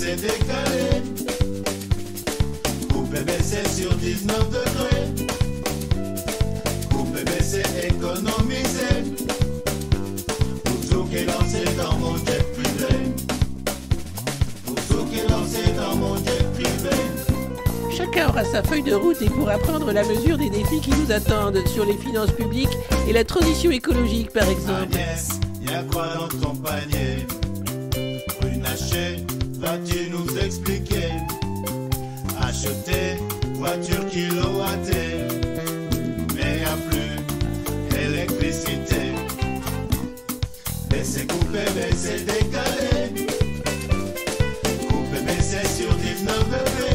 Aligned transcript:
C'est 0.00 0.16
décalé. 0.16 1.02
Coupé, 2.90 3.18
mais 3.26 3.38
c'est 3.42 3.68
sur 3.68 3.94
19 3.94 4.48
degrés. 4.48 5.26
Coupé, 6.90 7.20
mais 7.26 7.42
c'est 7.42 7.86
économisé. 7.86 8.90
Pour 10.90 11.08
qui 11.10 11.16
est 11.16 11.26
lancé 11.26 11.64
dans 11.76 11.98
mon 11.98 12.16
jet 12.16 12.42
privé. 12.54 13.12
Pour 14.88 15.10
qui 15.10 15.18
est 15.18 15.28
lancé 15.28 15.70
dans 15.76 15.96
mon 15.96 16.16
jet 16.16 16.46
privé. 16.54 16.96
Chacun 17.94 18.30
aura 18.30 18.44
sa 18.44 18.62
feuille 18.62 18.82
de 18.82 18.94
route 18.94 19.20
et 19.20 19.28
pourra 19.28 19.58
prendre 19.58 19.92
la 19.92 20.02
mesure 20.04 20.38
des 20.38 20.48
défis 20.48 20.80
qui 20.80 20.92
nous 20.92 21.12
attendent 21.12 21.62
sur 21.66 21.84
les 21.84 21.98
finances 21.98 22.32
publiques 22.32 22.76
et 23.06 23.12
la 23.12 23.24
transition 23.24 23.70
écologique 23.70 24.32
par 24.32 24.48
exemple. 24.48 24.94
Agnès, 24.94 25.28
y 25.60 25.74
a 25.74 25.82
quoi 25.82 26.06
dans 26.14 26.38
ton 26.38 26.56
panier? 26.56 27.26
Vas-tu 29.60 30.10
nous 30.10 30.38
expliquer 30.38 31.10
Acheter 32.40 33.18
voiture 33.54 34.06
kilowattée, 34.08 35.28
mais 36.34 36.64
a 36.64 36.76
plus 36.88 37.16
électricité. 37.98 39.12
Mais 40.90 41.04
c'est 41.04 42.24
décalé. 42.24 43.26
Coupé, 44.88 45.18
mais 45.24 45.40
c'est 45.40 45.66
sur 45.66 45.94
19 45.94 46.44
degrés. 46.46 46.90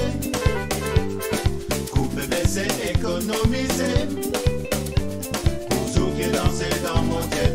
C'est 2.48 2.92
économisé. 2.92 3.94
Bouzou 5.70 6.08
qui 6.16 6.22
est 6.22 6.32
lancé 6.32 6.70
dans 6.84 7.02
mon 7.04 7.22
jet 7.22 7.55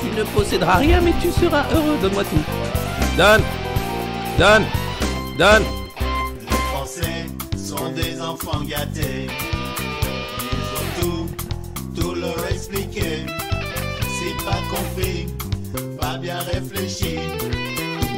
Tu 0.00 0.06
ne 0.16 0.24
posséderas 0.34 0.76
rien 0.76 1.00
mais 1.00 1.12
tu 1.20 1.30
seras 1.30 1.64
heureux, 1.72 1.96
donne-moi 2.00 2.24
tout. 2.24 2.44
Donne 3.16 3.42
Donne 4.38 4.64
Donne 5.38 5.64
Les 6.48 6.56
Français 6.72 7.26
sont 7.56 7.90
des 7.90 8.20
enfants 8.20 8.60
gâtés. 8.64 9.26
Ils 10.52 10.68
ont 10.78 11.00
tout, 11.00 12.00
tout 12.00 12.14
leur 12.14 12.46
expliqué. 12.50 13.26
Si 14.00 14.44
pas 14.44 14.60
compris, 14.70 15.26
pas 16.00 16.16
bien 16.18 16.38
réfléchi. 16.38 17.18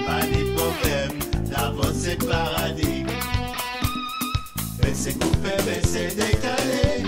Pas 0.06 0.22
ni 0.26 0.44
problème, 0.54 1.18
d'abord 1.50 1.92
c'est 1.94 2.18
paradis. 2.26 3.04
Mais 4.82 4.92
c'est 4.94 5.18
coupé, 5.18 5.50
mais 5.66 5.80
c'est 5.84 6.14
décalé. 6.14 7.04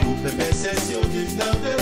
Coupé, 0.00 0.30
mais 0.36 0.52
c'est 0.52 0.78
sur 0.80 1.00
19 1.00 1.62
degrés. 1.62 1.81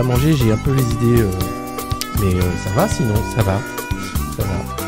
Pas 0.00 0.06
mangé, 0.06 0.34
j'ai 0.34 0.50
un 0.50 0.56
peu 0.56 0.72
les 0.72 0.82
idées. 0.82 1.22
euh, 1.22 1.30
Mais 2.20 2.34
euh, 2.34 2.40
ça 2.64 2.70
va 2.70 2.88
sinon, 2.88 3.14
ça 3.36 3.42
va. 3.42 3.60
Ça 4.36 4.42
va. 4.44 4.86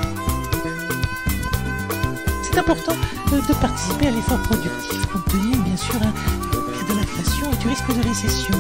C'est 2.42 2.58
important 2.58 2.96
euh, 3.32 3.40
de 3.46 3.54
participer 3.54 4.06
à 4.06 4.10
l'effort 4.10 4.38
productif 4.38 5.06
compte 5.12 5.24
tenu 5.26 5.56
bien 5.56 5.76
sûr 5.76 5.96
hein, 6.02 6.12
de 6.88 6.94
l'inflation 6.94 7.46
et 7.52 7.56
du 7.56 7.68
risque 7.68 7.94
de 7.94 8.08
récession. 8.08 8.54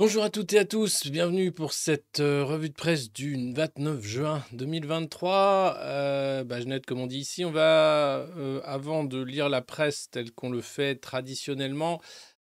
Bonjour 0.00 0.22
à 0.22 0.30
toutes 0.30 0.52
et 0.52 0.60
à 0.60 0.64
tous, 0.64 1.08
bienvenue 1.08 1.50
pour 1.50 1.72
cette 1.72 2.20
euh, 2.20 2.44
revue 2.44 2.68
de 2.68 2.74
presse 2.74 3.12
du 3.12 3.52
29 3.52 4.00
juin 4.00 4.44
2023. 4.52 5.76
Euh, 5.78 6.44
bah, 6.44 6.58
comme 6.86 7.00
on 7.00 7.08
dit 7.08 7.18
ici, 7.18 7.44
on 7.44 7.50
va, 7.50 8.18
euh, 8.36 8.60
avant 8.62 9.02
de 9.02 9.20
lire 9.20 9.48
la 9.48 9.60
presse 9.60 10.08
telle 10.08 10.30
qu'on 10.30 10.50
le 10.50 10.60
fait 10.60 10.94
traditionnellement, 11.00 12.00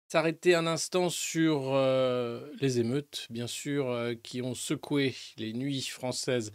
s'arrêter 0.09 0.55
un 0.55 0.67
instant 0.67 1.09
sur 1.09 1.73
euh, 1.73 2.51
les 2.59 2.81
émeutes, 2.81 3.27
bien 3.29 3.47
sûr, 3.47 3.97
qui 4.23 4.41
ont 4.41 4.53
secoué 4.53 5.15
les 5.37 5.53
nuits 5.53 5.83
françaises 5.83 6.51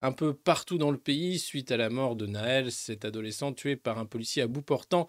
un 0.00 0.12
peu 0.12 0.32
partout 0.32 0.78
dans 0.78 0.90
le 0.90 0.98
pays 0.98 1.38
suite 1.38 1.70
à 1.70 1.76
la 1.76 1.90
mort 1.90 2.16
de 2.16 2.26
Naël, 2.26 2.72
cet 2.72 3.04
adolescent 3.04 3.52
tué 3.52 3.76
par 3.76 3.98
un 3.98 4.06
policier 4.06 4.42
à 4.42 4.46
bout 4.46 4.62
portant 4.62 5.06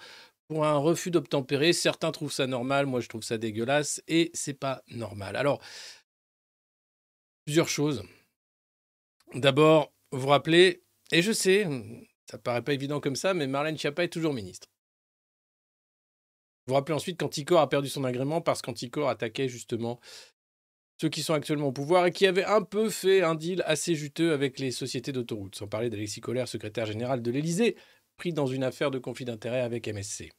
pour 0.51 0.65
un 0.65 0.77
refus 0.77 1.11
d'obtempérer. 1.11 1.71
Certains 1.71 2.11
trouvent 2.11 2.33
ça 2.33 2.45
normal, 2.45 2.85
moi 2.85 2.99
je 2.99 3.07
trouve 3.07 3.23
ça 3.23 3.37
dégueulasse 3.37 4.03
et 4.09 4.31
c'est 4.33 4.53
pas 4.53 4.83
normal. 4.89 5.37
Alors, 5.37 5.61
Plusieurs 7.45 7.69
choses. 7.69 8.03
D'abord, 9.33 9.93
vous 10.11 10.27
rappelez, 10.27 10.83
et 11.13 11.21
je 11.21 11.31
sais, 11.31 11.65
ça 12.29 12.37
paraît 12.37 12.61
pas 12.61 12.73
évident 12.73 12.99
comme 12.99 13.15
ça, 13.15 13.33
mais 13.33 13.47
Marlène 13.47 13.77
Schiappa 13.77 14.03
est 14.03 14.09
toujours 14.09 14.33
ministre. 14.33 14.67
Vous 16.67 16.73
rappelez 16.73 16.95
ensuite 16.95 17.17
qu'Anticor 17.17 17.59
a 17.61 17.69
perdu 17.69 17.87
son 17.87 18.03
agrément 18.03 18.41
parce 18.41 18.61
qu'Anticor 18.61 19.09
attaquait 19.09 19.47
justement 19.47 19.99
ceux 20.99 21.09
qui 21.09 21.23
sont 21.23 21.33
actuellement 21.33 21.67
au 21.67 21.71
pouvoir 21.71 22.05
et 22.05 22.11
qui 22.11 22.27
avaient 22.27 22.45
un 22.45 22.61
peu 22.61 22.89
fait 22.89 23.23
un 23.23 23.35
deal 23.35 23.63
assez 23.65 23.95
juteux 23.95 24.33
avec 24.33 24.59
les 24.59 24.71
sociétés 24.71 25.13
d'autoroutes, 25.13 25.55
sans 25.55 25.67
parler 25.67 25.89
d'Alexis 25.89 26.21
Collère, 26.21 26.47
secrétaire 26.47 26.85
général 26.85 27.21
de 27.21 27.31
l'Élysée, 27.31 27.75
pris 28.17 28.33
dans 28.33 28.45
une 28.45 28.63
affaire 28.63 28.91
de 28.91 28.99
conflit 28.99 29.25
d'intérêt 29.25 29.61
avec 29.61 29.87
MSC, 29.87 30.29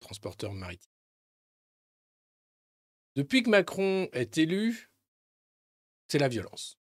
transporteur 0.00 0.52
maritime. 0.52 0.90
Depuis 3.16 3.42
que 3.42 3.50
Macron 3.50 4.08
est 4.12 4.36
élu, 4.38 4.90
c'est 6.08 6.18
la 6.18 6.28
violence. 6.28 6.78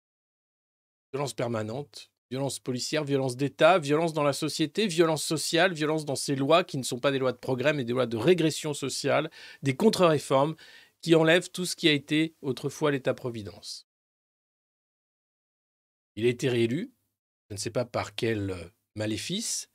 Violence 1.12 1.34
permanente, 1.34 2.10
violence 2.30 2.58
policière, 2.58 3.04
violence 3.04 3.36
d'État, 3.36 3.78
violence 3.78 4.14
dans 4.14 4.22
la 4.22 4.32
société, 4.32 4.86
violence 4.86 5.22
sociale, 5.22 5.74
violence 5.74 6.06
dans 6.06 6.16
ces 6.16 6.34
lois 6.34 6.64
qui 6.64 6.78
ne 6.78 6.82
sont 6.82 6.98
pas 6.98 7.10
des 7.10 7.18
lois 7.18 7.32
de 7.32 7.38
progrès, 7.38 7.74
mais 7.74 7.84
des 7.84 7.92
lois 7.92 8.06
de 8.06 8.16
régression 8.16 8.72
sociale, 8.72 9.30
des 9.62 9.76
contre-réformes 9.76 10.56
qui 11.02 11.14
enlèvent 11.14 11.50
tout 11.50 11.66
ce 11.66 11.76
qui 11.76 11.88
a 11.88 11.92
été 11.92 12.34
autrefois 12.40 12.90
l'État-providence. 12.90 13.86
Il 16.16 16.24
a 16.24 16.30
été 16.30 16.48
réélu, 16.48 16.94
je 17.50 17.54
ne 17.54 17.58
sais 17.58 17.70
pas 17.70 17.84
par 17.84 18.14
quel 18.14 18.50
euh, 18.50 18.64
maléfice, 18.96 19.68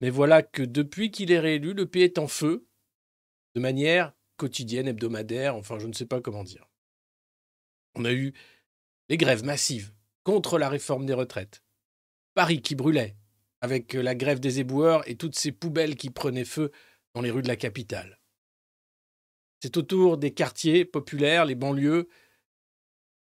mais 0.00 0.10
voilà 0.10 0.42
que 0.42 0.62
depuis 0.62 1.10
qu'il 1.10 1.32
est 1.32 1.40
réélu, 1.40 1.74
le 1.74 1.86
pays 1.86 2.02
est 2.02 2.18
en 2.18 2.28
feu, 2.28 2.66
de 3.54 3.60
manière 3.60 4.12
quotidienne, 4.36 4.88
hebdomadaire, 4.88 5.56
enfin 5.56 5.78
je 5.78 5.86
ne 5.86 5.92
sais 5.92 6.06
pas 6.06 6.20
comment 6.20 6.44
dire. 6.44 6.68
On 7.94 8.04
a 8.04 8.12
eu 8.12 8.32
les 9.08 9.16
grèves 9.16 9.44
massives 9.44 9.92
contre 10.22 10.58
la 10.58 10.68
réforme 10.68 11.06
des 11.06 11.14
retraites. 11.14 11.62
Paris 12.34 12.62
qui 12.62 12.74
brûlait, 12.74 13.16
avec 13.60 13.94
la 13.94 14.14
grève 14.14 14.40
des 14.40 14.60
éboueurs 14.60 15.08
et 15.08 15.16
toutes 15.16 15.36
ces 15.36 15.52
poubelles 15.52 15.96
qui 15.96 16.10
prenaient 16.10 16.44
feu 16.44 16.70
dans 17.14 17.22
les 17.22 17.30
rues 17.30 17.42
de 17.42 17.48
la 17.48 17.56
capitale. 17.56 18.20
C'est 19.60 19.76
au 19.76 19.82
tour 19.82 20.18
des 20.18 20.32
quartiers 20.32 20.84
populaires, 20.84 21.44
les 21.44 21.56
banlieues, 21.56 22.08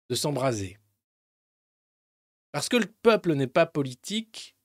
de 0.10 0.16
s'embraser. 0.16 0.78
Parce 2.52 2.70
que 2.70 2.78
le 2.78 2.86
peuple 2.86 3.34
n'est 3.34 3.48
pas 3.48 3.66
politique, 3.66 4.56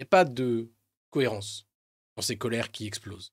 n'y 0.00 0.04
a 0.04 0.06
pas 0.06 0.24
de 0.24 0.70
cohérence 1.10 1.66
dans 2.16 2.22
ces 2.22 2.36
colères 2.36 2.70
qui 2.70 2.86
explosent. 2.86 3.32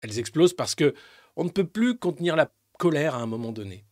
Elles 0.00 0.18
explosent 0.18 0.54
parce 0.54 0.74
que 0.74 0.94
on 1.36 1.44
ne 1.44 1.50
peut 1.50 1.66
plus 1.66 1.98
contenir 1.98 2.36
la 2.36 2.52
colère 2.78 3.14
à 3.14 3.22
un 3.22 3.26
moment 3.26 3.52
donné. 3.52 3.84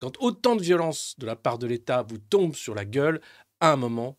Quand 0.00 0.16
autant 0.20 0.56
de 0.56 0.62
violence 0.62 1.14
de 1.18 1.26
la 1.26 1.36
part 1.36 1.58
de 1.58 1.66
l'État 1.66 2.02
vous 2.02 2.18
tombe 2.18 2.54
sur 2.54 2.74
la 2.74 2.84
gueule, 2.84 3.20
à 3.60 3.72
un 3.72 3.76
moment, 3.76 4.18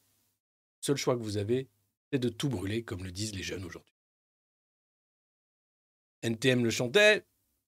le 0.82 0.86
seul 0.86 0.98
choix 0.98 1.16
que 1.16 1.24
vous 1.24 1.38
avez, 1.38 1.70
c'est 2.12 2.20
de 2.20 2.30
tout 2.30 2.50
brûler, 2.50 2.84
comme 2.84 3.04
le 3.04 3.12
disent 3.12 3.36
les 3.36 3.44
jeunes 3.44 3.64
aujourd'hui. 3.64 3.94
NTM 6.24 6.64
le 6.64 6.70
chantait, 6.70 7.26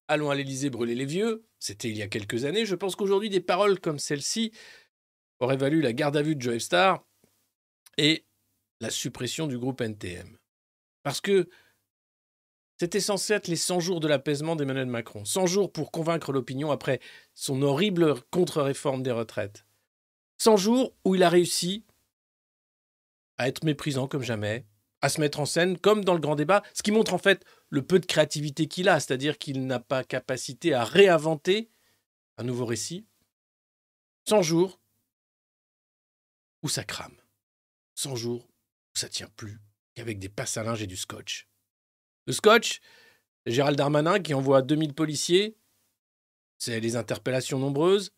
allons 0.07 0.29
à 0.29 0.35
l'Élysée 0.35 0.69
brûler 0.69 0.95
les 0.95 1.05
vieux, 1.05 1.45
c'était 1.59 1.89
il 1.89 1.97
y 1.97 2.01
a 2.01 2.07
quelques 2.07 2.45
années. 2.45 2.65
Je 2.65 2.75
pense 2.75 2.95
qu'aujourd'hui, 2.95 3.29
des 3.29 3.41
paroles 3.41 3.79
comme 3.79 3.99
celle-ci 3.99 4.51
auraient 5.39 5.57
valu 5.57 5.81
la 5.81 5.93
garde 5.93 6.17
à 6.17 6.21
vue 6.21 6.35
de 6.35 6.41
Joe 6.41 6.61
Star 6.61 7.03
et 7.97 8.25
la 8.79 8.89
suppression 8.89 9.47
du 9.47 9.57
groupe 9.57 9.81
NTM. 9.81 10.37
Parce 11.03 11.21
que 11.21 11.49
c'était 12.79 12.99
censé 12.99 13.33
être 13.33 13.47
les 13.47 13.55
100 13.55 13.79
jours 13.79 13.99
de 13.99 14.07
l'apaisement 14.07 14.55
d'Emmanuel 14.55 14.87
Macron. 14.87 15.25
100 15.25 15.45
jours 15.45 15.71
pour 15.71 15.91
convaincre 15.91 16.31
l'opinion 16.31 16.71
après 16.71 16.99
son 17.33 17.61
horrible 17.61 18.15
contre-réforme 18.31 19.03
des 19.03 19.11
retraites. 19.11 19.65
100 20.39 20.57
jours 20.57 20.93
où 21.05 21.15
il 21.15 21.23
a 21.23 21.29
réussi 21.29 21.85
à 23.37 23.47
être 23.47 23.63
méprisant 23.63 24.07
comme 24.07 24.23
jamais, 24.23 24.65
à 25.01 25.09
se 25.09 25.21
mettre 25.21 25.39
en 25.39 25.45
scène 25.45 25.77
comme 25.77 26.03
dans 26.03 26.13
le 26.13 26.19
grand 26.19 26.35
débat, 26.35 26.63
ce 26.73 26.83
qui 26.83 26.91
montre 26.91 27.13
en 27.13 27.17
fait 27.17 27.45
le 27.69 27.85
peu 27.85 27.99
de 27.99 28.05
créativité 28.05 28.67
qu'il 28.67 28.89
a, 28.89 28.99
c'est-à-dire 28.99 29.37
qu'il 29.37 29.65
n'a 29.65 29.79
pas 29.79 30.03
capacité 30.03 30.73
à 30.73 30.83
réinventer 30.83 31.69
un 32.37 32.43
nouveau 32.43 32.65
récit. 32.65 33.05
100 34.27 34.41
jours 34.41 34.79
où 36.63 36.69
ça 36.69 36.83
crame. 36.83 37.15
100 37.95 38.15
jours 38.15 38.47
ça 38.93 39.09
tient 39.09 39.29
plus 39.35 39.59
qu'avec 39.95 40.19
des 40.19 40.29
passes 40.29 40.57
à 40.57 40.63
linge 40.63 40.81
et 40.81 40.87
du 40.87 40.97
scotch. 40.97 41.47
Le 42.25 42.33
scotch, 42.33 42.79
Gérald 43.45 43.77
Darmanin 43.77 44.19
qui 44.19 44.33
envoie 44.33 44.61
2000 44.61 44.93
policiers, 44.93 45.57
c'est 46.57 46.79
les 46.79 46.95
interpellations 46.95 47.59
nombreuses. 47.59 48.13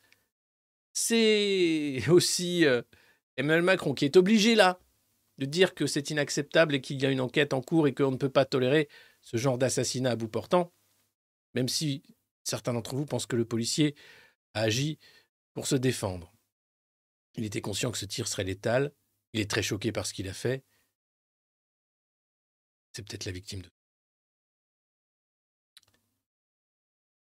C'est 0.94 2.04
aussi 2.10 2.66
euh, 2.66 2.82
Emmanuel 3.38 3.64
Macron 3.64 3.94
qui 3.94 4.06
est 4.06 4.18
obligé 4.18 4.56
là 4.56 4.80
de 5.38 5.46
dire 5.46 5.74
que 5.74 5.88
c'est 5.88 6.10
inacceptable 6.12 6.76
et 6.76 6.82
qu'il 6.82 7.02
y 7.02 7.06
a 7.06 7.12
une 7.12 7.20
enquête 7.20 7.54
en 7.54 7.62
cours 7.62 7.88
et 7.88 7.94
qu'on 7.94 8.12
ne 8.12 8.18
peut 8.18 8.30
pas 8.30 8.46
tolérer 8.46 8.88
ce 9.22 9.38
genre 9.38 9.58
d'assassinat 9.58 10.12
à 10.12 10.16
bout 10.16 10.30
portant, 10.30 10.72
même 11.56 11.68
si 11.68 12.04
certains 12.44 12.74
d'entre 12.74 12.96
vous 12.96 13.06
pensent 13.06 13.26
que 13.26 13.36
le 13.36 13.44
policier 13.44 13.96
a 14.54 14.62
agi 14.62 14.98
pour 15.54 15.68
se 15.68 15.76
défendre. 15.76 16.32
Il 17.36 17.44
était 17.44 17.62
conscient 17.62 17.92
que 17.92 17.98
ce 17.98 18.06
tir 18.06 18.28
serait 18.28 18.46
létal, 18.46 18.94
il 19.36 19.42
est 19.42 19.52
très 19.52 19.62
choqué 19.62 19.92
par 19.92 20.06
ce 20.06 20.14
qu'il 20.14 20.30
a 20.30 20.34
fait. 20.34 20.64
C'est 22.94 23.06
peut-être 23.06 23.26
la 23.26 23.34
victime 23.34 23.62
de 23.62 23.70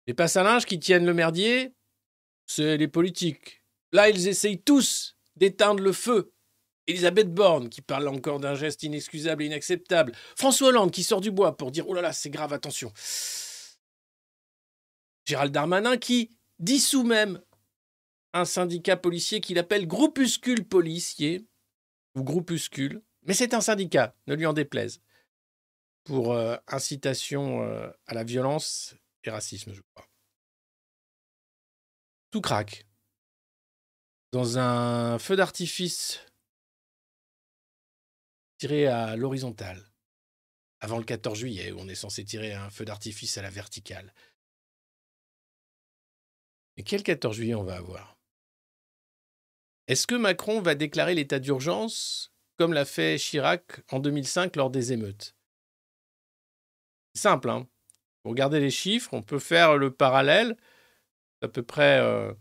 Les 0.06 0.12
passes 0.12 0.36
à 0.36 0.42
linge 0.42 0.66
qui 0.66 0.78
tiennent 0.78 1.06
le 1.06 1.14
merdier, 1.14 1.74
c'est 2.44 2.76
les 2.76 2.86
politiques. 2.86 3.62
Là, 3.92 4.10
ils 4.10 4.28
essayent 4.28 4.60
tous 4.62 5.16
d'éteindre 5.36 5.82
le 5.82 5.92
feu. 5.92 6.34
Elisabeth 6.86 7.32
Borne 7.32 7.70
qui 7.70 7.80
parle 7.80 8.06
encore 8.08 8.40
d'un 8.40 8.54
geste 8.54 8.82
inexcusable 8.82 9.42
et 9.42 9.46
inacceptable. 9.46 10.12
François 10.36 10.68
Hollande 10.68 10.92
qui 10.92 11.02
sort 11.02 11.22
du 11.22 11.30
bois 11.30 11.56
pour 11.56 11.70
dire 11.70 11.88
Oh 11.88 11.94
là 11.94 12.02
là, 12.02 12.12
c'est 12.12 12.30
grave, 12.30 12.52
attention. 12.52 12.92
Gérald 15.24 15.52
Darmanin 15.52 15.96
qui 15.96 16.30
dissout 16.58 17.04
même 17.04 17.40
un 18.34 18.44
syndicat 18.44 18.98
policier 18.98 19.40
qu'il 19.40 19.58
appelle 19.58 19.86
Groupuscule 19.86 20.68
policier 20.68 21.48
ou 22.16 22.24
Groupuscule. 22.24 23.02
Mais 23.22 23.34
c'est 23.34 23.54
un 23.54 23.60
syndicat, 23.60 24.16
ne 24.26 24.34
lui 24.34 24.46
en 24.46 24.52
déplaise, 24.52 25.00
pour 26.04 26.32
euh, 26.32 26.56
incitation 26.68 27.62
euh, 27.62 27.90
à 28.06 28.14
la 28.14 28.24
violence 28.24 28.96
racisme, 29.30 29.72
je 29.72 29.82
crois. 29.92 30.08
Tout 32.30 32.40
craque. 32.40 32.86
Dans 34.32 34.58
un 34.58 35.18
feu 35.18 35.36
d'artifice 35.36 36.20
tiré 38.58 38.86
à 38.86 39.16
l'horizontale, 39.16 39.84
avant 40.80 40.98
le 40.98 41.04
14 41.04 41.38
juillet, 41.38 41.72
où 41.72 41.78
on 41.78 41.88
est 41.88 41.94
censé 41.94 42.24
tirer 42.24 42.52
un 42.52 42.70
feu 42.70 42.84
d'artifice 42.84 43.38
à 43.38 43.42
la 43.42 43.50
verticale. 43.50 44.12
Mais 46.76 46.82
quel 46.82 47.02
14 47.02 47.36
juillet 47.36 47.54
on 47.54 47.64
va 47.64 47.76
avoir? 47.76 48.15
Est-ce 49.88 50.06
que 50.06 50.14
Macron 50.14 50.60
va 50.60 50.74
déclarer 50.74 51.14
l'état 51.14 51.38
d'urgence 51.38 52.32
comme 52.56 52.72
l'a 52.72 52.84
fait 52.84 53.18
Chirac 53.18 53.82
en 53.90 54.00
2005 54.00 54.56
lors 54.56 54.70
des 54.70 54.92
émeutes? 54.92 55.34
Simple, 57.14 57.50
hein 57.50 57.66
Regardez 58.24 58.58
les 58.58 58.70
chiffres, 58.70 59.14
on 59.14 59.22
peut 59.22 59.38
faire 59.38 59.76
le 59.76 59.92
parallèle. 59.92 60.56
À 61.42 61.48
peu 61.48 61.62
près 61.62 62.00
euh, 62.00 62.32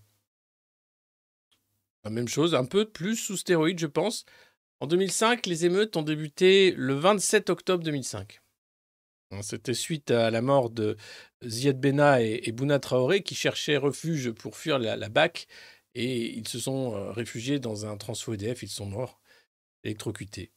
la 2.04 2.10
même 2.10 2.28
chose, 2.28 2.56
un 2.56 2.66
peu 2.66 2.90
plus 2.90 3.16
sous 3.16 3.38
stéroïdes, 3.38 3.80
je 3.80 3.88
pense. 3.88 4.26
En 4.80 4.88
2005, 4.88 5.46
les 5.46 5.66
émeutes 5.66 5.96
ont 5.98 6.02
débuté 6.02 6.72
le 6.72 6.94
27 6.94 7.50
octobre 7.50 7.84
2005. 7.84 8.42
C'était 9.42 9.74
suite 9.74 10.12
à 10.12 10.32
la 10.32 10.42
mort 10.42 10.70
de 10.70 10.98
Ziad 11.44 11.80
Bena 11.80 12.22
et, 12.22 12.52
Bouna 12.52 12.80
Traoré 12.80 13.22
qui 13.22 13.36
cherchaient 13.36 13.78
refuge 13.78 14.32
pour 14.32 14.56
fuir 14.56 14.80
la, 14.80 15.10
BAC 15.10 15.48
et 15.96 16.38
ils 16.38 16.48
se 16.48 16.60
sont 16.60 16.94
euh, 16.94 17.12
réfugiés 17.12 17.60
dans 17.60 17.86
un 17.86 17.98
transfo 17.98 18.34
EDF, 18.34 18.64
ils 18.64 18.70
sont 18.70 18.86
morts, 18.86 19.20
électrocutés. 19.84 20.52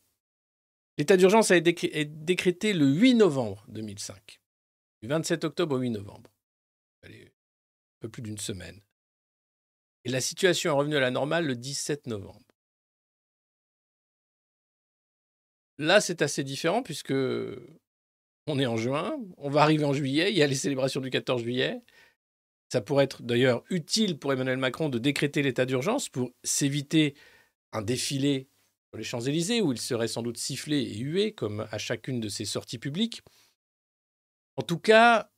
L'état 0.99 1.17
d'urgence 1.17 1.53
a 1.53 1.57
été 1.57 2.05
décrété 2.05 2.73
le 2.73 2.87
8 2.87 3.15
novembre 3.15 3.65
2005 3.69 4.41
du 5.01 5.09
27 5.09 5.45
octobre 5.45 5.77
au 5.77 5.79
8 5.79 5.91
novembre. 5.91 6.31
Un 7.05 7.11
peu 8.01 8.09
plus 8.09 8.23
d'une 8.23 8.39
semaine. 8.39 8.81
Et 10.05 10.11
la 10.11 10.21
situation 10.21 10.73
est 10.73 10.77
revenue 10.77 10.97
à 10.97 11.01
la 11.01 11.13
normale 11.13 11.47
le 11.47 11.55
17 11.55 12.09
novembre. 12.09 12.43
Là, 15.79 16.01
c'est 16.01 16.23
assez 16.23 16.43
différent 16.43 16.83
puisque 16.83 17.15
on 18.49 18.59
est 18.59 18.67
en 18.67 18.77
juin, 18.77 19.17
on 19.37 19.51
va 19.51 19.63
arriver 19.63 19.85
en 19.85 19.93
juillet, 19.93 20.33
il 20.33 20.37
y 20.37 20.43
a 20.43 20.47
les 20.49 20.57
célébrations 20.57 21.01
du 21.01 21.11
14 21.11 21.43
juillet. 21.43 21.81
Ça 22.69 22.81
pourrait 22.81 23.05
être 23.05 23.23
d'ailleurs 23.23 23.65
utile 23.71 24.19
pour 24.19 24.33
Emmanuel 24.33 24.59
Macron 24.59 24.89
de 24.89 24.99
décréter 24.99 25.43
l'état 25.43 25.65
d'urgence 25.65 26.09
pour 26.09 26.31
s'éviter 26.45 27.15
un 27.73 27.83
défilé 27.83 28.49
sur 28.91 28.99
les 28.99 29.05
Champs-Élysées 29.05 29.63
où 29.63 29.73
il 29.73 29.81
serait 29.81 30.09
sans 30.09 30.23
doute 30.23 30.39
sifflé 30.39 30.79
et 30.79 30.99
hué 30.99 31.33
comme 31.33 31.67
à 31.71 31.79
chacune 31.79 32.21
de 32.21 32.29
ses 32.29 32.45
sorties 32.45 32.79
publiques. 32.79 33.23
En 34.57 34.63
tout 34.63 34.79
cas, 34.79 35.31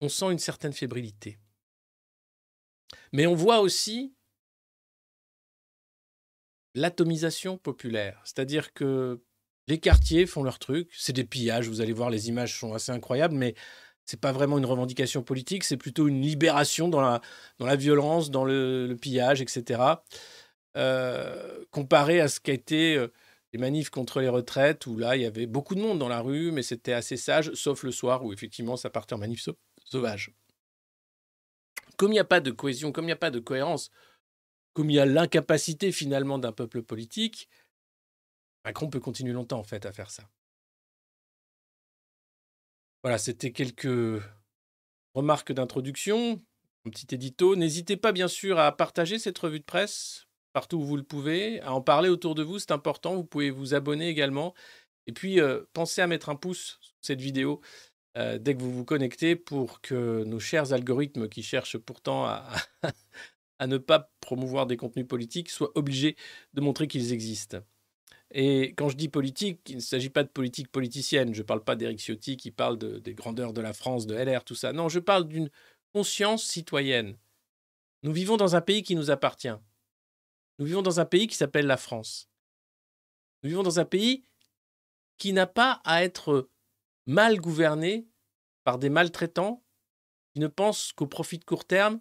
on 0.00 0.08
sent 0.08 0.32
une 0.32 0.38
certaine 0.38 0.72
fébrilité. 0.72 1.38
Mais 3.12 3.26
on 3.26 3.34
voit 3.34 3.60
aussi 3.60 4.14
l'atomisation 6.74 7.58
populaire. 7.58 8.20
C'est-à-dire 8.24 8.72
que 8.72 9.22
les 9.68 9.78
quartiers 9.78 10.26
font 10.26 10.42
leur 10.42 10.58
truc, 10.58 10.90
c'est 10.96 11.12
des 11.12 11.24
pillages, 11.24 11.68
vous 11.68 11.80
allez 11.80 11.92
voir, 11.92 12.10
les 12.10 12.28
images 12.28 12.58
sont 12.58 12.74
assez 12.74 12.90
incroyables, 12.90 13.34
mais 13.34 13.54
c'est 14.04 14.20
pas 14.20 14.32
vraiment 14.32 14.58
une 14.58 14.66
revendication 14.66 15.22
politique, 15.22 15.64
c'est 15.64 15.76
plutôt 15.76 16.08
une 16.08 16.20
libération 16.20 16.88
dans 16.88 17.00
la, 17.00 17.20
dans 17.58 17.66
la 17.66 17.76
violence, 17.76 18.30
dans 18.30 18.44
le, 18.44 18.96
pillage, 19.00 19.40
etc. 19.40 20.02
Euh, 20.76 21.64
comparé 21.70 22.20
à 22.20 22.28
ce 22.28 22.40
qu'a 22.40 22.52
été 22.52 22.96
euh, 22.96 23.08
les 23.52 23.58
manifs 23.58 23.90
contre 23.90 24.20
les 24.20 24.28
retraites, 24.28 24.86
où 24.86 24.96
là, 24.96 25.16
il 25.16 25.22
y 25.22 25.26
avait 25.26 25.46
beaucoup 25.46 25.74
de 25.74 25.80
monde 25.80 25.98
dans 25.98 26.08
la 26.08 26.20
rue, 26.20 26.52
mais 26.52 26.62
c'était 26.62 26.92
assez 26.92 27.16
sage, 27.16 27.52
sauf 27.54 27.82
le 27.82 27.92
soir, 27.92 28.24
où 28.24 28.32
effectivement, 28.32 28.76
ça 28.76 28.90
partait 28.90 29.14
en 29.14 29.18
manif 29.18 29.42
sau- 29.42 29.56
sauvage. 29.84 30.32
Comme 31.96 32.10
il 32.10 32.14
n'y 32.14 32.20
a 32.20 32.24
pas 32.24 32.40
de 32.40 32.50
cohésion, 32.50 32.90
comme 32.92 33.04
il 33.04 33.08
n'y 33.08 33.12
a 33.12 33.16
pas 33.16 33.30
de 33.30 33.38
cohérence, 33.38 33.90
comme 34.72 34.90
il 34.90 34.94
y 34.94 35.00
a 35.00 35.06
l'incapacité 35.06 35.92
finalement 35.92 36.38
d'un 36.38 36.52
peuple 36.52 36.82
politique, 36.82 37.48
Macron 38.64 38.88
peut 38.88 39.00
continuer 39.00 39.32
longtemps 39.32 39.58
en 39.58 39.64
fait 39.64 39.86
à 39.86 39.92
faire 39.92 40.10
ça. 40.10 40.28
Voilà, 43.02 43.18
c'était 43.18 43.52
quelques 43.52 44.22
remarques 45.14 45.52
d'introduction, 45.52 46.40
un 46.86 46.90
petit 46.90 47.14
édito. 47.14 47.56
N'hésitez 47.56 47.96
pas 47.96 48.12
bien 48.12 48.28
sûr 48.28 48.58
à 48.58 48.76
partager 48.76 49.18
cette 49.18 49.38
revue 49.38 49.60
de 49.60 49.64
presse 49.64 50.26
partout 50.52 50.78
où 50.78 50.84
vous 50.84 50.96
le 50.96 51.02
pouvez, 51.02 51.60
à 51.60 51.72
en 51.72 51.80
parler 51.80 52.08
autour 52.08 52.34
de 52.34 52.42
vous, 52.42 52.58
c'est 52.58 52.72
important. 52.72 53.14
Vous 53.14 53.24
pouvez 53.24 53.50
vous 53.50 53.74
abonner 53.74 54.08
également. 54.08 54.54
Et 55.06 55.12
puis, 55.12 55.40
euh, 55.40 55.62
pensez 55.72 56.00
à 56.00 56.06
mettre 56.06 56.28
un 56.28 56.36
pouce 56.36 56.78
sur 56.80 56.94
cette 57.00 57.20
vidéo 57.20 57.60
euh, 58.16 58.38
dès 58.38 58.54
que 58.54 58.60
vous 58.60 58.72
vous 58.72 58.84
connectez 58.84 59.36
pour 59.36 59.80
que 59.80 60.24
nos 60.24 60.38
chers 60.38 60.72
algorithmes 60.72 61.28
qui 61.28 61.42
cherchent 61.42 61.78
pourtant 61.78 62.24
à, 62.24 62.46
à 63.58 63.66
ne 63.66 63.78
pas 63.78 64.12
promouvoir 64.20 64.66
des 64.66 64.76
contenus 64.76 65.06
politiques 65.08 65.50
soient 65.50 65.72
obligés 65.74 66.16
de 66.54 66.60
montrer 66.60 66.86
qu'ils 66.86 67.12
existent. 67.12 67.58
Et 68.34 68.74
quand 68.76 68.88
je 68.88 68.96
dis 68.96 69.08
politique, 69.08 69.60
il 69.68 69.76
ne 69.76 69.80
s'agit 69.80 70.08
pas 70.08 70.24
de 70.24 70.28
politique 70.28 70.68
politicienne. 70.68 71.34
Je 71.34 71.42
ne 71.42 71.46
parle 71.46 71.62
pas 71.62 71.76
d'Éric 71.76 72.00
Ciotti 72.00 72.36
qui 72.36 72.50
parle 72.50 72.78
de- 72.78 72.98
des 72.98 73.14
grandeurs 73.14 73.52
de 73.52 73.60
la 73.60 73.74
France, 73.74 74.06
de 74.06 74.14
LR, 74.14 74.42
tout 74.44 74.54
ça. 74.54 74.72
Non, 74.72 74.88
je 74.88 74.98
parle 74.98 75.28
d'une 75.28 75.50
conscience 75.92 76.44
citoyenne. 76.44 77.18
Nous 78.02 78.12
vivons 78.12 78.38
dans 78.38 78.56
un 78.56 78.62
pays 78.62 78.82
qui 78.82 78.96
nous 78.96 79.10
appartient. 79.10 79.54
Nous 80.58 80.64
vivons 80.66 80.82
dans 80.82 80.98
un 80.98 81.04
pays 81.04 81.26
qui 81.26 81.36
s'appelle 81.36 81.66
la 81.66 81.76
France. 81.76 82.30
Nous 83.42 83.50
vivons 83.50 83.62
dans 83.62 83.80
un 83.80 83.84
pays 83.84 84.24
qui 85.18 85.32
n'a 85.32 85.46
pas 85.46 85.82
à 85.84 86.02
être 86.02 86.48
mal 87.06 87.38
gouverné 87.38 88.08
par 88.64 88.78
des 88.78 88.88
maltraitants 88.88 89.62
qui 90.32 90.40
ne 90.40 90.46
pensent 90.46 90.92
qu'au 90.92 91.06
profit 91.06 91.38
de 91.38 91.44
court 91.44 91.66
terme 91.66 92.00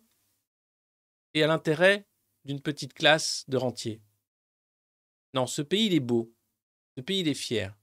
et 1.34 1.44
à 1.44 1.48
l'intérêt 1.48 2.08
d'une 2.46 2.62
petite 2.62 2.94
classe 2.94 3.44
de 3.48 3.58
rentiers. 3.58 4.02
Non, 5.34 5.48
ce 5.48 5.62
pays, 5.62 5.88
il 5.88 5.94
est 5.94 6.00
beau. 6.00 6.34
Ce 6.98 7.02
pays, 7.02 7.20
il 7.22 7.28
est 7.28 7.34
fier. 7.34 7.76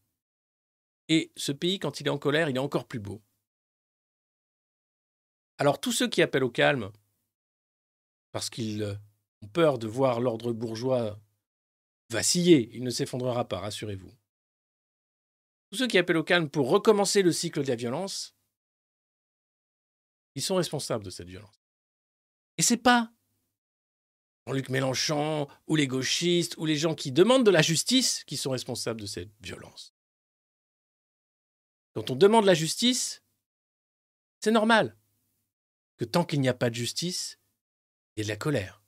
Et 1.09 1.33
ce 1.37 1.53
pays, 1.53 1.79
quand 1.79 2.01
il 2.01 2.07
est 2.07 2.11
en 2.11 2.19
colère, 2.19 2.49
il 2.49 2.57
est 2.57 2.61
encore 2.61 2.87
plus 2.87 2.99
beau. 2.99 3.23
Alors 5.59 5.81
tous 5.81 5.93
ceux 5.93 6.09
qui 6.09 6.23
appellent 6.23 6.45
au 6.45 6.51
calme, 6.51 6.93
parce 8.31 8.51
qu'ils 8.51 8.83
euh, 8.83 8.95
ont 9.43 9.49
peur 9.49 9.79
de 9.79 9.89
voir 9.89 10.21
l'ordre 10.21 10.53
bourgeois 10.53 11.19
vaciller, 12.11 12.71
il 12.75 12.85
ne 12.85 12.91
s'effondrera 12.91 13.49
pas, 13.49 13.59
rassurez-vous. 13.59 14.13
Tous 15.71 15.79
ceux 15.79 15.87
qui 15.87 15.99
appellent 15.99 16.17
au 16.17 16.25
calme 16.25 16.49
pour 16.49 16.71
recommencer 16.71 17.23
le 17.23 17.33
cycle 17.33 17.63
de 17.63 17.69
la 17.69 17.75
violence, 17.75 18.35
ils 20.35 20.43
sont 20.43 20.55
responsables 20.55 21.05
de 21.05 21.11
cette 21.11 21.29
violence. 21.29 21.61
Et 22.57 22.63
c'est 22.63 22.79
pas 22.79 23.13
Jean-Luc 24.49 24.71
Mélenchon 24.71 25.47
ou 25.67 25.77
les 25.77 25.87
gauchistes 25.87 26.57
ou 26.57 26.65
les 26.65 26.77
gens 26.77 26.95
qui 26.95 27.13
demandent 27.13 27.45
de 27.45 27.51
la 27.51 27.61
justice 27.61 28.25
qui 28.25 28.39
sont 28.39 28.51
responsables 28.51 28.99
de 29.03 29.05
cette 29.05 29.31
violence. 29.43 29.95
Quand 31.95 32.11
on 32.11 32.17
demande 32.17 32.47
la 32.47 32.55
justice, 32.55 33.23
c'est 34.41 34.51
normal 34.51 34.97
que 35.99 36.07
tant 36.07 36.25
qu'il 36.25 36.41
n'y 36.41 36.49
a 36.49 36.55
pas 36.55 36.71
de 36.71 36.75
justice, 36.75 37.39
il 38.17 38.21
y 38.21 38.23
a 38.23 38.25
de 38.25 38.29
la 38.31 38.39
colère 38.39 38.83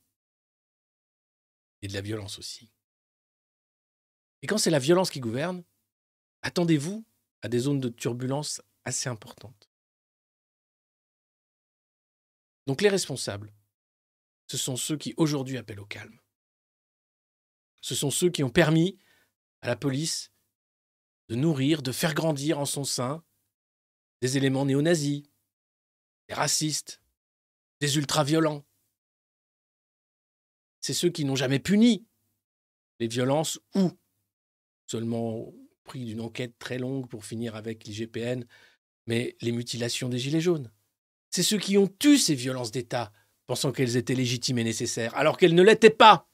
et 1.82 1.88
de 1.88 1.92
la 1.92 2.00
violence 2.00 2.38
aussi. 2.38 2.72
Et 4.40 4.46
quand 4.46 4.56
c'est 4.56 4.70
la 4.70 4.78
violence 4.78 5.10
qui 5.10 5.20
gouverne, 5.20 5.62
attendez-vous 6.40 7.04
à 7.42 7.48
des 7.48 7.58
zones 7.58 7.80
de 7.80 7.90
turbulence 7.90 8.62
assez 8.84 9.10
importantes. 9.10 9.68
Donc 12.66 12.80
les 12.80 12.88
responsables, 12.88 13.52
ce 14.50 14.56
sont 14.56 14.74
ceux 14.74 14.96
qui 14.96 15.14
aujourd'hui 15.16 15.58
appellent 15.58 15.78
au 15.78 15.86
calme. 15.86 16.18
Ce 17.82 17.94
sont 17.94 18.10
ceux 18.10 18.30
qui 18.30 18.42
ont 18.42 18.50
permis 18.50 18.98
à 19.60 19.68
la 19.68 19.76
police 19.76 20.32
de 21.28 21.36
nourrir, 21.36 21.82
de 21.82 21.92
faire 21.92 22.14
grandir 22.14 22.58
en 22.58 22.64
son 22.64 22.82
sein 22.82 23.22
des 24.20 24.36
éléments 24.36 24.64
néo-nazis, 24.64 25.22
des 26.26 26.34
racistes, 26.34 27.00
des 27.78 27.96
ultra-violents. 27.96 28.66
C'est 30.80 30.94
ceux 30.94 31.10
qui 31.10 31.24
n'ont 31.24 31.36
jamais 31.36 31.60
puni 31.60 32.04
les 32.98 33.06
violences 33.06 33.60
ou 33.76 33.92
seulement 34.88 35.54
pris 35.84 36.04
d'une 36.06 36.22
enquête 36.22 36.58
très 36.58 36.78
longue 36.78 37.08
pour 37.08 37.24
finir 37.24 37.54
avec 37.54 37.84
l'IGPN, 37.84 38.44
mais 39.06 39.36
les 39.42 39.52
mutilations 39.52 40.08
des 40.08 40.18
Gilets 40.18 40.40
jaunes. 40.40 40.72
C'est 41.30 41.44
ceux 41.44 41.58
qui 41.58 41.78
ont 41.78 41.94
eu 42.02 42.18
ces 42.18 42.34
violences 42.34 42.72
d'État, 42.72 43.12
pensant 43.50 43.72
qu'elles 43.72 43.96
étaient 43.96 44.14
légitimes 44.14 44.58
et 44.58 44.64
nécessaires, 44.64 45.12
alors 45.16 45.36
qu'elles 45.36 45.56
ne 45.56 45.64
l'étaient 45.64 45.90
pas. 45.90 46.30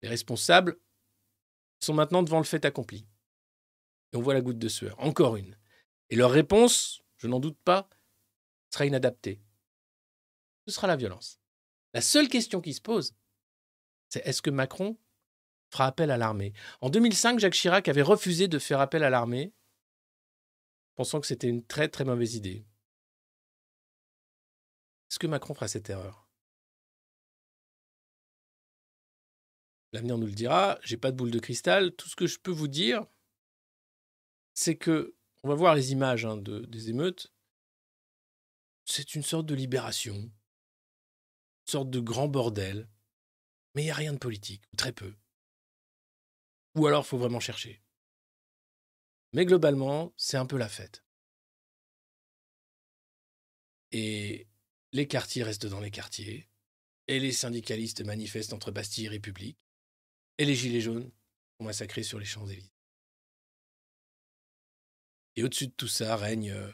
Les 0.00 0.08
responsables 0.08 0.78
sont 1.80 1.92
maintenant 1.92 2.22
devant 2.22 2.38
le 2.38 2.44
fait 2.44 2.64
accompli. 2.64 3.04
Et 4.12 4.16
on 4.16 4.22
voit 4.22 4.32
la 4.32 4.40
goutte 4.40 4.60
de 4.60 4.68
sueur, 4.68 4.96
encore 5.00 5.34
une. 5.34 5.56
Et 6.08 6.14
leur 6.14 6.30
réponse, 6.30 7.02
je 7.16 7.26
n'en 7.26 7.40
doute 7.40 7.58
pas, 7.64 7.90
sera 8.72 8.86
inadaptée. 8.86 9.42
Ce 10.68 10.74
sera 10.74 10.86
la 10.86 10.94
violence. 10.94 11.40
La 11.92 12.00
seule 12.00 12.28
question 12.28 12.60
qui 12.60 12.72
se 12.72 12.80
pose, 12.80 13.16
c'est 14.08 14.24
est-ce 14.24 14.40
que 14.40 14.50
Macron 14.50 14.96
fera 15.72 15.86
appel 15.86 16.12
à 16.12 16.16
l'armée? 16.16 16.52
En 16.80 16.90
2005, 16.90 17.40
Jacques 17.40 17.54
Chirac 17.54 17.88
avait 17.88 18.02
refusé 18.02 18.46
de 18.46 18.60
faire 18.60 18.78
appel 18.78 19.02
à 19.02 19.10
l'armée, 19.10 19.52
pensant 20.94 21.20
que 21.20 21.26
c'était 21.26 21.48
une 21.48 21.66
très 21.66 21.88
très 21.88 22.04
mauvaise 22.04 22.36
idée. 22.36 22.64
Est-ce 25.10 25.18
que 25.18 25.26
Macron 25.26 25.54
fera 25.54 25.66
cette 25.66 25.90
erreur? 25.90 26.28
L'avenir 29.92 30.18
nous 30.18 30.26
le 30.26 30.32
dira. 30.32 30.78
J'ai 30.82 30.96
pas 30.96 31.10
de 31.10 31.16
boule 31.16 31.32
de 31.32 31.40
cristal. 31.40 31.94
Tout 31.96 32.08
ce 32.08 32.14
que 32.14 32.28
je 32.28 32.38
peux 32.38 32.52
vous 32.52 32.68
dire, 32.68 33.04
c'est 34.54 34.76
que 34.76 35.16
on 35.42 35.48
va 35.48 35.54
voir 35.54 35.74
les 35.74 35.90
images 35.90 36.24
hein, 36.24 36.36
de, 36.36 36.60
des 36.60 36.90
émeutes. 36.90 37.32
C'est 38.84 39.14
une 39.14 39.22
sorte 39.22 39.46
de 39.46 39.54
libération, 39.54 40.14
une 40.14 40.30
sorte 41.66 41.90
de 41.90 42.00
grand 42.00 42.28
bordel, 42.28 42.88
mais 43.74 43.82
il 43.82 43.84
n'y 43.86 43.90
a 43.90 43.94
rien 43.94 44.12
de 44.12 44.18
politique, 44.18 44.62
ou 44.72 44.76
très 44.76 44.92
peu. 44.92 45.14
Ou 46.76 46.86
alors, 46.86 47.04
il 47.04 47.08
faut 47.08 47.18
vraiment 47.18 47.40
chercher. 47.40 47.82
Mais 49.32 49.44
globalement, 49.44 50.12
c'est 50.16 50.36
un 50.36 50.46
peu 50.46 50.56
la 50.56 50.68
fête. 50.68 51.04
Et 53.92 54.49
les 54.92 55.06
quartiers 55.06 55.42
restent 55.42 55.66
dans 55.66 55.80
les 55.80 55.90
quartiers, 55.90 56.48
et 57.06 57.20
les 57.20 57.32
syndicalistes 57.32 58.04
manifestent 58.04 58.52
entre 58.52 58.70
Bastille 58.70 59.06
et 59.06 59.10
République, 59.10 59.58
et 60.38 60.44
les 60.44 60.54
Gilets 60.54 60.80
jaunes 60.80 61.10
sont 61.58 61.64
massacrés 61.64 62.02
sur 62.02 62.18
les 62.18 62.24
Champs-Élysées. 62.24 62.72
Et 65.36 65.44
au-dessus 65.44 65.68
de 65.68 65.72
tout 65.72 65.88
ça 65.88 66.16
règne 66.16 66.50
euh, 66.50 66.70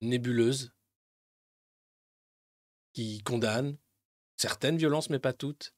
nébuleuse 0.00 0.72
qui 2.92 3.22
condamne 3.22 3.76
certaines 4.36 4.78
violences, 4.78 5.10
mais 5.10 5.18
pas 5.18 5.32
toutes, 5.32 5.74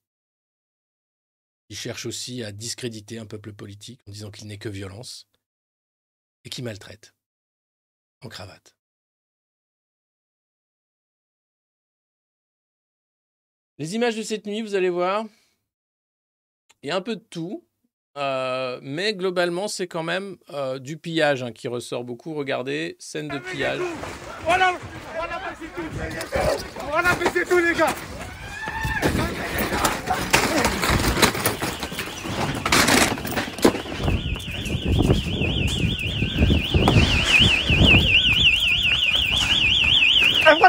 qui 1.69 1.77
cherche 1.77 2.07
aussi 2.07 2.43
à 2.43 2.53
discréditer 2.53 3.19
un 3.19 3.27
peuple 3.27 3.53
politique 3.53 4.01
en 4.07 4.13
disant 4.13 4.31
qu'il 4.31 4.47
n'est 4.47 4.59
que 4.59 4.69
violence, 4.69 5.29
et 6.45 6.51
qui 6.51 6.63
maltraite 6.63 7.15
en 8.21 8.29
cravate. 8.29 8.78
Les 13.81 13.95
images 13.95 14.17
de 14.17 14.23
cette 14.23 14.45
nuit, 14.45 14.61
vous 14.61 14.75
allez 14.75 14.89
voir, 14.89 15.25
il 16.83 16.89
y 16.89 16.91
a 16.91 16.97
un 16.97 17.01
peu 17.01 17.15
de 17.15 17.23
tout, 17.31 17.65
euh, 18.17 18.81
mais 18.83 19.15
globalement, 19.15 19.69
c'est 19.69 19.87
quand 19.87 20.03
même 20.03 20.37
euh, 20.51 20.81
du 20.81 20.97
pillage 20.97 21.45
hein, 21.45 21.53
qui 21.53 21.69
ressort 21.69 22.03
beaucoup. 22.03 22.35
Regardez, 22.35 22.97
scène 22.99 23.29
de 23.29 23.39
pillage. 23.39 23.79
Voilà, 24.43 24.71
a 24.71 25.51
baissé 25.51 25.71
tout. 25.77 25.83
A 26.93 27.15
baissé 27.15 27.45
tout, 27.45 27.59
les 27.59 27.75
gars. 27.75 27.95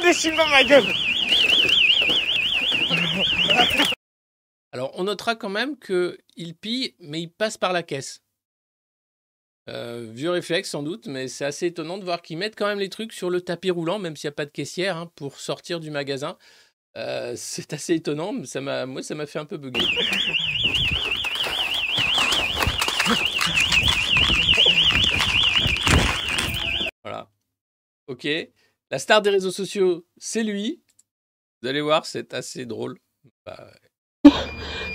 Des 0.01 0.31
dans. 0.31 1.08
Alors, 4.71 4.91
on 4.95 5.03
notera 5.03 5.35
quand 5.35 5.49
même 5.49 5.77
qu'il 5.79 6.55
pille, 6.55 6.95
mais 6.99 7.21
il 7.21 7.29
passe 7.29 7.57
par 7.57 7.73
la 7.73 7.83
caisse. 7.83 8.21
Euh, 9.69 10.07
vieux 10.11 10.31
réflexe 10.31 10.69
sans 10.69 10.81
doute, 10.81 11.07
mais 11.07 11.27
c'est 11.27 11.45
assez 11.45 11.67
étonnant 11.67 11.97
de 11.99 12.03
voir 12.03 12.21
qu'ils 12.21 12.37
mettent 12.37 12.55
quand 12.55 12.65
même 12.67 12.79
les 12.79 12.89
trucs 12.89 13.13
sur 13.13 13.29
le 13.29 13.41
tapis 13.41 13.69
roulant, 13.69 13.99
même 13.99 14.15
s'il 14.15 14.27
n'y 14.27 14.33
a 14.33 14.35
pas 14.35 14.45
de 14.45 14.51
caissière, 14.51 14.97
hein, 14.97 15.11
pour 15.15 15.39
sortir 15.39 15.79
du 15.79 15.91
magasin. 15.91 16.37
Euh, 16.97 17.33
c'est 17.37 17.73
assez 17.73 17.95
étonnant, 17.95 18.33
mais 18.33 18.45
ça 18.45 18.61
m'a, 18.61 18.85
ça 19.03 19.15
m'a 19.15 19.25
fait 19.25 19.39
un 19.39 19.45
peu 19.45 19.57
bugger. 19.57 19.85
Voilà. 27.03 27.29
Ok. 28.07 28.27
La 28.91 28.99
star 28.99 29.21
des 29.21 29.29
réseaux 29.29 29.51
sociaux, 29.51 30.07
c'est 30.17 30.43
lui. 30.43 30.81
Vous 31.61 31.67
allez 31.67 31.81
voir, 31.81 32.05
c'est 32.05 32.33
assez 32.33 32.65
drôle. 32.65 32.97
Bah, 33.49 34.31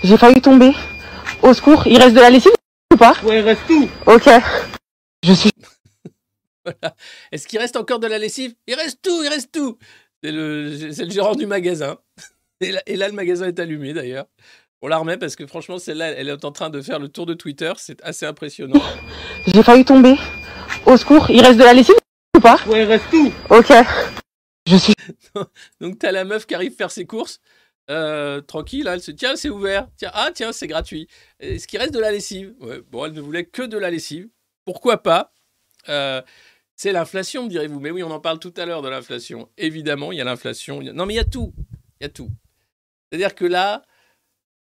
J'ai 0.03 0.17
failli 0.17 0.41
tomber. 0.41 0.71
Au 1.41 1.53
secours, 1.53 1.85
il 1.87 1.97
reste 1.97 2.15
de 2.15 2.21
la 2.21 2.29
lessive 2.29 2.53
ou 2.93 2.97
pas? 2.97 3.15
Ouais, 3.23 3.39
il 3.39 3.41
reste 3.41 3.65
tout. 3.67 3.89
Ok. 4.05 4.29
Je 5.23 5.33
suis 5.33 5.51
Voilà. 6.65 6.95
Est-ce 7.31 7.47
qu'il 7.47 7.59
reste 7.59 7.75
encore 7.75 7.99
de 7.99 8.07
la 8.07 8.17
lessive? 8.17 8.53
Il 8.67 8.75
reste 8.75 8.99
tout, 9.01 9.23
il 9.23 9.27
reste 9.29 9.51
tout. 9.51 9.77
C'est 10.23 10.31
le, 10.31 10.91
c'est 10.91 11.05
le 11.05 11.11
gérant 11.11 11.35
du 11.35 11.45
magasin. 11.45 11.97
Et 12.61 12.71
là, 12.71 12.81
et 12.85 12.95
là, 12.95 13.09
le 13.09 13.13
magasin 13.13 13.47
est 13.47 13.59
allumé 13.59 13.91
d'ailleurs. 13.91 14.27
On 14.81 14.87
la 14.87 14.95
remet 14.95 15.17
parce 15.17 15.35
que 15.35 15.45
franchement, 15.45 15.77
celle-là, 15.77 16.11
elle 16.11 16.29
est 16.29 16.45
en 16.45 16.53
train 16.53 16.69
de 16.69 16.81
faire 16.81 16.99
le 16.99 17.09
tour 17.09 17.25
de 17.25 17.33
Twitter. 17.33 17.73
C'est 17.75 18.01
assez 18.01 18.25
impressionnant. 18.25 18.81
j'ai 19.47 19.61
failli 19.61 19.83
tomber. 19.83 20.15
Au 20.85 20.95
secours, 20.95 21.29
il 21.29 21.41
reste 21.41 21.59
de 21.59 21.65
la 21.65 21.73
lessive 21.73 21.95
ou 22.37 22.39
pas? 22.39 22.57
Ouais, 22.65 22.83
il 22.83 22.85
reste 22.85 23.09
tout. 23.11 23.33
Ok. 23.49 23.73
Je 24.67 24.77
suis 24.77 24.93
Donc, 25.81 25.99
t'as 25.99 26.13
la 26.13 26.23
meuf 26.23 26.45
qui 26.45 26.55
arrive 26.55 26.73
faire 26.73 26.91
ses 26.91 27.05
courses. 27.05 27.41
Euh, 27.89 28.41
tranquille, 28.41 28.87
elle 28.87 29.01
se 29.01 29.11
dit 29.11 29.17
tiens, 29.17 29.35
c'est 29.35 29.49
ouvert. 29.49 29.87
Tiens, 29.97 30.11
ah, 30.13 30.31
tiens, 30.33 30.51
c'est 30.51 30.67
gratuit. 30.67 31.07
Est-ce 31.39 31.67
qu'il 31.67 31.79
reste 31.79 31.93
de 31.93 31.99
la 31.99 32.11
lessive 32.11 32.53
Bon, 32.91 33.05
elle 33.05 33.13
ne 33.13 33.21
voulait 33.21 33.45
que 33.45 33.61
de 33.61 33.77
la 33.77 33.91
lessive. 33.91 34.27
Pourquoi 34.65 35.03
pas? 35.03 35.31
Euh, 35.89 36.21
C'est 36.75 36.91
l'inflation, 36.91 37.43
me 37.45 37.49
direz-vous. 37.49 37.79
Mais 37.79 37.91
oui, 37.91 38.03
on 38.03 38.11
en 38.11 38.19
parle 38.19 38.39
tout 38.39 38.53
à 38.57 38.65
l'heure 38.65 38.81
de 38.81 38.89
l'inflation. 38.89 39.49
Évidemment, 39.57 40.11
il 40.11 40.17
y 40.17 40.21
a 40.21 40.23
l'inflation. 40.25 40.79
A- 40.81 40.93
Non, 40.93 41.05
mais 41.05 41.13
il 41.13 41.17
y 41.17 41.19
a 41.19 41.25
tout. 41.25 41.53
Il 42.01 42.03
y 42.03 42.07
a 42.07 42.09
tout. 42.09 42.29
C'est-à-dire 43.11 43.35
que 43.35 43.45
là, 43.45 43.83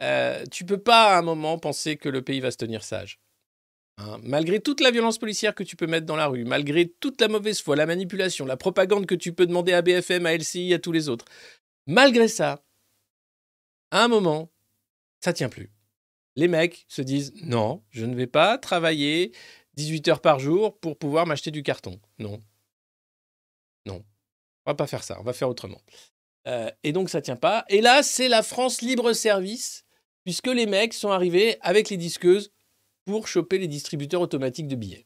euh, 0.02 0.44
tu 0.50 0.64
peux 0.64 0.78
pas 0.78 1.14
à 1.14 1.18
un 1.18 1.22
moment 1.22 1.58
penser 1.58 1.96
que 1.96 2.08
le 2.08 2.22
pays 2.22 2.40
va 2.40 2.50
se 2.50 2.56
tenir 2.56 2.82
sage. 2.82 3.20
Hein, 3.98 4.18
malgré 4.22 4.58
toute 4.58 4.80
la 4.80 4.90
violence 4.90 5.18
policière 5.18 5.54
que 5.54 5.62
tu 5.62 5.76
peux 5.76 5.86
mettre 5.86 6.06
dans 6.06 6.16
la 6.16 6.26
rue, 6.26 6.44
malgré 6.44 6.88
toute 6.88 7.20
la 7.20 7.28
mauvaise 7.28 7.60
foi, 7.60 7.76
la 7.76 7.86
manipulation, 7.86 8.46
la 8.46 8.56
propagande 8.56 9.06
que 9.06 9.14
tu 9.14 9.32
peux 9.34 9.46
demander 9.46 9.74
à 9.74 9.82
BFM, 9.82 10.24
à 10.26 10.32
LCI, 10.34 10.72
à 10.74 10.78
tous 10.78 10.92
les 10.92 11.08
autres, 11.10 11.26
malgré 11.86 12.26
ça, 12.26 12.64
à 13.92 14.02
un 14.02 14.08
moment, 14.08 14.50
ça 15.20 15.32
tient 15.32 15.50
plus. 15.50 15.70
Les 16.34 16.48
mecs 16.48 16.86
se 16.88 17.02
disent 17.02 17.32
non, 17.44 17.82
je 17.90 18.06
ne 18.06 18.16
vais 18.16 18.26
pas 18.26 18.56
travailler 18.58 19.32
18 19.74 20.08
heures 20.08 20.20
par 20.20 20.40
jour 20.40 20.78
pour 20.80 20.98
pouvoir 20.98 21.26
m'acheter 21.26 21.50
du 21.50 21.62
carton. 21.62 22.00
Non. 22.18 22.40
Non. 23.86 24.02
On 24.64 24.70
va 24.70 24.74
pas 24.74 24.86
faire 24.86 25.04
ça, 25.04 25.18
on 25.20 25.22
va 25.22 25.34
faire 25.34 25.48
autrement. 25.48 25.80
Euh, 26.48 26.70
et 26.82 26.92
donc 26.92 27.10
ça 27.10 27.20
tient 27.20 27.36
pas. 27.36 27.64
Et 27.68 27.82
là, 27.82 28.02
c'est 28.02 28.28
la 28.28 28.42
France 28.42 28.80
libre 28.80 29.12
service, 29.12 29.84
puisque 30.24 30.48
les 30.48 30.66
mecs 30.66 30.94
sont 30.94 31.10
arrivés 31.10 31.58
avec 31.60 31.90
les 31.90 31.98
disqueuses 31.98 32.50
pour 33.04 33.28
choper 33.28 33.58
les 33.58 33.68
distributeurs 33.68 34.22
automatiques 34.22 34.68
de 34.68 34.76
billets. 34.76 35.02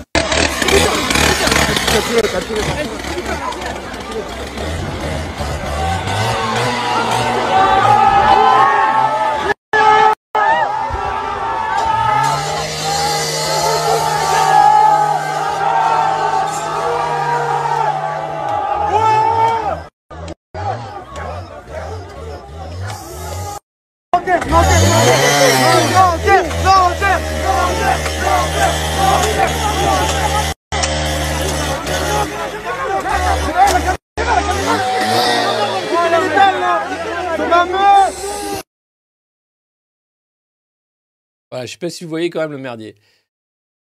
Je 41.52 41.66
sais 41.66 41.78
pas 41.78 41.90
si 41.90 42.04
vous 42.04 42.10
voyez 42.10 42.30
quand 42.30 42.40
même 42.40 42.52
le 42.52 42.58
merdier. 42.58 42.96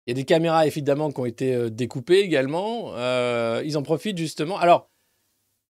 Il 0.05 0.09
y 0.09 0.13
a 0.13 0.15
des 0.15 0.25
caméras 0.25 0.65
évidemment 0.65 1.11
qui 1.11 1.19
ont 1.19 1.25
été 1.25 1.53
euh, 1.53 1.69
découpées 1.69 2.19
également. 2.19 2.93
Euh, 2.95 3.61
ils 3.63 3.77
en 3.77 3.83
profitent 3.83 4.17
justement. 4.17 4.57
Alors, 4.57 4.89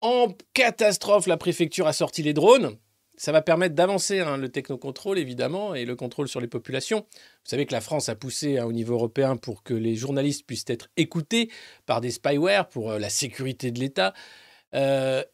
en 0.02 0.28
catastrophe, 0.54 1.28
la 1.28 1.38
préfecture 1.38 1.88
a 1.88 1.94
sorti 1.94 2.22
les 2.22 2.34
drones. 2.34 2.78
Ça 3.18 3.32
va 3.34 3.42
permettre 3.42 3.76
d'avancer 3.76 4.20
hein, 4.20 4.38
le 4.38 4.48
technocontrôle 4.48 5.20
évidemment 5.20 5.76
et 5.76 5.84
le 5.84 5.96
contrôle 5.96 6.30
sur 6.30 6.40
les 6.40 6.48
populations. 6.48 7.00
Vous 7.10 7.50
savez 7.50 7.66
que 7.66 7.74
la 7.74 7.82
France 7.82 8.08
a 8.08 8.16
poussé 8.16 8.60
hein, 8.60 8.66
au 8.66 8.72
niveau 8.72 8.94
européen 8.94 9.36
pour 9.36 9.64
que 9.64 9.74
les 9.74 9.96
journalistes 9.96 10.46
puissent 10.46 10.66
être 10.68 10.90
écoutés 10.96 11.52
par 11.86 12.00
des 12.00 12.12
spyware 12.12 12.70
pour 12.70 12.92
euh, 12.92 13.00
la 13.00 13.10
sécurité 13.10 13.72
de 13.72 13.80
l'État. 13.80 14.14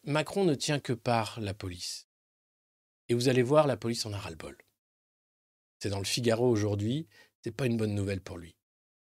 Macron 0.06 0.46
ne 0.46 0.56
tient 0.56 0.80
que 0.80 0.94
par 0.94 1.40
la 1.42 1.54
police. 1.54 2.08
Et 3.10 3.14
vous 3.14 3.28
allez 3.28 3.44
voir, 3.44 3.68
la 3.68 3.78
police 3.78 4.06
en 4.06 4.14
a 4.14 4.18
ras-le-bol. 4.18 4.65
C'est 5.86 5.92
dans 5.92 6.00
le 6.00 6.04
Figaro 6.04 6.50
aujourd'hui. 6.50 7.06
C'est 7.44 7.56
pas 7.56 7.68
une 7.68 7.78
bonne 7.78 7.94
nouvelle 7.94 8.20
pour 8.20 8.40
lui. 8.40 8.56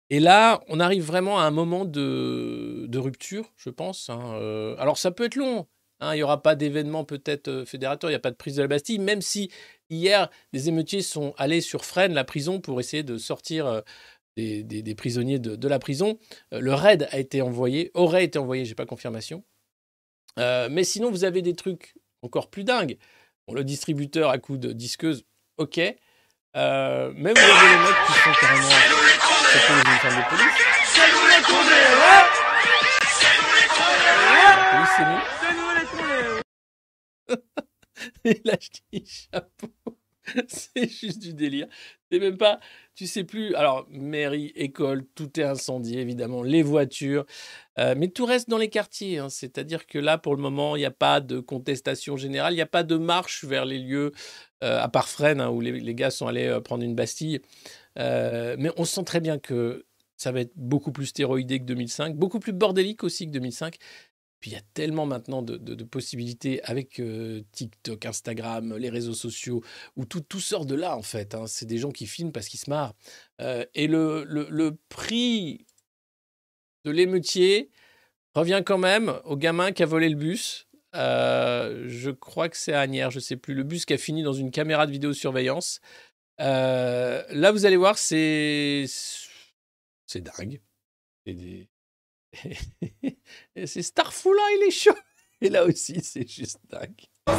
Et 0.10 0.20
là, 0.20 0.64
on 0.68 0.80
arrive 0.80 1.04
vraiment 1.04 1.40
à 1.40 1.44
un 1.44 1.52
moment 1.52 1.86
de, 1.86 2.90
rupture, 2.96 3.54
je 3.56 3.70
pense. 3.70 4.10
hein. 4.10 4.34
Euh, 4.42 4.76
alors, 4.80 4.98
ça 4.98 5.12
peut 5.12 5.26
être 5.26 5.36
long. 5.36 5.68
hein. 6.00 6.16
Il 6.16 6.16
n'y 6.16 6.24
aura 6.24 6.42
pas 6.42 6.56
d'événement 6.56 7.06
peut-être 7.06 7.50
euh, 7.50 7.66
fédérateur, 7.66 8.10
il 8.10 8.14
n'y 8.14 8.18
a 8.18 8.20
pas 8.20 8.32
de 8.32 8.36
prise 8.36 8.56
de 8.56 8.64
la 8.64 8.68
Bastille, 8.68 8.98
même 8.98 9.22
si 9.22 9.52
hier, 9.92 10.32
des 10.54 10.70
émeutiers 10.70 11.04
sont 11.04 11.36
allés 11.38 11.62
sur 11.62 11.86
Fresnes, 11.86 12.16
la 12.16 12.24
prison, 12.24 12.60
pour 12.60 12.80
essayer 12.80 13.04
de 13.04 13.20
sortir 13.20 13.68
euh, 13.68 13.82
des, 14.36 14.96
prisonniers 14.96 15.38
de, 15.38 15.68
la 15.68 15.78
prison. 15.78 16.18
Le 16.52 16.74
raid 16.74 17.08
a 17.12 17.20
été 17.20 17.44
envoyé, 17.44 17.92
aurait 17.94 18.24
été 18.24 18.40
envoyé, 18.40 18.66
j'ai 18.66 18.74
pas 18.74 18.88
confirmation. 18.88 19.44
Mais 20.38 20.84
sinon, 20.84 21.12
vous 21.12 21.26
avez 21.26 21.44
des 21.44 21.54
trucs 21.54 21.94
encore 22.24 22.50
plus 22.50 22.64
dingues. 22.64 22.98
Le 23.54 23.64
distributeur 23.64 24.32
à 24.32 24.40
coup 24.40 24.58
de 24.58 24.72
disqueuse, 24.72 25.26
ok. 25.58 25.80
Euh, 26.58 27.14
mais 27.16 27.34
vous 27.34 27.40
avez 27.40 27.70
les 27.70 27.78
mecs 27.78 27.96
qui 28.08 28.14
sont 28.14 28.34
carrément 28.42 28.70
chopés 28.70 29.74
les 29.74 29.82
uniformes 29.90 30.18
de 30.18 30.24
police. 30.30 30.60
La 34.44 34.56
police, 34.72 34.94
c'est 34.98 35.06
nous. 35.06 35.22
Et 38.26 38.42
là, 38.44 38.56
je 38.60 38.70
dis 38.92 39.06
chapeau. 39.08 39.98
C'est 40.48 40.90
juste 40.90 41.20
du 41.20 41.34
délire. 41.34 41.68
C'est 42.12 42.20
même 42.20 42.38
pas, 42.38 42.60
tu 42.96 43.08
sais 43.08 43.24
plus. 43.24 43.56
Alors, 43.56 43.88
mairie, 43.90 44.52
école, 44.56 45.06
tout 45.16 45.40
est 45.40 45.44
incendié, 45.44 46.02
évidemment, 46.02 46.44
les 46.44 46.62
voitures. 46.64 47.26
Euh, 47.80 47.96
mais 47.98 48.10
tout 48.10 48.26
reste 48.26 48.50
dans 48.50 48.58
les 48.58 48.70
quartiers. 48.70 49.20
hein. 49.20 49.30
C'est-à-dire 49.30 49.88
que 49.88 49.98
là, 49.98 50.18
pour 50.18 50.36
le 50.36 50.42
moment, 50.42 50.76
il 50.76 50.80
n'y 50.80 50.86
a 50.86 50.92
pas 50.92 51.20
de 51.22 51.40
contestation 51.40 52.18
générale, 52.18 52.54
il 52.54 52.58
n'y 52.58 52.62
a 52.62 52.68
pas 52.68 52.84
de 52.84 52.98
marche 52.98 53.44
vers 53.46 53.66
les 53.66 53.80
lieux, 53.80 54.12
euh, 54.64 54.80
à 54.80 54.90
part 54.90 55.10
Fresnes, 55.10 55.42
hein, 55.42 55.50
où 55.50 55.62
les, 55.62 55.96
gars 55.96 56.12
sont 56.12 56.28
allés 56.28 56.48
euh, 56.48 56.62
prendre 56.62 56.84
une 56.84 56.96
Bastille. 56.96 57.42
Mais 57.98 58.72
on 58.78 58.86
sent 58.86 59.04
très 59.04 59.20
bien 59.20 59.40
que 59.40 59.86
ça 60.18 60.32
va 60.32 60.42
être 60.42 60.54
beaucoup 60.56 60.92
plus 60.92 61.08
stéroïdé 61.08 61.60
que 61.60 61.66
2005, 61.66 62.16
beaucoup 62.16 62.40
plus 62.40 62.54
bordélique 62.54 63.04
aussi 63.04 63.26
que 63.26 63.32
2005. 63.32 63.78
Puis 64.42 64.52
il 64.52 64.54
y 64.56 64.58
a 64.58 64.62
tellement 64.74 65.06
maintenant 65.06 65.42
de, 65.44 65.56
possibilités 65.84 66.62
avec 66.64 67.00
euh, 67.00 67.44
TikTok, 67.52 68.06
Instagram, 68.06 68.76
les 68.76 68.90
réseaux 68.90 69.14
sociaux, 69.14 69.64
où 69.96 70.04
tout, 70.06 70.22
tout 70.22 70.40
sort 70.40 70.66
de 70.66 70.74
là 70.76 70.98
en 70.98 71.04
fait. 71.04 71.36
hein. 71.36 71.46
C'est 71.48 71.68
des 71.68 71.78
gens 71.78 71.92
qui 71.92 72.08
filment 72.08 72.32
parce 72.32 72.48
qu'ils 72.48 72.60
se 72.60 72.70
marrent. 72.70 72.96
Euh, 73.40 73.66
et 73.76 73.88
le, 73.88 74.24
le- 74.28 74.78
prix 74.90 75.66
de 76.86 76.92
l'émeutier 76.92 77.70
revient 78.34 78.64
quand 78.66 78.80
même 78.80 79.20
au 79.26 79.38
gamin 79.38 79.72
qui 79.72 79.84
a 79.84 79.86
volé 79.86 80.10
le 80.10 80.16
bus. 80.16 80.68
Euh, 80.96 81.86
je 81.88 82.10
crois 82.10 82.50
que 82.50 82.58
c'est 82.58 82.74
à 82.74 82.82
Agnières, 82.82 83.12
je 83.12 83.20
sais 83.20 83.38
plus. 83.38 83.54
Le 83.54 83.64
bus 83.64 83.86
qui 83.86 83.94
a 83.94 83.98
fini 83.98 84.24
dans 84.24 84.34
une 84.34 84.52
caméra 84.52 84.88
de 84.88 84.92
vidéosurveillance. 84.92 85.80
Là, 86.40 87.52
vous 87.52 87.66
allez 87.66 87.78
voir, 87.78 87.98
c'est 88.00 88.86
c'est 90.08 90.22
dingue. 90.22 90.60
C'est 91.26 91.34
des- 91.34 91.70
Et 93.56 93.68
c'est 93.68 93.82
Starfou 93.82 94.34
là, 94.34 94.44
il 94.58 94.64
est 94.68 94.72
chaud. 94.72 94.96
Et 95.42 95.50
là 95.50 95.66
aussi, 95.66 96.02
c'est 96.04 96.28
juste 96.28 96.60
dingue. 96.70 97.08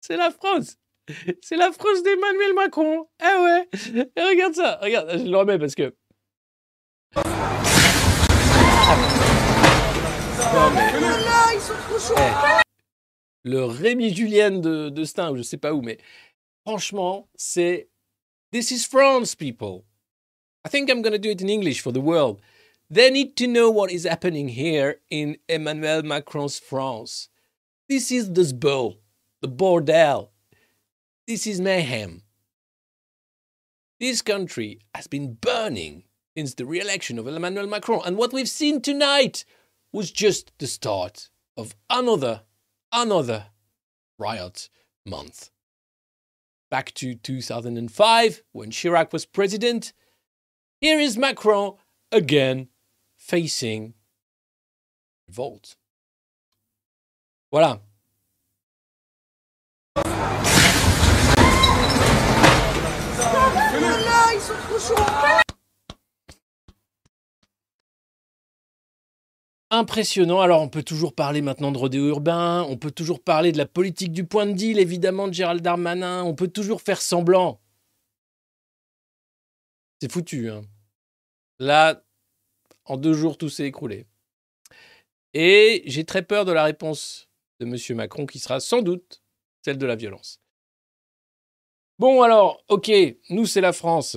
C'est 0.00 0.16
la 0.16 0.30
France. 0.30 0.76
C'est 1.42 1.56
la 1.56 1.72
France 1.72 2.02
d'Emmanuel 2.02 2.54
Macron. 2.54 3.08
Ah 3.20 3.42
ouais. 3.42 3.68
Et 4.16 4.22
regarde 4.22 4.54
ça. 4.54 4.78
Regarde, 4.82 5.10
je 5.18 5.24
le 5.24 5.36
remets 5.36 5.58
parce 5.58 5.74
que. 5.74 5.94
Non, 10.52 10.70
mais- 10.74 10.92
Eh, 12.16 12.59
Le 13.44 13.64
Rémi 13.64 14.14
Julien 14.14 14.60
de, 14.60 14.90
de 14.90 15.04
Stein, 15.04 15.30
ou 15.30 15.36
je 15.36 15.42
sais 15.42 15.56
pas 15.56 15.72
où, 15.72 15.82
mais 15.82 15.98
franchement, 16.66 17.28
c'est. 17.36 17.88
This 18.52 18.70
is 18.70 18.84
France, 18.84 19.34
people. 19.34 19.84
I 20.64 20.68
think 20.68 20.90
I'm 20.90 21.02
going 21.02 21.12
to 21.12 21.18
do 21.18 21.30
it 21.30 21.40
in 21.40 21.48
English 21.48 21.80
for 21.80 21.92
the 21.92 22.00
world. 22.00 22.40
They 22.90 23.10
need 23.10 23.36
to 23.36 23.46
know 23.46 23.70
what 23.70 23.92
is 23.92 24.04
happening 24.04 24.48
here 24.48 25.00
in 25.10 25.38
Emmanuel 25.48 26.02
Macron's 26.02 26.58
France. 26.58 27.28
This 27.88 28.10
is 28.10 28.32
the 28.32 28.42
zbul, 28.42 28.98
the 29.40 29.48
bordel. 29.48 30.30
This 31.26 31.46
is 31.46 31.60
mayhem. 31.60 32.22
This 34.00 34.22
country 34.22 34.80
has 34.94 35.06
been 35.06 35.34
burning 35.34 36.04
since 36.36 36.54
the 36.54 36.66
re 36.66 36.80
election 36.80 37.18
of 37.18 37.28
Emmanuel 37.28 37.66
Macron, 37.66 38.00
and 38.04 38.16
what 38.16 38.32
we've 38.32 38.48
seen 38.48 38.80
tonight 38.80 39.44
was 39.92 40.10
just 40.10 40.52
the 40.58 40.66
start 40.66 41.28
of 41.56 41.74
another, 41.88 42.42
another 42.92 43.46
riot 44.18 44.68
month. 45.06 45.50
Back 46.70 46.92
to 46.94 47.14
2005, 47.14 48.42
when 48.52 48.70
Chirac 48.70 49.12
was 49.12 49.26
president, 49.26 49.92
here 50.80 51.00
is 51.00 51.16
Macron 51.16 51.74
again 52.12 52.68
facing 53.16 53.94
revolt. 55.26 55.76
Voilà. 57.52 57.80
Impressionnant. 69.70 70.40
Alors, 70.40 70.62
on 70.62 70.68
peut 70.68 70.82
toujours 70.82 71.14
parler 71.14 71.42
maintenant 71.42 71.70
de 71.70 71.78
rodéo 71.78 72.08
urbain, 72.08 72.66
on 72.68 72.76
peut 72.76 72.90
toujours 72.90 73.22
parler 73.22 73.52
de 73.52 73.58
la 73.58 73.66
politique 73.66 74.12
du 74.12 74.24
point 74.24 74.46
de 74.46 74.52
deal, 74.52 74.78
évidemment, 74.80 75.28
de 75.28 75.32
Gérald 75.32 75.62
Darmanin, 75.62 76.24
on 76.24 76.34
peut 76.34 76.48
toujours 76.48 76.82
faire 76.82 77.00
semblant. 77.00 77.60
C'est 80.00 80.10
foutu. 80.10 80.50
Hein. 80.50 80.62
Là, 81.60 82.02
en 82.84 82.96
deux 82.96 83.12
jours, 83.12 83.38
tout 83.38 83.48
s'est 83.48 83.66
écroulé. 83.66 84.06
Et 85.34 85.82
j'ai 85.86 86.04
très 86.04 86.22
peur 86.22 86.44
de 86.44 86.52
la 86.52 86.64
réponse 86.64 87.28
de 87.60 87.66
M. 87.66 87.96
Macron, 87.96 88.26
qui 88.26 88.40
sera 88.40 88.58
sans 88.58 88.82
doute 88.82 89.22
celle 89.62 89.78
de 89.78 89.86
la 89.86 89.94
violence. 89.94 90.40
Bon, 92.00 92.22
alors, 92.22 92.64
ok, 92.68 92.90
nous, 93.28 93.46
c'est 93.46 93.60
la 93.60 93.72
France. 93.72 94.16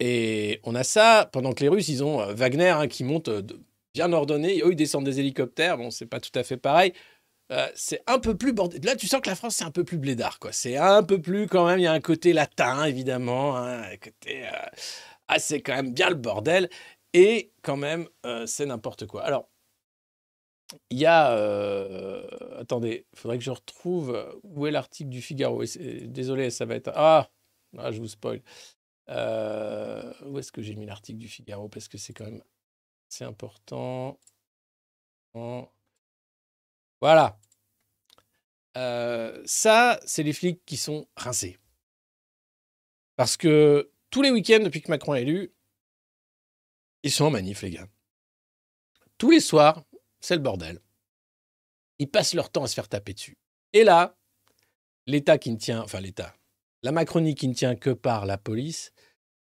Et 0.00 0.60
on 0.62 0.74
a 0.74 0.84
ça 0.84 1.28
pendant 1.32 1.52
que 1.52 1.62
les 1.62 1.68
Russes, 1.68 1.88
ils 1.88 2.04
ont 2.04 2.20
euh, 2.20 2.32
Wagner 2.32 2.68
hein, 2.68 2.86
qui 2.86 3.02
monte 3.02 3.28
euh, 3.28 3.42
bien 3.98 4.12
ordonné. 4.12 4.60
Eux, 4.62 4.72
ils 4.72 4.76
descendent 4.76 5.04
des 5.04 5.18
hélicoptères. 5.20 5.76
Bon, 5.76 5.90
c'est 5.90 6.06
pas 6.06 6.20
tout 6.20 6.30
à 6.36 6.44
fait 6.44 6.56
pareil. 6.56 6.92
Euh, 7.52 7.68
c'est 7.74 8.02
un 8.06 8.18
peu 8.20 8.36
plus 8.36 8.52
bordé. 8.52 8.78
Là, 8.80 8.94
tu 8.96 9.06
sens 9.08 9.20
que 9.20 9.28
la 9.30 9.34
France, 9.36 9.56
c'est 9.56 9.64
un 9.64 9.70
peu 9.72 9.84
plus 9.84 9.98
blédard, 9.98 10.38
quoi. 10.38 10.52
C'est 10.52 10.76
un 10.76 11.02
peu 11.02 11.20
plus, 11.20 11.46
quand 11.48 11.66
même, 11.66 11.80
il 11.80 11.82
y 11.82 11.86
a 11.86 11.92
un 11.92 12.00
côté 12.00 12.32
latin, 12.32 12.84
évidemment. 12.84 13.56
hein, 13.56 13.82
un 13.92 13.96
côté. 13.96 14.46
euh, 14.46 14.50
Ah, 15.28 15.38
c'est 15.40 15.62
quand 15.62 15.74
même 15.74 15.92
bien 15.92 16.10
le 16.10 16.14
bordel. 16.16 16.68
Et 17.14 17.52
quand 17.62 17.76
même, 17.76 18.06
euh, 18.26 18.46
c'est 18.46 18.66
n'importe 18.66 19.06
quoi. 19.06 19.22
Alors, 19.24 19.48
il 20.90 20.98
y 20.98 21.06
a. 21.06 21.32
Attendez, 22.58 23.06
il 23.12 23.18
faudrait 23.18 23.38
que 23.38 23.44
je 23.44 23.50
retrouve. 23.50 24.38
Où 24.44 24.66
est 24.66 24.70
l'article 24.70 25.10
du 25.10 25.22
Figaro 25.22 25.62
Et 25.64 26.06
Désolé, 26.06 26.50
ça 26.50 26.66
va 26.66 26.74
être. 26.76 26.92
Ah, 26.94 27.30
ah 27.78 27.90
je 27.90 27.98
vous 28.00 28.08
spoil. 28.08 28.42
Où 29.08 30.38
est-ce 30.38 30.52
que 30.52 30.62
j'ai 30.62 30.74
mis 30.76 30.86
l'article 30.86 31.18
du 31.18 31.28
Figaro 31.28 31.68
Parce 31.68 31.88
que 31.88 31.98
c'est 31.98 32.12
quand 32.12 32.26
même. 32.26 32.42
C'est 33.08 33.24
important. 33.24 34.18
Voilà. 37.00 37.38
Euh, 38.76 39.42
ça, 39.44 39.98
c'est 40.04 40.22
les 40.22 40.32
flics 40.32 40.64
qui 40.64 40.76
sont 40.76 41.08
rincés. 41.16 41.58
Parce 43.16 43.36
que 43.36 43.90
tous 44.10 44.22
les 44.22 44.30
week-ends, 44.30 44.62
depuis 44.62 44.82
que 44.82 44.90
Macron 44.90 45.14
est 45.14 45.22
élu, 45.22 45.52
ils 47.02 47.10
sont 47.10 47.24
en 47.24 47.30
manif, 47.30 47.62
les 47.62 47.70
gars. 47.70 47.88
Tous 49.16 49.30
les 49.30 49.40
soirs, 49.40 49.84
c'est 50.20 50.36
le 50.36 50.42
bordel. 50.42 50.80
Ils 51.98 52.10
passent 52.10 52.34
leur 52.34 52.50
temps 52.50 52.64
à 52.64 52.68
se 52.68 52.74
faire 52.74 52.88
taper 52.88 53.14
dessus. 53.14 53.38
Et 53.72 53.84
là, 53.84 54.16
l'État 55.06 55.38
qui 55.38 55.50
ne 55.50 55.56
tient, 55.56 55.82
enfin 55.82 56.00
l'État, 56.00 56.34
la 56.82 56.92
Macronie 56.92 57.34
qui 57.34 57.48
ne 57.48 57.54
tient 57.54 57.74
que 57.74 57.90
par 57.90 58.26
la 58.26 58.38
police, 58.38 58.92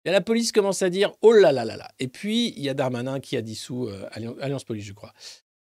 et 0.05 0.11
la 0.11 0.21
police 0.21 0.51
commence 0.51 0.81
à 0.81 0.89
dire 0.89 1.13
oh 1.21 1.31
là 1.31 1.51
là 1.51 1.65
là 1.65 1.77
là. 1.77 1.89
Et 1.99 2.07
puis, 2.07 2.53
il 2.57 2.63
y 2.63 2.69
a 2.69 2.73
Darmanin 2.73 3.19
qui 3.19 3.37
a 3.37 3.41
dissous 3.41 3.87
euh, 3.87 4.07
Alliance, 4.11 4.63
Police, 4.63 4.85
je 4.85 4.93
crois, 4.93 5.13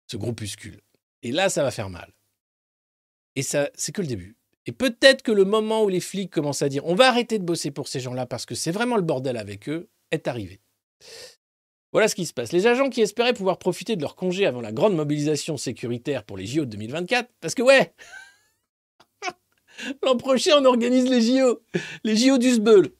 ce 0.07 0.17
groupuscule. 0.17 0.81
Et 1.23 1.31
là, 1.31 1.49
ça 1.49 1.63
va 1.63 1.71
faire 1.71 1.89
mal. 1.89 2.11
Et 3.35 3.43
ça, 3.43 3.69
c'est 3.75 3.91
que 3.91 4.01
le 4.01 4.07
début. 4.07 4.35
Et 4.65 4.71
peut-être 4.71 5.21
que 5.21 5.31
le 5.31 5.45
moment 5.45 5.83
où 5.83 5.89
les 5.89 5.99
flics 5.99 6.31
commencent 6.31 6.61
à 6.61 6.69
dire 6.69 6.85
on 6.85 6.95
va 6.95 7.07
arrêter 7.07 7.39
de 7.39 7.43
bosser 7.43 7.71
pour 7.71 7.87
ces 7.87 7.99
gens-là 7.99 8.25
parce 8.25 8.45
que 8.45 8.55
c'est 8.55 8.71
vraiment 8.71 8.95
le 8.95 9.01
bordel 9.01 9.37
avec 9.37 9.69
eux 9.69 9.89
est 10.11 10.27
arrivé. 10.27 10.61
Voilà 11.91 12.07
ce 12.07 12.15
qui 12.15 12.25
se 12.25 12.33
passe. 12.33 12.51
Les 12.51 12.67
agents 12.67 12.89
qui 12.89 13.01
espéraient 13.01 13.33
pouvoir 13.33 13.57
profiter 13.57 13.95
de 13.95 14.01
leur 14.01 14.15
congé 14.15 14.45
avant 14.45 14.61
la 14.61 14.71
grande 14.71 14.95
mobilisation 14.95 15.57
sécuritaire 15.57 16.23
pour 16.23 16.37
les 16.37 16.45
JO 16.45 16.65
de 16.65 16.71
2024, 16.71 17.29
parce 17.41 17.55
que 17.55 17.63
ouais, 17.63 17.93
l'an 20.03 20.15
prochain 20.15 20.51
on 20.59 20.65
organise 20.65 21.09
les 21.09 21.21
JO, 21.21 21.61
les 22.03 22.15
JO 22.15 22.37
du 22.37 22.51
Sbeul. 22.51 22.93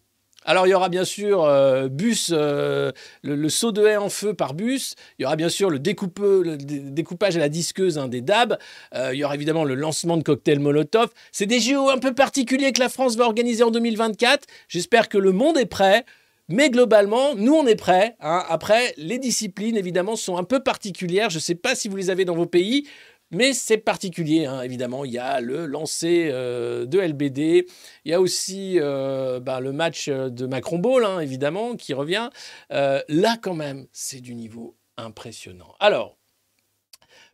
Alors 0.44 0.66
il 0.66 0.72
y 0.72 0.74
aura 0.74 0.90
bien 0.90 1.06
sûr 1.06 1.44
euh, 1.44 1.88
bus, 1.88 2.32
euh, 2.34 2.92
le, 3.24 3.50
saut 3.50 3.72
de 3.72 3.86
haie 3.86 3.98
en 3.98 4.10
feu 4.10 4.34
par 4.34 4.54
bus. 4.54 4.96
Il 5.20 5.24
y 5.24 5.26
aura 5.26 5.36
bien 5.36 5.50
sûr 5.50 5.70
le, 5.70 5.78
découpage 5.80 7.36
à 7.36 7.40
la 7.40 7.50
disqueuse 7.50 7.98
hein, 7.98 8.08
des 8.08 8.22
DAB. 8.22 8.58
Euh, 8.96 9.12
il 9.14 9.20
y 9.20 9.24
aura 9.24 9.36
évidemment 9.36 9.64
le 9.64 9.76
lancement 9.76 10.18
de 10.18 10.24
cocktails 10.24 10.60
Molotov. 10.60 11.10
C'est 11.32 11.46
des 11.46 11.60
JO 11.60 11.90
un 11.90 12.00
peu 12.00 12.14
particuliers 12.14 12.72
que 12.72 12.80
la 12.80 12.90
France 12.90 13.16
va 13.16 13.26
organiser 13.26 13.64
en 13.64 13.72
2024. 13.72 14.48
J'espère 14.68 15.10
que 15.10 15.18
le 15.18 15.32
monde 15.32 15.58
est 15.58 15.66
prêt. 15.66 16.06
Mais 16.50 16.70
globalement, 16.70 17.34
nous, 17.36 17.54
on 17.54 17.66
est 17.66 17.78
prêts. 17.78 18.18
hein. 18.20 18.44
Après, 18.50 18.94
les 18.98 19.20
disciplines, 19.20 19.78
évidemment, 19.78 20.18
sont 20.18 20.36
un 20.38 20.44
peu 20.44 20.60
particulières. 20.60 21.30
Je 21.30 21.38
ne 21.38 21.42
sais 21.42 21.56
pas 21.56 21.76
si 21.76 21.88
vous 21.88 21.96
les 21.96 22.10
avez 22.10 22.26
dans 22.26 22.36
vos 22.36 22.46
pays, 22.46 22.88
mais 23.32 23.54
c'est 23.54 23.78
particulier, 23.78 24.46
hein. 24.46 24.62
évidemment. 24.62 25.06
Il 25.06 25.12
y 25.12 25.18
a 25.18 25.40
le 25.40 25.66
lancer 25.66 26.30
euh, 26.32 26.86
de 26.86 27.00
LBD. 27.00 27.66
Il 28.06 28.12
y 28.12 28.14
a 28.14 28.22
aussi 28.22 28.78
euh, 28.80 29.40
bah, 29.40 29.60
le 29.60 29.72
match 29.72 30.08
euh, 30.10 30.30
de 30.30 30.46
Macron 30.46 30.80
Ball, 30.80 31.06
hein, 31.06 31.20
évidemment, 31.20 31.76
qui 31.76 31.94
revient. 31.94 32.30
Là, 32.70 33.38
quand 33.42 33.56
même, 33.56 33.88
c'est 33.92 34.22
du 34.22 34.36
niveau 34.36 34.76
impressionnant. 34.98 35.74
Alors, 35.80 36.18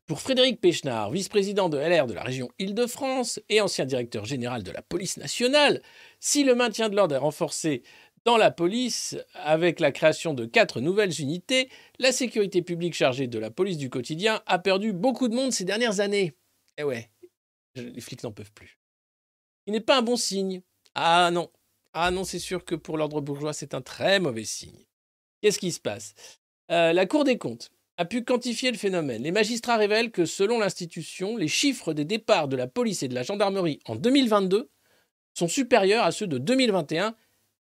pour 0.06 0.22
Frédéric 0.22 0.62
Pechnard, 0.62 1.12
vice-président 1.12 1.68
de 1.68 1.78
LR 1.78 2.08
de 2.08 2.14
la 2.14 2.24
région 2.24 2.50
Île-de-France 2.60 3.42
et 3.50 3.60
ancien 3.60 3.86
directeur 3.86 4.24
général 4.24 4.64
de 4.64 4.72
la 4.72 4.82
police 4.82 5.18
nationale, 5.18 5.82
si 6.22 6.46
le 6.46 6.56
maintien 6.56 6.88
de 6.88 6.96
l'ordre 6.96 7.16
est 7.16 7.20
renforcé 7.20 7.84
dans 8.28 8.36
la 8.36 8.52
police, 8.52 9.16
avec 9.36 9.80
la 9.80 9.94
création 9.94 10.34
de 10.34 10.44
quatre 10.44 10.82
nouvelles 10.82 11.22
unités, 11.22 11.70
la 11.98 12.12
sécurité 12.12 12.62
publique 12.62 12.94
chargée 12.94 13.28
de 13.28 13.40
la 13.40 13.52
police 13.52 13.78
du 13.78 13.90
quotidien 13.90 14.42
a 14.48 14.60
perdu 14.60 14.92
beaucoup 14.92 15.30
de 15.30 15.34
monde 15.34 15.54
ces 15.54 15.64
dernières 15.64 16.02
années. 16.02 16.36
Eh 16.78 16.84
ouais, 16.84 17.10
les 17.76 18.02
flics 18.02 18.24
n'en 18.24 18.34
peuvent 18.34 18.52
plus. 18.52 18.80
Il 19.66 19.72
n'est 19.72 19.80
pas 19.80 19.98
un 19.98 20.02
bon 20.02 20.18
signe. 20.18 20.62
Ah 20.94 21.32
non, 21.32 21.50
ah 21.94 22.12
non, 22.12 22.26
c'est 22.26 22.38
sûr 22.38 22.66
que 22.66 22.76
pour 22.76 22.98
l'ordre 22.98 23.22
bourgeois, 23.22 23.54
c'est 23.54 23.74
un 23.74 23.82
très 23.82 24.20
mauvais 24.20 24.44
signe. 24.44 24.84
Qu'est-ce 25.42 25.60
qui 25.60 25.72
se 25.72 25.80
passe? 25.80 26.14
Euh, 26.70 26.92
La 26.92 27.06
Cour 27.06 27.24
des 27.24 27.38
comptes 27.38 27.72
a 27.96 28.04
pu 28.04 28.26
quantifier 28.26 28.72
le 28.72 28.78
phénomène. 28.78 29.24
Les 29.24 29.32
magistrats 29.32 29.78
révèlent 29.78 30.12
que 30.12 30.26
selon 30.26 30.60
l'institution, 30.60 31.38
les 31.38 31.48
chiffres 31.48 31.94
des 31.94 32.04
départs 32.04 32.50
de 32.50 32.58
la 32.58 32.68
police 32.68 33.04
et 33.04 33.08
de 33.08 33.16
la 33.16 33.24
gendarmerie 33.24 33.80
en 33.86 33.96
2022 33.96 34.70
sont 35.34 35.48
supérieurs 35.48 36.04
à 36.04 36.12
ceux 36.12 36.28
de 36.28 36.38
2021 36.38 37.16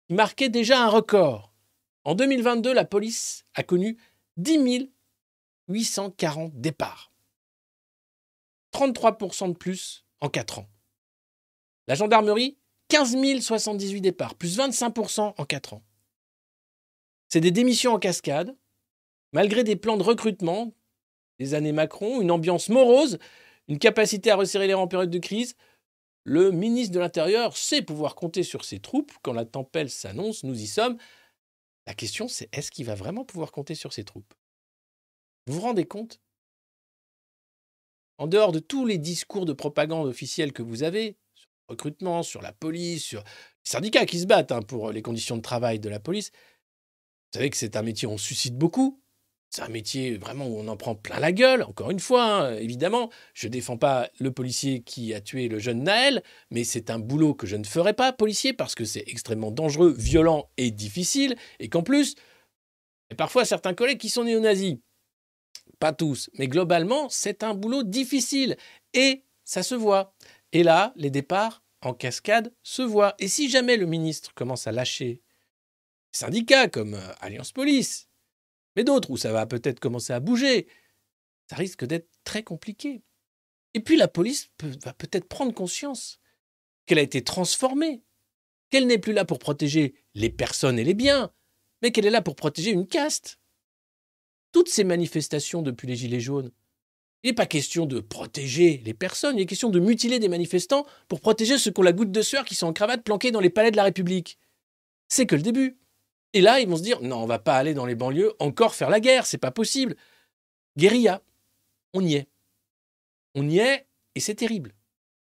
qui 0.10 0.16
marquait 0.16 0.50
déjà 0.50 0.84
un 0.84 0.90
record. 0.90 1.54
En 2.04 2.16
2022, 2.16 2.74
la 2.74 2.84
police 2.84 3.46
a 3.54 3.62
connu 3.62 3.98
10 4.38 4.90
840 5.68 6.60
départs. 6.60 7.12
33% 8.74 9.50
de 9.50 9.58
plus 9.58 10.06
en 10.20 10.30
4 10.30 10.60
ans. 10.60 10.70
La 11.88 11.94
gendarmerie, 11.94 12.58
15 12.88 13.18
078 13.42 14.02
départs, 14.02 14.34
plus 14.34 14.58
25% 14.58 15.36
en 15.38 15.46
4 15.46 15.74
ans. 15.74 15.84
C'est 17.28 17.42
des 17.42 17.52
démissions 17.52 17.94
en 17.94 18.00
cascade, 18.00 18.58
malgré 19.32 19.64
des 19.64 19.76
plans 19.76 19.98
de 19.98 20.04
recrutement, 20.04 20.74
des 21.38 21.54
années 21.54 21.72
Macron, 21.72 22.20
une 22.20 22.32
ambiance 22.32 22.70
morose, 22.70 23.20
une 23.68 23.78
capacité 23.78 24.32
à 24.32 24.36
resserrer 24.36 24.66
les 24.66 24.74
rangs 24.74 24.84
en 24.84 24.88
période 24.88 25.12
de 25.12 25.20
crise, 25.20 25.56
le 26.24 26.52
ministre 26.52 26.94
de 26.94 27.00
l'Intérieur 27.00 27.58
sait 27.58 27.82
pouvoir 27.82 28.16
compter 28.16 28.44
sur 28.44 28.66
ses 28.66 28.80
troupes. 28.80 29.12
Quand 29.22 29.34
la 29.34 29.46
tempête 29.46 29.90
s'annonce, 29.90 30.44
nous 30.44 30.60
y 30.60 30.68
sommes. 30.68 30.98
La 31.88 31.94
question, 31.94 32.28
c'est 32.28 32.50
est-ce 32.56 32.72
qu'il 32.72 32.86
va 32.86 32.96
vraiment 32.96 33.26
pouvoir 33.26 33.52
compter 33.52 33.76
sur 33.76 33.94
ses 33.94 34.04
troupes? 34.04 34.34
Vous 35.48 35.56
vous 35.56 35.62
rendez 35.62 35.86
compte? 35.86 36.22
En 38.18 38.28
dehors 38.28 38.52
de 38.52 38.60
tous 38.60 38.86
les 38.86 38.98
discours 38.98 39.46
de 39.46 39.54
propagande 39.54 40.08
officiels 40.08 40.54
que 40.54 40.62
vous 40.62 40.84
avez, 40.84 41.18
sur 41.34 41.48
recrutement, 41.70 42.22
sur 42.22 42.42
la 42.42 42.52
police, 42.52 43.04
sur 43.04 43.24
les 43.24 43.70
syndicats 43.72 44.06
qui 44.06 44.20
se 44.20 44.26
battent 44.26 44.52
hein, 44.52 44.62
pour 44.62 44.92
les 44.92 45.02
conditions 45.02 45.38
de 45.38 45.42
travail 45.42 45.80
de 45.80 45.90
la 45.90 46.00
police. 46.00 46.32
Vous 46.32 47.38
savez 47.38 47.50
que 47.50 47.58
c'est 47.58 47.76
un 47.76 47.82
métier 47.82 48.08
où 48.08 48.12
on 48.12 48.18
suscite 48.18 48.58
beaucoup. 48.58 49.02
C'est 49.50 49.64
un 49.64 49.70
métier 49.70 50.16
vraiment 50.18 50.46
où 50.48 50.60
on 50.60 50.68
en 50.68 50.78
prend 50.78 50.94
plein 50.94 51.20
la 51.20 51.32
gueule, 51.32 51.64
encore 51.64 51.90
une 51.90 52.00
fois, 52.00 52.24
hein, 52.24 52.56
évidemment. 52.58 53.10
Je 53.34 53.48
ne 53.48 53.52
défends 53.52 53.78
pas 53.78 54.10
le 54.20 54.32
policier 54.32 54.82
qui 54.82 55.14
a 55.16 55.22
tué 55.22 55.48
le 55.48 55.58
jeune 55.58 55.84
Naël, 55.84 56.22
mais 56.52 56.64
c'est 56.64 56.92
un 56.92 57.00
boulot 57.00 57.34
que 57.34 57.48
je 57.48 57.56
ne 57.56 57.64
ferai 57.64 57.94
pas, 57.94 58.14
policier, 58.14 58.54
parce 58.54 58.76
que 58.76 58.86
c'est 58.86 59.04
extrêmement 59.08 59.50
dangereux, 59.50 59.92
violent 59.98 60.50
et 60.58 60.70
difficile, 60.70 61.36
et 61.60 61.68
qu'en 61.68 61.82
plus, 61.82 62.14
a 63.12 63.16
parfois 63.16 63.44
certains 63.44 63.74
collègues 63.74 63.98
qui 63.98 64.10
sont 64.10 64.24
néo-nazis. 64.24 64.78
Pas 65.80 65.94
tous, 65.94 66.30
mais 66.36 66.48
globalement, 66.48 67.10
c'est 67.10 67.42
un 67.42 67.56
boulot 67.56 67.82
difficile, 67.82 68.56
et 68.94 69.24
ça 69.46 69.64
se 69.64 69.74
voit. 69.74 70.14
Et 70.52 70.62
là, 70.62 70.94
les 70.96 71.10
départs 71.10 71.64
en 71.82 71.96
cascade 71.96 72.54
se 72.62 72.84
voient. 72.84 73.16
Et 73.18 73.28
si 73.28 73.50
jamais 73.50 73.78
le 73.78 73.88
ministre 73.88 74.34
commence 74.36 74.68
à 74.68 74.72
lâcher 74.72 75.22
syndicats 76.12 76.68
comme 76.68 76.96
euh, 76.96 77.14
Alliance 77.22 77.52
Police, 77.52 78.09
d'autres 78.84 79.12
où 79.12 79.18
ça 79.18 79.32
va 79.32 79.46
peut-être 79.46 79.80
commencer 79.80 80.14
à 80.14 80.20
bouger, 80.20 80.68
ça 81.50 81.56
risque 81.56 81.86
d'être 81.86 82.10
très 82.24 82.44
compliqué. 82.44 83.02
Et 83.74 83.80
puis 83.80 83.98
la 83.98 84.08
police 84.08 84.50
va 84.84 84.94
peut-être 84.94 85.28
prendre 85.28 85.54
conscience 85.54 86.20
qu'elle 86.86 87.00
a 87.00 87.04
été 87.04 87.24
transformée, 87.24 88.02
qu'elle 88.70 88.88
n'est 88.88 88.98
plus 88.98 89.14
là 89.14 89.26
pour 89.26 89.40
protéger 89.40 89.96
les 90.16 90.30
personnes 90.30 90.80
et 90.80 90.84
les 90.84 90.94
biens, 90.94 91.32
mais 91.82 91.92
qu'elle 91.92 92.06
est 92.06 92.12
là 92.12 92.22
pour 92.22 92.36
protéger 92.36 92.72
une 92.72 92.88
caste. 92.88 93.40
Toutes 94.52 94.70
ces 94.70 94.84
manifestations 94.84 95.62
depuis 95.62 95.88
les 95.88 95.96
Gilets 95.96 96.20
jaunes, 96.20 96.52
il 97.24 97.30
n'est 97.30 97.36
pas 97.36 97.46
question 97.46 97.86
de 97.86 98.00
protéger 98.00 98.82
les 98.86 98.94
personnes, 98.94 99.38
il 99.38 99.42
est 99.42 99.46
question 99.46 99.70
de 99.70 99.80
mutiler 99.80 100.20
des 100.20 100.30
manifestants 100.30 100.86
pour 101.08 101.20
protéger 101.20 101.58
ceux 101.58 101.72
qui 101.72 101.80
ont 101.80 101.84
la 101.84 101.92
goutte 101.92 102.12
de 102.12 102.22
sueur 102.22 102.46
qui 102.46 102.56
sont 102.56 102.68
en 102.68 102.74
cravate 102.74 103.04
planqués 103.04 103.32
dans 103.32 103.42
les 103.42 103.50
palais 103.50 103.72
de 103.72 103.78
la 103.78 103.84
République. 103.84 104.40
C'est 105.10 105.26
que 105.26 105.36
le 105.36 105.42
début. 105.42 105.78
Et 106.34 106.42
là, 106.42 106.60
ils 106.60 106.68
vont 106.68 106.78
se 106.78 106.84
dire 106.84 107.02
non, 107.02 107.24
on 107.24 107.26
va 107.26 107.40
pas 107.40 107.58
aller 107.58 107.74
dans 107.74 107.86
les 107.86 107.96
banlieues 107.96 108.34
encore 108.40 108.76
faire 108.76 108.90
la 108.90 109.00
guerre, 109.00 109.26
c'est 109.26 109.38
pas 109.38 109.52
possible. 109.52 109.96
Guérilla, 110.78 111.22
on 111.94 112.06
y 112.06 112.16
est. 112.16 112.28
On 113.36 113.48
y 113.48 113.60
est 113.60 113.88
et 114.16 114.20
c'est 114.20 114.36
terrible. 114.36 114.74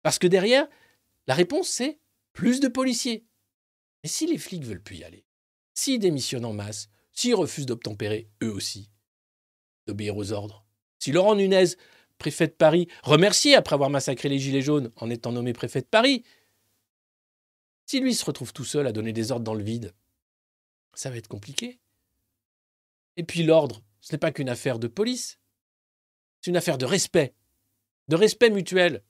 Parce 0.03 0.19
que 0.19 0.27
derrière, 0.27 0.66
la 1.27 1.35
réponse 1.35 1.69
c'est 1.69 1.99
plus 2.33 2.61
de 2.61 2.69
policiers. 2.69 3.25
Mais 4.03 4.09
si 4.09 4.27
les 4.27 4.38
flics 4.38 4.64
veulent 4.64 4.83
plus 4.83 4.97
y 4.97 5.05
aller, 5.05 5.25
s'ils 5.75 5.99
démissionnent 5.99 6.45
en 6.45 6.53
masse, 6.53 6.88
s'ils 7.12 7.35
refusent 7.35 7.66
d'obtempérer 7.66 8.29
eux 8.42 8.53
aussi, 8.53 8.90
d'obéir 9.87 10.16
aux 10.16 10.33
ordres, 10.33 10.64
si 10.99 11.12
Laurent 11.12 11.35
Nunez, 11.35 11.77
préfet 12.19 12.47
de 12.47 12.53
Paris, 12.53 12.88
remercié 13.03 13.55
après 13.55 13.75
avoir 13.75 13.90
massacré 13.90 14.29
les 14.29 14.38
Gilets 14.38 14.62
jaunes 14.62 14.90
en 14.97 15.11
étant 15.11 15.33
nommé 15.33 15.53
préfet 15.53 15.81
de 15.81 15.87
Paris, 15.87 16.25
si 17.87 18.01
lui 18.01 18.14
se 18.14 18.25
retrouve 18.25 18.53
tout 18.53 18.64
seul 18.64 18.87
à 18.87 18.92
donner 18.92 19.12
des 19.12 19.33
ordres 19.33 19.45
dans 19.45 19.55
le 19.55 19.62
vide, 19.62 19.95
ça 20.96 21.11
va 21.11 21.16
être 21.16 21.28
compliqué. 21.28 21.78
Et 23.16 23.22
puis 23.22 23.42
l'ordre, 23.42 23.82
ce 24.00 24.12
n'est 24.12 24.18
pas 24.18 24.32
qu'une 24.32 24.48
affaire 24.48 24.78
de 24.78 24.88
police, 24.88 25.38
c'est 26.40 26.50
une 26.50 26.56
affaire 26.56 26.78
de 26.78 26.87
respect, 26.87 27.35
de 28.09 28.16
respect 28.16 28.50
mutuel. 28.50 29.02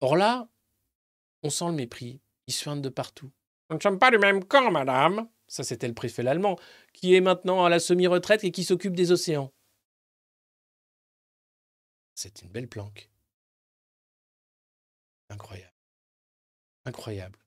Or 0.00 0.16
là, 0.16 0.48
on 1.42 1.50
sent 1.50 1.66
le 1.66 1.72
mépris, 1.72 2.20
il 2.46 2.52
se 2.52 2.68
de 2.70 2.88
partout. 2.88 3.30
Nous 3.70 3.76
ne 3.76 3.82
sommes 3.82 3.98
pas 3.98 4.10
du 4.10 4.18
même 4.18 4.44
camp, 4.44 4.70
madame. 4.70 5.28
Ça, 5.46 5.62
c'était 5.62 5.88
le 5.88 5.94
préfet 5.94 6.26
allemand, 6.26 6.58
qui 6.92 7.14
est 7.14 7.20
maintenant 7.20 7.64
à 7.64 7.68
la 7.68 7.78
semi-retraite 7.78 8.44
et 8.44 8.52
qui 8.52 8.64
s'occupe 8.64 8.96
des 8.96 9.12
océans. 9.12 9.52
C'est 12.14 12.42
une 12.42 12.48
belle 12.48 12.68
planque. 12.68 13.10
Incroyable. 15.28 15.72
Incroyable. 16.84 17.38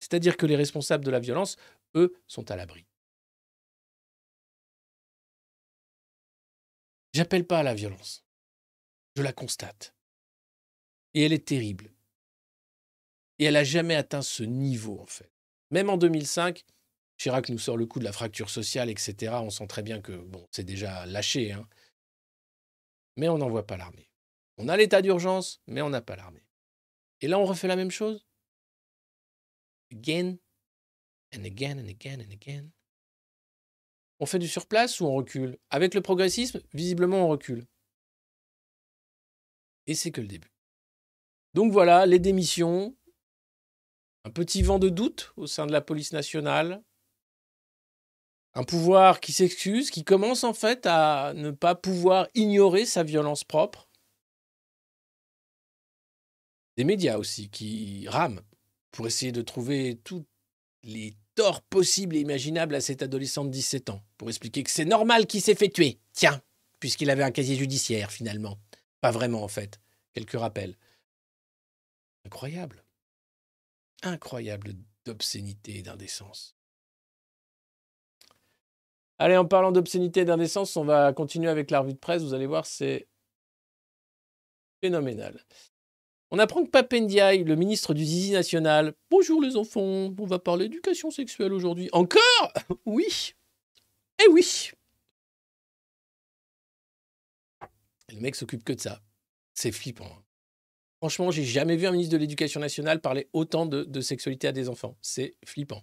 C'est-à-dire 0.00 0.36
que 0.36 0.46
les 0.46 0.56
responsables 0.56 1.04
de 1.04 1.10
la 1.10 1.20
violence, 1.20 1.56
eux, 1.94 2.14
sont 2.26 2.50
à 2.50 2.56
l'abri. 2.56 2.86
J'appelle 7.12 7.46
pas 7.46 7.60
à 7.60 7.62
la 7.62 7.74
violence. 7.74 8.24
Je 9.16 9.22
la 9.22 9.32
constate. 9.32 9.94
Et 11.14 11.24
elle 11.24 11.32
est 11.32 11.48
terrible. 11.48 11.92
Et 13.38 13.44
elle 13.44 13.54
n'a 13.54 13.64
jamais 13.64 13.94
atteint 13.94 14.22
ce 14.22 14.42
niveau, 14.42 15.00
en 15.00 15.06
fait. 15.06 15.32
Même 15.70 15.90
en 15.90 15.96
2005, 15.96 16.64
Chirac 17.16 17.48
nous 17.48 17.58
sort 17.58 17.76
le 17.76 17.86
coup 17.86 17.98
de 17.98 18.04
la 18.04 18.12
fracture 18.12 18.50
sociale, 18.50 18.90
etc. 18.90 19.32
On 19.42 19.50
sent 19.50 19.66
très 19.66 19.82
bien 19.82 20.00
que, 20.00 20.12
bon, 20.12 20.46
c'est 20.52 20.64
déjà 20.64 21.06
lâché. 21.06 21.52
Hein. 21.52 21.68
Mais 23.16 23.28
on 23.28 23.38
n'envoie 23.38 23.66
pas 23.66 23.76
l'armée. 23.76 24.10
On 24.56 24.68
a 24.68 24.76
l'état 24.76 25.02
d'urgence, 25.02 25.60
mais 25.66 25.82
on 25.82 25.90
n'a 25.90 26.00
pas 26.00 26.16
l'armée. 26.16 26.46
Et 27.20 27.28
là, 27.28 27.38
on 27.38 27.44
refait 27.44 27.68
la 27.68 27.76
même 27.76 27.90
chose? 27.90 28.26
Again, 29.92 30.36
again, 31.32 31.78
and 31.78 31.88
again, 31.88 32.20
and 32.20 32.32
again. 32.32 32.70
On 34.20 34.26
fait 34.26 34.38
du 34.38 34.48
surplace 34.48 35.00
ou 35.00 35.06
on 35.06 35.14
recule? 35.14 35.58
Avec 35.70 35.94
le 35.94 36.00
progressisme, 36.00 36.60
visiblement, 36.74 37.24
on 37.24 37.28
recule. 37.28 37.66
Et 39.86 39.94
c'est 39.94 40.10
que 40.10 40.20
le 40.20 40.26
début. 40.26 40.52
Donc 41.54 41.72
voilà, 41.72 42.04
les 42.06 42.18
démissions, 42.18 42.96
un 44.24 44.30
petit 44.30 44.62
vent 44.62 44.78
de 44.78 44.88
doute 44.88 45.32
au 45.36 45.46
sein 45.46 45.66
de 45.66 45.72
la 45.72 45.80
police 45.80 46.12
nationale, 46.12 46.82
un 48.54 48.64
pouvoir 48.64 49.20
qui 49.20 49.32
s'excuse, 49.32 49.90
qui 49.90 50.04
commence 50.04 50.44
en 50.44 50.52
fait 50.52 50.84
à 50.86 51.32
ne 51.34 51.50
pas 51.50 51.74
pouvoir 51.74 52.28
ignorer 52.34 52.84
sa 52.86 53.02
violence 53.02 53.44
propre. 53.44 53.88
Des 56.76 56.84
médias 56.84 57.18
aussi 57.18 57.50
qui 57.50 58.08
rament 58.08 58.42
pour 58.90 59.06
essayer 59.06 59.32
de 59.32 59.42
trouver 59.42 60.00
tous 60.04 60.24
les 60.88 61.14
torts 61.34 61.62
possibles 61.62 62.16
et 62.16 62.20
imaginables 62.20 62.74
à 62.74 62.80
cet 62.80 63.02
adolescent 63.02 63.44
de 63.44 63.50
17 63.50 63.90
ans, 63.90 64.02
pour 64.16 64.28
expliquer 64.28 64.62
que 64.62 64.70
c'est 64.70 64.84
normal 64.84 65.26
qu'il 65.26 65.42
s'est 65.42 65.54
fait 65.54 65.68
tuer. 65.68 66.00
Tiens, 66.12 66.42
puisqu'il 66.80 67.10
avait 67.10 67.22
un 67.22 67.30
casier 67.30 67.56
judiciaire 67.56 68.10
finalement. 68.10 68.58
Pas 69.00 69.10
vraiment 69.10 69.42
en 69.44 69.48
fait. 69.48 69.80
Quelques 70.14 70.38
rappels. 70.38 70.76
Incroyable. 72.24 72.84
Incroyable 74.02 74.74
d'obscénité 75.04 75.78
et 75.78 75.82
d'indécence. 75.82 76.56
Allez, 79.18 79.36
en 79.36 79.44
parlant 79.44 79.72
d'obscénité 79.72 80.20
et 80.20 80.24
d'indécence, 80.24 80.76
on 80.76 80.84
va 80.84 81.12
continuer 81.12 81.50
avec 81.50 81.70
la 81.70 81.80
revue 81.80 81.92
de 81.92 81.98
presse. 81.98 82.22
Vous 82.22 82.34
allez 82.34 82.46
voir, 82.46 82.66
c'est 82.66 83.08
phénoménal. 84.80 85.44
On 86.30 86.38
apprend 86.38 86.62
que 86.62 86.70
Papendiaï, 86.70 87.42
le 87.42 87.56
ministre 87.56 87.94
du 87.94 88.04
Zizi 88.04 88.32
national, 88.32 88.94
bonjour 89.10 89.40
les 89.40 89.56
enfants, 89.56 89.80
on 89.80 90.26
va 90.26 90.38
parler 90.38 90.68
d'éducation 90.68 91.10
sexuelle 91.10 91.52
aujourd'hui. 91.52 91.88
Encore? 91.92 92.52
Oui 92.84 93.34
Eh 94.22 94.28
oui 94.30 94.72
Le 98.10 98.20
mec 98.20 98.34
s'occupe 98.34 98.64
que 98.64 98.74
de 98.74 98.80
ça. 98.80 99.00
C'est 99.54 99.72
flippant. 99.72 100.04
hein. 100.04 100.24
Franchement, 100.98 101.30
j'ai 101.30 101.44
jamais 101.44 101.76
vu 101.76 101.86
un 101.86 101.92
ministre 101.92 102.12
de 102.12 102.18
l'Éducation 102.18 102.60
nationale 102.60 103.00
parler 103.00 103.28
autant 103.32 103.66
de, 103.66 104.00
sexualité 104.00 104.48
à 104.48 104.52
des 104.52 104.68
enfants. 104.68 104.96
C'est 105.00 105.36
flippant. 105.44 105.82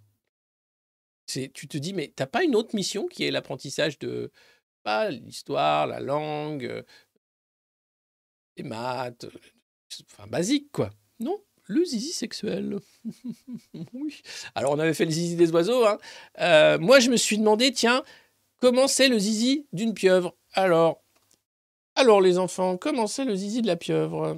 C'est, 1.25 1.51
tu 1.53 1.67
te 1.67 1.77
dis, 1.77 1.93
mais 1.93 2.13
t'as 2.15 2.27
pas 2.27 2.43
une 2.43 2.55
autre 2.55 2.75
mission 2.75 3.07
qui 3.07 3.23
est 3.23 3.31
l'apprentissage 3.31 3.97
de 3.97 4.31
pas 4.83 5.09
l'histoire, 5.09 5.87
la 5.87 5.99
langue, 5.99 6.65
euh, 6.65 6.83
les 8.57 8.63
maths, 8.63 9.25
enfin 10.11 10.27
basique 10.27 10.71
quoi. 10.71 10.89
Non, 11.19 11.37
le 11.67 11.83
zizi 11.83 12.11
sexuel. 12.11 12.79
oui. 13.93 14.21
Alors 14.55 14.73
on 14.73 14.79
avait 14.79 14.93
fait 14.93 15.05
le 15.05 15.11
zizi 15.11 15.35
des 15.35 15.51
oiseaux. 15.51 15.85
hein. 15.85 15.97
Euh, 16.39 16.77
moi 16.79 16.99
je 16.99 17.09
me 17.09 17.17
suis 17.17 17.37
demandé, 17.37 17.71
tiens, 17.71 18.03
comment 18.59 18.87
c'est 18.87 19.07
le 19.07 19.19
zizi 19.19 19.65
d'une 19.73 19.93
pieuvre? 19.93 20.35
Alors, 20.53 21.01
les 22.21 22.37
enfants, 22.37 22.77
comment 22.77 23.07
c'est 23.07 23.25
le 23.25 23.35
zizi 23.35 23.61
de 23.61 23.67
la 23.67 23.75
pieuvre? 23.75 24.37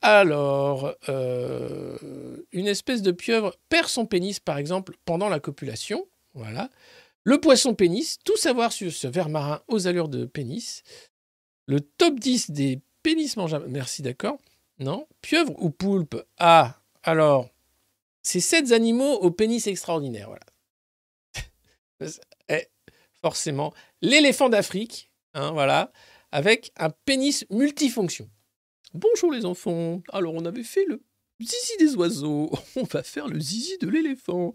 Alors, 0.00 0.94
euh, 1.08 2.36
une 2.52 2.66
espèce 2.66 3.02
de 3.02 3.10
pieuvre 3.10 3.56
perd 3.68 3.88
son 3.88 4.06
pénis, 4.06 4.38
par 4.40 4.58
exemple, 4.58 4.96
pendant 5.04 5.28
la 5.28 5.40
copulation. 5.40 6.06
Voilà. 6.34 6.70
Le 7.24 7.40
poisson 7.40 7.74
pénis, 7.74 8.18
tout 8.24 8.36
savoir 8.36 8.72
sur 8.72 8.92
ce 8.92 9.08
ver 9.08 9.28
marin 9.28 9.62
aux 9.68 9.88
allures 9.88 10.08
de 10.08 10.24
pénis. 10.26 10.82
Le 11.66 11.80
top 11.80 12.20
10 12.20 12.52
des 12.52 12.80
pénis 13.06 13.36
mangeables. 13.36 13.68
Merci, 13.68 14.02
d'accord. 14.02 14.36
Non. 14.80 15.06
Pieuvre 15.20 15.54
ou 15.62 15.70
poulpe 15.70 16.20
Ah, 16.38 16.80
alors, 17.04 17.48
c'est 18.24 18.40
sept 18.40 18.72
animaux 18.72 19.14
au 19.20 19.30
pénis 19.30 19.64
extraordinaire. 19.68 20.28
Voilà. 20.28 22.10
Eh, 22.48 22.66
forcément. 23.22 23.72
L'éléphant 24.02 24.48
d'Afrique, 24.48 25.10
hein, 25.34 25.52
voilà, 25.52 25.92
avec 26.32 26.72
un 26.76 26.90
pénis 26.90 27.46
multifonction. 27.48 28.28
Bonjour 28.92 29.32
les 29.32 29.46
enfants. 29.46 30.02
Alors 30.12 30.34
on 30.34 30.44
avait 30.44 30.64
fait 30.64 30.84
le 30.84 31.00
zizi 31.40 31.76
des 31.78 31.94
oiseaux. 31.94 32.50
On 32.76 32.82
va 32.82 33.02
faire 33.02 33.28
le 33.28 33.38
zizi 33.40 33.78
de 33.78 33.88
l'éléphant. 33.88 34.52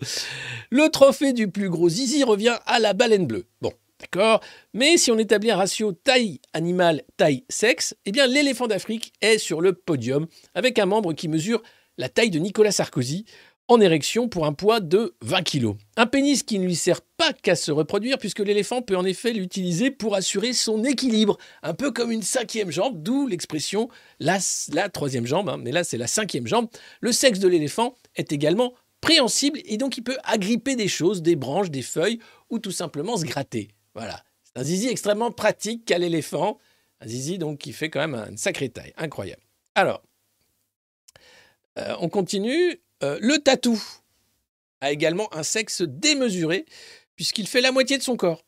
Le 0.70 0.90
trophée 0.90 1.34
du 1.34 1.50
plus 1.50 1.70
gros 1.70 1.90
zizi 1.90 2.24
revient 2.24 2.60
à 2.66 2.80
la 2.80 2.94
baleine 2.94 3.28
bleue. 3.28 3.46
Bon, 3.62 3.74
D'accord 4.02 4.42
Mais 4.74 4.98
si 4.98 5.12
on 5.12 5.18
établit 5.20 5.52
un 5.52 5.58
ratio 5.58 5.92
taille 5.92 6.40
animale, 6.54 7.04
taille 7.18 7.46
sexe, 7.50 7.96
eh 8.06 8.12
bien 8.12 8.26
l'éléphant 8.26 8.68
d'Afrique 8.68 9.14
est 9.22 9.38
sur 9.38 9.62
le 9.62 9.74
podium 9.74 10.26
avec 10.56 10.80
un 10.80 10.88
membre 10.88 11.14
qui 11.14 11.28
mesure 11.28 11.62
la 11.98 12.10
taille 12.10 12.32
de 12.32 12.40
Nicolas 12.40 12.72
Sarkozy 12.72 13.26
en 13.68 13.80
érection 13.80 14.28
pour 14.28 14.48
un 14.48 14.54
poids 14.54 14.80
de 14.80 15.16
20 15.22 15.44
kg. 15.44 15.76
Un 15.98 16.08
pénis 16.08 16.42
qui 16.42 16.58
ne 16.58 16.66
lui 16.66 16.76
sert 16.76 17.02
pas 17.02 17.32
qu'à 17.32 17.56
se 17.56 17.72
reproduire 17.72 18.18
puisque 18.18 18.40
l'éléphant 18.40 18.82
peut 18.82 18.98
en 18.98 19.06
effet 19.06 19.34
l'utiliser 19.34 19.92
pour 19.92 20.16
assurer 20.16 20.54
son 20.54 20.84
équilibre, 20.84 21.38
un 21.62 21.76
peu 21.76 21.92
comme 21.92 22.12
une 22.12 22.24
cinquième 22.24 22.72
jambe, 22.72 23.02
d'où 23.02 23.28
l'expression 23.28 23.88
la, 24.20 24.40
la 24.74 24.90
troisième 24.90 25.28
jambe, 25.28 25.48
hein, 25.48 25.58
mais 25.58 25.72
là 25.72 25.84
c'est 25.84 25.98
la 25.98 26.08
cinquième 26.08 26.48
jambe. 26.48 26.68
Le 27.02 27.12
sexe 27.12 27.40
de 27.40 27.48
l'éléphant 27.48 27.94
est 28.16 28.32
également 28.32 28.74
préhensible 29.00 29.60
et 29.66 29.78
donc 29.78 29.98
il 29.98 30.04
peut 30.04 30.18
agripper 30.24 30.76
des 30.76 30.88
choses, 30.88 31.22
des 31.22 31.36
branches, 31.36 31.70
des 31.70 31.82
feuilles 31.82 32.20
ou 32.50 32.60
tout 32.60 32.72
simplement 32.72 33.16
se 33.16 33.26
gratter. 33.26 33.70
Voilà. 33.96 34.24
C'est 34.44 34.60
un 34.60 34.64
zizi 34.64 34.88
extrêmement 34.88 35.32
pratique 35.32 35.86
qu'a 35.86 35.98
l'éléphant. 35.98 36.58
Un 37.00 37.08
zizi 37.08 37.38
donc 37.38 37.60
qui 37.60 37.74
fait 37.74 37.90
quand 37.90 38.00
même 38.00 38.16
une 38.30 38.38
sacrée 38.38 38.70
taille. 38.70 38.94
Incroyable. 38.98 39.42
Alors, 39.76 40.04
euh, 41.80 41.96
on 42.00 42.10
continue. 42.10 42.82
Euh, 43.04 43.18
le 43.22 43.40
tatou 43.40 43.82
a 44.82 44.92
également 44.92 45.34
un 45.34 45.44
sexe 45.44 45.82
démesuré 45.82 46.66
puisqu'il 47.16 47.48
fait 47.48 47.62
la 47.62 47.72
moitié 47.72 47.98
de 47.98 48.04
son 48.04 48.18
corps. 48.18 48.44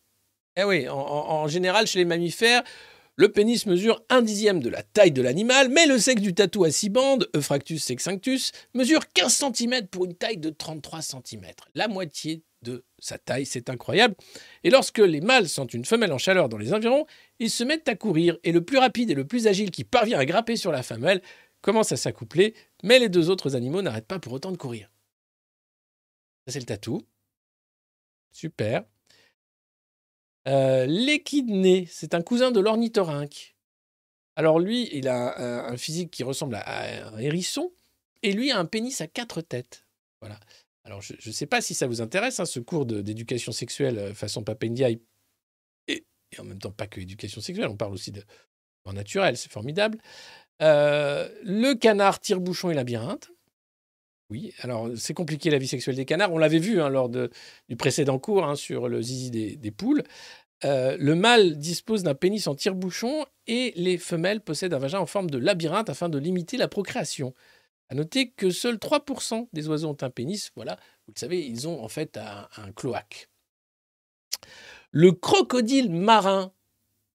Eh 0.56 0.64
oui, 0.64 0.88
en, 0.88 1.48
général, 1.48 1.88
chez 1.88 2.00
les 2.00 2.06
mammifères, 2.06 2.64
le 3.16 3.32
pénis 3.32 3.66
mesure 3.66 4.04
un 4.10 4.22
dixième 4.22 4.60
de 4.62 4.70
la 4.70 4.84
taille 4.84 5.12
de 5.12 5.22
l'animal, 5.22 5.70
mais 5.70 5.88
le 5.88 5.98
sexe 5.98 6.22
du 6.22 6.36
tatou 6.36 6.64
à 6.64 6.72
six 6.72 6.90
bandes, 6.90 7.28
Euphractus 7.36 7.84
sexunctus, 7.84 8.52
mesure 8.76 9.08
15 9.14 9.52
cm 9.56 9.88
pour 9.88 10.06
une 10.06 10.16
taille 10.16 10.38
de 10.38 10.52
33 10.52 11.02
cm. 11.02 11.46
La 11.74 11.88
moitié 11.88 12.44
sa 13.04 13.18
taille, 13.18 13.46
c'est 13.46 13.70
incroyable. 13.70 14.16
Et 14.64 14.70
lorsque 14.70 15.00
les 15.00 15.22
mâles 15.22 15.50
sentent 15.50 15.74
une 15.74 15.86
femelle 15.86 16.14
en 16.14 16.18
chaleur 16.18 16.48
dans 16.50 16.58
les 16.58 16.74
environs, 16.74 17.06
ils 17.40 17.50
se 17.50 17.64
mettent 17.64 17.90
à 17.90 17.96
courir, 17.96 18.38
et 18.44 18.52
le 18.52 18.64
plus 18.64 18.78
rapide 18.78 19.12
et 19.12 19.14
le 19.14 19.28
plus 19.28 19.48
agile 19.48 19.72
qui 19.72 19.84
parvient 19.84 20.20
à 20.20 20.26
grapper 20.26 20.56
sur 20.56 20.72
la 20.72 20.84
femelle 20.84 21.22
commence 21.62 21.92
à 21.92 21.98
s'accoupler, 21.98 22.56
mais 22.84 23.00
les 23.00 23.10
deux 23.10 23.30
autres 23.30 23.56
animaux 23.56 23.82
n'arrêtent 23.82 24.08
pas 24.08 24.20
pour 24.20 24.34
autant 24.34 24.52
de 24.52 24.58
courir. 24.58 24.90
Ça, 26.46 26.54
c'est 26.54 26.60
le 26.60 26.66
tatou. 26.66 27.06
Super. 28.32 28.86
Euh, 30.48 31.18
c'est 31.88 32.14
un 32.14 32.22
cousin 32.22 32.52
de 32.52 32.60
l'ornithorynque. 32.60 33.56
Alors 34.36 34.60
lui, 34.60 34.90
il 34.92 35.08
a 35.08 35.40
un, 35.40 35.74
un 35.74 35.78
physique 35.78 36.12
qui 36.12 36.24
ressemble 36.24 36.56
à 36.56 37.08
un 37.08 37.18
hérisson, 37.18 37.72
et 38.24 38.32
lui 38.32 38.52
a 38.52 38.58
un 38.60 38.66
pénis 38.66 39.02
à 39.02 39.08
quatre 39.08 39.42
têtes. 39.42 39.86
Voilà. 40.22 40.40
Alors, 40.86 41.02
je 41.02 41.14
ne 41.26 41.34
sais 41.34 41.46
pas 41.46 41.62
si 41.62 41.74
ça 41.74 41.88
vous 41.88 42.02
intéresse, 42.02 42.40
hein, 42.40 42.46
ce 42.46 42.60
cours 42.60 42.86
d'éducation 42.86 43.52
sexuelle 43.52 43.98
euh, 43.98 44.14
façon 44.14 44.44
Papendiaï, 44.44 45.02
et, 45.88 46.06
en 46.38 46.44
même 46.44 46.60
temps 46.60 46.72
pas 46.72 46.88
que 46.88 47.00
éducation 47.00 47.42
sexuelle, 47.42 47.70
on 47.70 47.78
parle 47.78 47.94
aussi 47.94 48.12
de 48.12 48.24
en 48.86 48.94
naturel, 48.94 49.38
c'est 49.38 49.52
formidable. 49.52 49.98
Euh, 50.62 51.30
le 51.44 51.74
canard 51.74 52.20
tire-bouchon 52.20 52.70
et 52.70 52.74
labyrinthe. 52.74 53.32
Oui, 54.30 54.54
alors 54.60 54.90
c'est 54.98 55.14
compliqué 55.14 55.50
la 55.50 55.58
vie 55.58 55.68
sexuelle 55.68 55.96
des 55.96 56.06
canards. 56.06 56.34
On 56.34 56.38
l'avait 56.38 56.60
vu 56.60 56.82
hein, 56.82 56.90
lors 56.90 57.10
du 57.10 57.76
précédent 57.78 58.20
cours 58.20 58.46
hein, 58.46 58.56
sur 58.56 58.90
le 58.90 59.02
zizi 59.02 59.32
des, 59.32 59.56
des 59.56 59.72
poules. 59.72 60.04
Euh, 60.66 60.96
le 61.00 61.16
mâle 61.16 61.58
dispose 61.58 62.04
d'un 62.04 62.16
pénis 62.16 62.48
en 62.48 62.56
tire-bouchon 62.56 63.26
et 63.48 63.74
les 63.76 63.98
femelles 63.98 64.42
possèdent 64.42 64.74
un 64.74 64.80
vagin 64.80 65.00
en 65.00 65.06
forme 65.06 65.30
de 65.30 65.38
labyrinthe 65.38 65.90
afin 65.90 66.10
de 66.10 66.18
limiter 66.18 66.58
la 66.58 66.68
procréation. 66.68 67.34
À 67.94 67.96
noter 67.96 68.32
que 68.32 68.50
seuls 68.50 68.78
3% 68.78 69.50
des 69.54 69.68
oiseaux 69.68 69.90
ont 69.90 69.98
un 70.02 70.10
pénis. 70.10 70.50
Voilà, 70.56 70.78
vous 71.06 71.14
le 71.16 71.20
savez, 71.20 71.46
ils 71.46 71.68
ont 71.68 71.84
en 71.84 71.88
fait 71.88 72.18
un, 72.18 72.72
cloaque. 72.72 73.30
Le 74.90 75.12
crocodile 75.12 75.92
marin. 75.92 76.52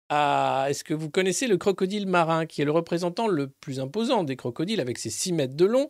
Ah, 0.09 0.67
Est-ce 0.69 0.85
que 0.85 0.95
vous 0.95 1.11
connaissez 1.11 1.49
le 1.49 1.57
crocodile 1.57 2.07
marin, 2.07 2.47
qui 2.47 2.63
est 2.63 2.65
le 2.65 2.71
représentant 2.71 3.27
le 3.27 3.49
plus 3.49 3.81
imposant 3.81 4.23
des 4.23 4.37
crocodiles, 4.37 4.79
avec 4.81 4.99
ses 4.99 5.11
6 5.11 5.33
mètres 5.33 5.57
de 5.57 5.65
long, 5.65 5.89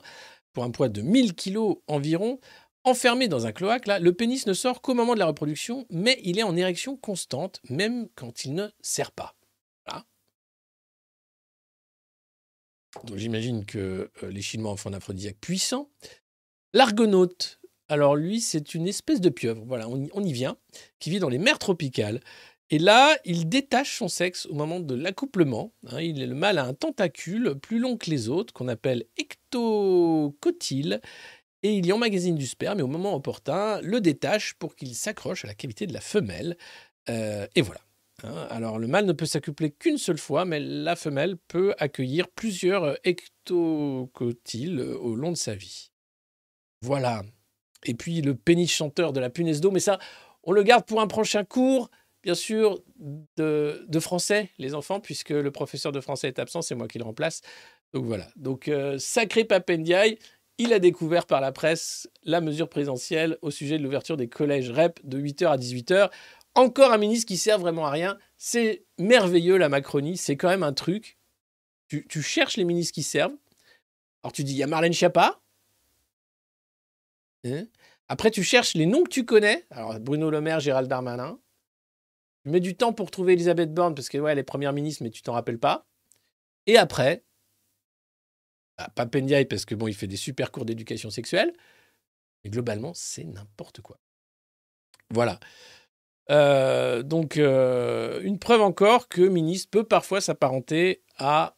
pour 0.55 0.65
un 0.65 0.71
poids 0.71 0.89
de 0.89 1.03
1000 1.03 1.35
kg 1.35 1.75
environ 1.87 2.41
Enfermé 2.85 3.29
dans 3.29 3.45
un 3.45 3.53
cloaque, 3.53 3.89
là, 3.89 3.99
le 3.99 4.15
pénis 4.15 4.47
ne 4.47 4.55
sort 4.55 4.81
qu'au 4.81 4.95
moment 4.95 5.13
de 5.13 5.19
la 5.19 5.27
reproduction, 5.27 5.85
mais 5.91 6.19
il 6.25 6.39
est 6.39 6.45
en 6.45 6.57
érection 6.57 6.97
constante, 6.97 7.61
même 7.69 8.09
quand 8.15 8.47
il 8.47 8.55
ne 8.55 8.69
sert 8.81 9.13
pas. 9.13 9.38
Donc 13.05 13.17
j'imagine 13.17 13.65
que 13.65 14.11
euh, 14.23 14.31
les 14.31 14.43
Chinois 14.43 14.71
en 14.71 14.77
font 14.77 14.91
un 14.91 14.95
aphrodisiaque 14.95 15.39
puissant. 15.41 15.91
L'argonaute, 16.73 17.61
alors 17.89 18.17
lui, 18.17 18.41
c'est 18.41 18.75
une 18.75 18.87
espèce 18.87 19.21
de 19.21 19.31
pieuvre, 19.31 19.65
voilà, 19.67 19.89
on 19.89 20.25
y, 20.25 20.33
vient, 20.33 20.57
qui 20.99 21.11
vit 21.11 21.19
dans 21.19 21.31
les 21.31 21.39
mers 21.39 21.59
tropicales. 21.59 22.21
Et 22.71 22.79
là, 22.79 23.17
il 23.25 23.49
détache 23.49 23.97
son 23.97 24.09
sexe 24.09 24.45
au 24.47 24.55
moment 24.55 24.81
de 24.81 24.95
l'accouplement. 24.95 25.73
hein. 25.87 26.03
il, 26.03 26.23
le 26.23 26.35
mâle 26.35 26.59
a 26.59 26.65
un 26.65 26.75
tentacule 26.75 27.55
plus 27.55 27.79
long 27.79 27.97
que 27.97 28.11
les 28.11 28.29
autres, 28.29 28.53
qu'on 28.53 28.69
appelle 28.69 29.05
ectocotyle, 29.17 31.01
et 31.63 31.73
il 31.73 31.87
y 31.87 31.93
emmagasine 31.93 32.37
du 32.37 32.47
sperme, 32.47 32.81
et 32.81 32.83
au 32.83 32.89
moment 32.89 33.15
opportun, 33.15 33.81
le 33.81 34.01
détache 34.01 34.55
pour 34.55 34.77
qu'il 34.77 34.95
s'accroche 34.95 35.45
à 35.45 35.49
la 35.49 35.55
cavité 35.55 35.87
de 35.87 35.95
la 35.95 36.01
femelle. 36.01 36.59
Euh, 37.09 37.47
et 37.55 37.63
voilà. 37.63 37.81
Hein. 38.25 38.47
Alors, 38.51 38.79
le 38.79 38.87
mâle 38.87 39.07
ne 39.07 39.13
peut 39.13 39.27
s'accoupler 39.27 39.71
qu'une 39.71 39.99
seule 39.99 40.19
fois, 40.19 40.45
mais 40.45 40.61
la 40.61 40.97
femelle 40.97 41.37
peut 41.49 41.75
accueillir 41.79 42.29
plusieurs 42.29 42.99
ectocotyles 43.05 44.81
au 44.81 45.15
long 45.15 45.33
de 45.33 45.37
sa 45.37 45.55
vie. 45.55 45.91
Voilà. 46.83 47.23
Et 47.85 47.95
puis, 47.95 48.21
le 48.23 48.35
pénis 48.35 48.71
chanteur 48.71 49.13
de 49.13 49.21
la 49.21 49.31
punaise 49.31 49.61
d'eau, 49.61 49.71
mais 49.71 49.81
ça, 49.81 49.99
on 50.43 50.53
le 50.53 50.63
garde 50.63 50.85
pour 50.85 51.01
un 51.01 51.07
prochain 51.07 51.45
cours, 51.45 51.91
bien 52.23 52.35
sûr, 52.35 52.83
de, 53.37 53.85
de 53.87 54.01
français, 54.01 54.51
les 54.59 54.75
enfants, 54.75 55.01
puisque 55.01 55.31
le 55.31 55.51
professeur 55.51 55.93
de 55.93 56.01
français 56.01 56.29
est 56.29 56.39
absent, 56.39 56.63
c'est 56.63 56.75
moi 56.75 56.89
qui 56.89 56.99
le 56.99 57.05
remplace. 57.05 57.43
Donc 57.93 58.05
voilà. 58.05 58.29
Donc, 58.37 58.69
euh, 58.69 58.99
sacré 58.99 59.45
Papendiaï, 59.45 60.19
il 60.59 60.73
a 60.73 60.81
découvert 60.81 61.25
par 61.27 61.41
la 61.41 61.53
presse 61.53 62.11
la 62.25 62.41
mesure 62.41 62.69
présidentielle 62.69 63.39
au 63.43 63.51
sujet 63.51 63.79
de 63.79 63.85
l'ouverture 63.85 64.17
des 64.17 64.29
collèges 64.29 64.71
REP 64.71 64.99
de 65.05 65.19
8h 65.19 65.47
à 65.47 65.57
18h. 65.57 66.11
Encore 66.59 66.93
un 66.93 66.99
ministre 66.99 67.29
qui 67.29 67.37
sert 67.37 67.61
vraiment 67.61 67.87
à 67.87 67.91
rien. 67.91 68.19
C'est 68.37 68.85
merveilleux 68.99 69.59
la 69.59 69.69
Macronie, 69.69 70.17
c'est 70.17 70.37
quand 70.37 70.49
même 70.49 70.65
un 70.65 70.73
truc. 70.73 71.17
Tu, 71.87 72.21
cherches 72.21 72.57
les 72.57 72.65
ministres 72.65 72.93
qui 72.93 73.05
servent. 73.05 73.37
Alors 74.25 74.33
tu 74.33 74.43
dis, 74.43 74.55
il 74.55 74.57
y 74.59 74.65
a 74.65 74.67
Marlène 74.67 74.93
Schiappa. 74.93 75.41
Hein? 77.45 77.67
Après, 78.09 78.33
tu 78.33 78.43
cherches 78.43 78.75
les 78.75 78.87
noms 78.87 79.05
que 79.05 79.09
tu 79.09 79.25
connais. 79.25 79.67
Alors 79.71 80.01
Bruno 80.01 80.31
Le 80.31 80.41
Maire, 80.41 80.59
Gérald 80.59 80.89
Darmanin. 80.89 81.39
Tu 82.43 82.51
mets 82.51 82.59
du 82.59 82.75
temps 82.75 82.93
pour 82.93 83.13
trouver 83.13 83.35
Elisabeth 83.35 83.73
Borne 83.73 83.95
parce 83.95 84.09
que 84.09 84.19
ouais, 84.19 84.37
est 84.37 84.43
première 84.43 84.73
ministre, 84.73 85.05
mais 85.05 85.11
tu 85.11 85.23
t'en 85.23 85.35
rappelles 85.35 85.61
pas. 85.61 85.87
Et 86.67 86.77
après, 86.77 87.23
bah, 88.79 88.89
pas 88.97 89.07
Pendiaï 89.07 89.45
parce 89.45 89.65
que 89.65 89.77
bon, 89.77 89.87
il 89.87 89.95
fait 89.95 90.09
des 90.09 90.17
super 90.17 90.51
cours 90.51 90.65
d'éducation 90.65 91.11
sexuelle. 91.11 91.53
Mais 92.43 92.51
globalement, 92.51 92.95
c'est 92.95 93.23
n'importe 93.23 93.81
quoi. 93.81 94.01
Voilà. 95.11 95.39
Euh, 96.31 97.03
donc, 97.03 97.37
euh, 97.37 98.21
une 98.23 98.39
preuve 98.39 98.61
encore 98.61 99.09
que 99.09 99.23
ministre 99.23 99.71
peut 99.71 99.85
parfois 99.85 100.21
s'apparenter 100.21 101.03
à 101.17 101.57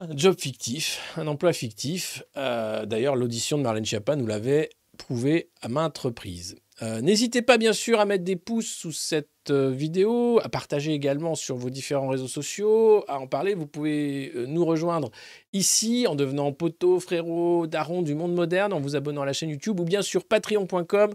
un 0.00 0.16
job 0.16 0.36
fictif, 0.38 1.00
un 1.16 1.26
emploi 1.26 1.52
fictif. 1.52 2.22
Euh, 2.36 2.86
D'ailleurs, 2.86 3.16
l'audition 3.16 3.58
de 3.58 3.62
Marlène 3.62 3.84
Schiappa 3.84 4.16
nous 4.16 4.26
l'avait 4.26 4.70
prouvé 4.96 5.50
à 5.60 5.68
maintes 5.68 5.98
reprises. 5.98 6.56
N'hésitez 6.80 7.42
pas 7.42 7.58
bien 7.58 7.72
sûr 7.72 7.98
à 7.98 8.04
mettre 8.04 8.22
des 8.22 8.36
pouces 8.36 8.68
sous 8.68 8.92
cette 8.92 9.50
vidéo, 9.50 10.38
à 10.44 10.48
partager 10.48 10.92
également 10.92 11.34
sur 11.34 11.56
vos 11.56 11.70
différents 11.70 12.06
réseaux 12.06 12.28
sociaux, 12.28 13.04
à 13.08 13.18
en 13.18 13.26
parler. 13.26 13.54
Vous 13.54 13.66
pouvez 13.66 14.32
nous 14.46 14.64
rejoindre 14.64 15.10
ici 15.52 16.06
en 16.06 16.14
devenant 16.14 16.52
poteau, 16.52 17.00
frérot, 17.00 17.66
daron 17.66 18.02
du 18.02 18.14
monde 18.14 18.32
moderne, 18.32 18.72
en 18.72 18.78
vous 18.78 18.94
abonnant 18.94 19.22
à 19.22 19.26
la 19.26 19.32
chaîne 19.32 19.50
YouTube 19.50 19.80
ou 19.80 19.84
bien 19.84 20.02
sur 20.02 20.24
patreon.com 20.24 21.14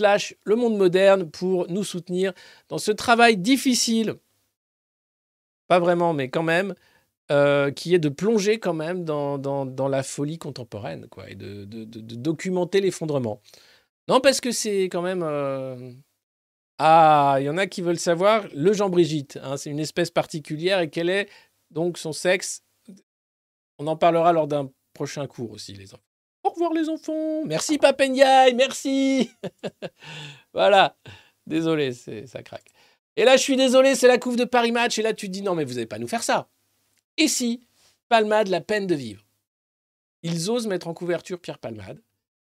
le 0.00 0.56
monde 0.56 0.76
moderne 0.76 1.30
pour 1.30 1.68
nous 1.68 1.84
soutenir 1.84 2.32
dans 2.68 2.78
ce 2.78 2.92
travail 2.92 3.36
difficile. 3.36 4.14
Pas 5.68 5.78
vraiment, 5.80 6.12
mais 6.12 6.28
quand 6.30 6.42
même. 6.42 6.74
euh, 7.32 7.72
qui 7.72 7.94
est 7.94 7.98
de 8.00 8.08
plonger 8.10 8.60
quand 8.60 8.74
même 8.74 9.04
dans, 9.04 9.38
dans, 9.38 9.88
la 9.88 10.02
folie 10.04 10.38
contemporaine, 10.38 11.08
quoi, 11.08 11.30
et 11.30 11.36
de 11.36 11.64
documenter 12.16 12.80
l'effondrement. 12.80 13.42
Non, 14.08 14.20
parce 14.20 14.40
que 14.40 14.52
c'est 14.52 14.84
quand 14.84 15.02
même. 15.02 15.22
euh, 15.24 15.92
Ah, 16.78 17.36
il 17.40 17.44
y 17.44 17.50
en 17.50 17.58
a 17.58 17.66
qui 17.66 17.82
veulent 17.82 17.98
savoir. 17.98 18.46
Le 18.54 18.72
Jean-Brigitte, 18.72 19.38
hein, 19.42 19.56
c'est 19.56 19.70
une 19.70 19.80
espèce 19.80 20.10
particulière 20.10 20.80
et 20.80 20.90
quel 20.90 21.10
est 21.10 21.28
donc 21.70 21.98
son 21.98 22.12
sexe 22.12 22.62
On 23.78 23.86
en 23.86 23.96
parlera 23.96 24.32
lors 24.32 24.46
d'un 24.46 24.70
prochain 24.92 25.26
cours 25.26 25.52
aussi, 25.52 25.72
les 25.74 25.94
enfants. 25.94 26.02
Les 26.74 26.88
enfants. 26.88 27.44
Merci, 27.44 27.78
Papendiaï, 27.78 28.54
merci. 28.54 29.30
voilà. 30.54 30.96
Désolé, 31.46 31.92
ça 31.92 32.42
craque. 32.42 32.66
Et 33.16 33.24
là, 33.24 33.36
je 33.36 33.42
suis 33.42 33.56
désolé, 33.56 33.94
c'est 33.94 34.08
la 34.08 34.18
couve 34.18 34.36
de 34.36 34.44
Paris 34.44 34.72
Match. 34.72 34.98
Et 34.98 35.02
là, 35.02 35.12
tu 35.14 35.26
te 35.26 35.32
dis 35.32 35.42
non, 35.42 35.54
mais 35.54 35.64
vous 35.64 35.74
n'allez 35.74 35.86
pas 35.86 35.98
nous 35.98 36.08
faire 36.08 36.22
ça. 36.22 36.48
Et 37.16 37.28
si 37.28 37.60
Palmade, 38.08 38.48
la 38.48 38.60
peine 38.60 38.86
de 38.86 38.94
vivre? 38.94 39.22
Ils 40.22 40.50
osent 40.50 40.66
mettre 40.66 40.88
en 40.88 40.94
couverture 40.94 41.40
Pierre 41.40 41.58
Palmade. 41.58 42.00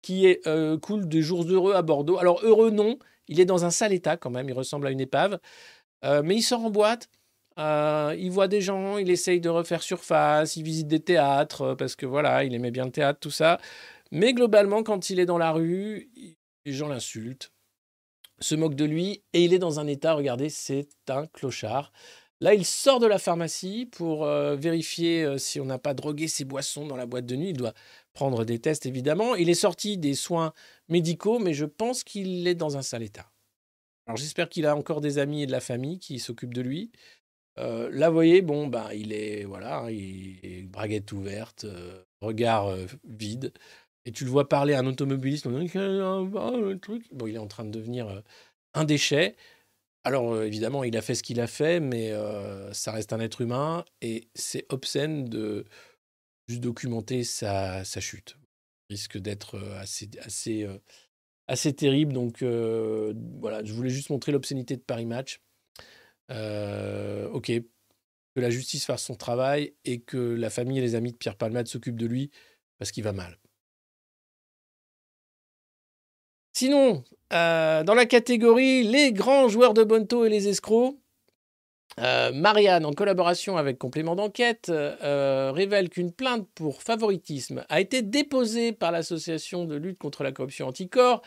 qui 0.01 0.25
est, 0.27 0.47
euh, 0.47 0.77
coule 0.79 1.09
des 1.09 1.21
jours 1.21 1.43
heureux 1.49 1.73
à 1.75 1.81
Bordeaux. 1.81 2.17
Alors 2.19 2.39
heureux 2.43 2.69
non, 2.71 2.97
il 3.27 3.39
est 3.41 3.45
dans 3.45 3.65
un 3.65 3.69
sale 3.71 3.91
état 3.93 4.15
quand 4.17 4.29
même, 4.29 4.47
il 4.47 4.53
ressemble 4.53 4.87
à 4.87 4.91
une 4.91 5.01
épave, 5.01 5.39
Euh, 6.05 6.21
mais 6.23 6.35
il 6.37 6.41
sort 6.43 6.63
en 6.65 6.69
boîte. 6.69 7.09
Euh, 7.59 8.15
il 8.17 8.31
voit 8.31 8.47
des 8.47 8.61
gens, 8.61 8.97
il 8.97 9.09
essaye 9.09 9.41
de 9.41 9.49
refaire 9.49 9.83
surface, 9.83 10.55
il 10.55 10.63
visite 10.63 10.87
des 10.87 11.01
théâtres 11.01 11.61
euh, 11.61 11.75
parce 11.75 11.95
que 11.95 12.05
voilà, 12.05 12.45
il 12.45 12.53
aimait 12.53 12.71
bien 12.71 12.85
le 12.85 12.91
théâtre, 12.91 13.19
tout 13.19 13.31
ça. 13.31 13.59
Mais 14.11 14.33
globalement, 14.33 14.81
quand 14.81 15.09
il 15.09 15.19
est 15.19 15.25
dans 15.25 15.37
la 15.37 15.51
rue, 15.51 16.09
les 16.65 16.71
gens 16.71 16.87
l'insultent, 16.87 17.51
se 18.39 18.55
moquent 18.55 18.75
de 18.75 18.85
lui 18.85 19.23
et 19.33 19.43
il 19.43 19.53
est 19.53 19.59
dans 19.59 19.79
un 19.79 19.87
état, 19.87 20.13
regardez, 20.13 20.49
c'est 20.49 20.87
un 21.09 21.25
clochard. 21.27 21.91
Là, 22.41 22.53
il 22.53 22.65
sort 22.65 23.01
de 23.01 23.07
la 23.07 23.19
pharmacie 23.19 23.85
pour 23.85 24.23
euh, 24.23 24.55
vérifier 24.55 25.37
si 25.37 25.59
on 25.59 25.65
n'a 25.65 25.77
pas 25.77 25.93
drogué 25.93 26.29
ses 26.29 26.45
boissons 26.45 26.87
dans 26.87 26.95
la 26.95 27.05
boîte 27.05 27.25
de 27.25 27.35
nuit. 27.35 27.49
Il 27.49 27.57
doit 27.57 27.73
prendre 28.13 28.45
des 28.45 28.59
tests, 28.59 28.85
évidemment. 28.85 29.35
Il 29.35 29.49
est 29.49 29.53
sorti 29.53 29.97
des 29.97 30.13
soins 30.13 30.53
médicaux, 30.87 31.39
mais 31.39 31.53
je 31.53 31.65
pense 31.65 32.05
qu'il 32.05 32.47
est 32.47 32.55
dans 32.55 32.77
un 32.77 32.81
sale 32.81 33.03
état. 33.03 33.29
Alors, 34.09 34.15
j'espère 34.17 34.49
qu'il 34.49 34.65
a 34.65 34.75
encore 34.75 35.01
des 35.01 35.19
amis 35.19 35.43
et 35.43 35.45
de 35.45 35.51
la 35.51 35.59
famille 35.59 35.99
qui 35.99 36.17
s'occupent 36.17 36.53
de 36.55 36.61
lui. 36.61 36.91
Euh, 37.59 37.89
là, 37.91 38.09
vous 38.09 38.15
voyez, 38.15 38.41
bon, 38.41 38.67
ben, 38.67 38.89
il 38.93 39.11
est, 39.11 39.43
voilà, 39.43 39.79
hein, 39.79 39.91
il 39.91 40.67
braguette 40.67 41.11
ouverte, 41.11 41.65
euh, 41.65 42.03
regard 42.21 42.67
euh, 42.67 42.85
vide. 43.03 43.53
Et 44.05 44.11
tu 44.11 44.23
le 44.23 44.29
vois 44.29 44.47
parler 44.47 44.73
à 44.73 44.79
un 44.79 44.85
automobiliste, 44.85 45.45
on 45.45 45.59
dit, 45.59 45.67
truc. 46.79 47.05
Bon, 47.11 47.27
il 47.27 47.35
est 47.35 47.39
en 47.39 47.47
train 47.47 47.65
de 47.65 47.71
devenir 47.71 48.23
un 48.73 48.85
déchet. 48.85 49.35
Alors, 50.05 50.41
évidemment, 50.41 50.83
il 50.83 50.95
a 50.97 51.01
fait 51.01 51.15
ce 51.15 51.21
qu'il 51.21 51.39
a 51.41 51.47
fait, 51.47 51.79
mais 51.79 52.13
ça 52.71 52.91
reste 52.91 53.13
un 53.13 53.19
être 53.19 53.41
humain 53.41 53.83
et 54.01 54.29
c'est 54.33 54.65
obscène 54.69 55.25
de 55.25 55.65
juste 56.47 56.61
documenter 56.61 57.23
sa, 57.23 57.83
sa 57.83 57.99
chute. 57.99 58.37
Il 58.89 58.93
risque 58.93 59.17
d'être 59.17 59.59
assez, 59.77 60.09
assez, 60.21 60.65
assez 61.47 61.73
terrible. 61.73 62.13
Donc, 62.13 62.41
voilà, 62.41 63.63
je 63.63 63.73
voulais 63.73 63.91
juste 63.91 64.09
montrer 64.09 64.31
l'obscénité 64.31 64.77
de 64.77 64.81
Paris 64.81 65.05
Match. 65.05 65.41
Euh, 66.31 67.27
ok, 67.29 67.47
que 67.47 68.39
la 68.39 68.49
justice 68.49 68.85
fasse 68.85 69.03
son 69.03 69.15
travail 69.15 69.73
et 69.85 70.01
que 70.01 70.17
la 70.17 70.49
famille 70.49 70.77
et 70.77 70.81
les 70.81 70.95
amis 70.95 71.11
de 71.11 71.17
Pierre 71.17 71.35
Palmade 71.35 71.67
s'occupent 71.67 71.99
de 71.99 72.05
lui 72.05 72.29
parce 72.77 72.91
qu'il 72.91 73.03
va 73.03 73.13
mal. 73.13 73.37
Sinon, 76.53 77.03
euh, 77.33 77.83
dans 77.83 77.95
la 77.95 78.05
catégorie 78.05 78.83
les 78.83 79.11
grands 79.13 79.47
joueurs 79.47 79.73
de 79.73 79.83
Bonto 79.83 80.25
et 80.25 80.29
les 80.29 80.47
escrocs, 80.47 80.97
euh, 81.99 82.31
Marianne, 82.31 82.85
en 82.85 82.93
collaboration 82.93 83.57
avec 83.57 83.77
Complément 83.77 84.15
d'enquête, 84.15 84.71
révèle 84.71 85.89
qu'une 85.89 86.13
plainte 86.13 86.47
pour 86.53 86.83
favoritisme 86.83 87.65
a 87.69 87.81
été 87.81 88.01
déposée 88.01 88.71
par 88.71 88.91
l'association 88.91 89.65
de 89.65 89.75
lutte 89.75 89.97
contre 89.97 90.23
la 90.23 90.31
corruption 90.31 90.67
Anticor. 90.67 91.21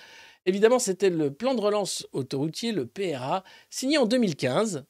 Évidemment, 0.46 0.78
c'était 0.78 1.10
le 1.10 1.32
plan 1.32 1.54
de 1.54 1.60
relance 1.60 2.06
autoroutier, 2.12 2.72
le 2.72 2.86
PRA, 2.86 3.44
signé 3.70 3.98
en 3.98 4.06
2015. 4.06 4.84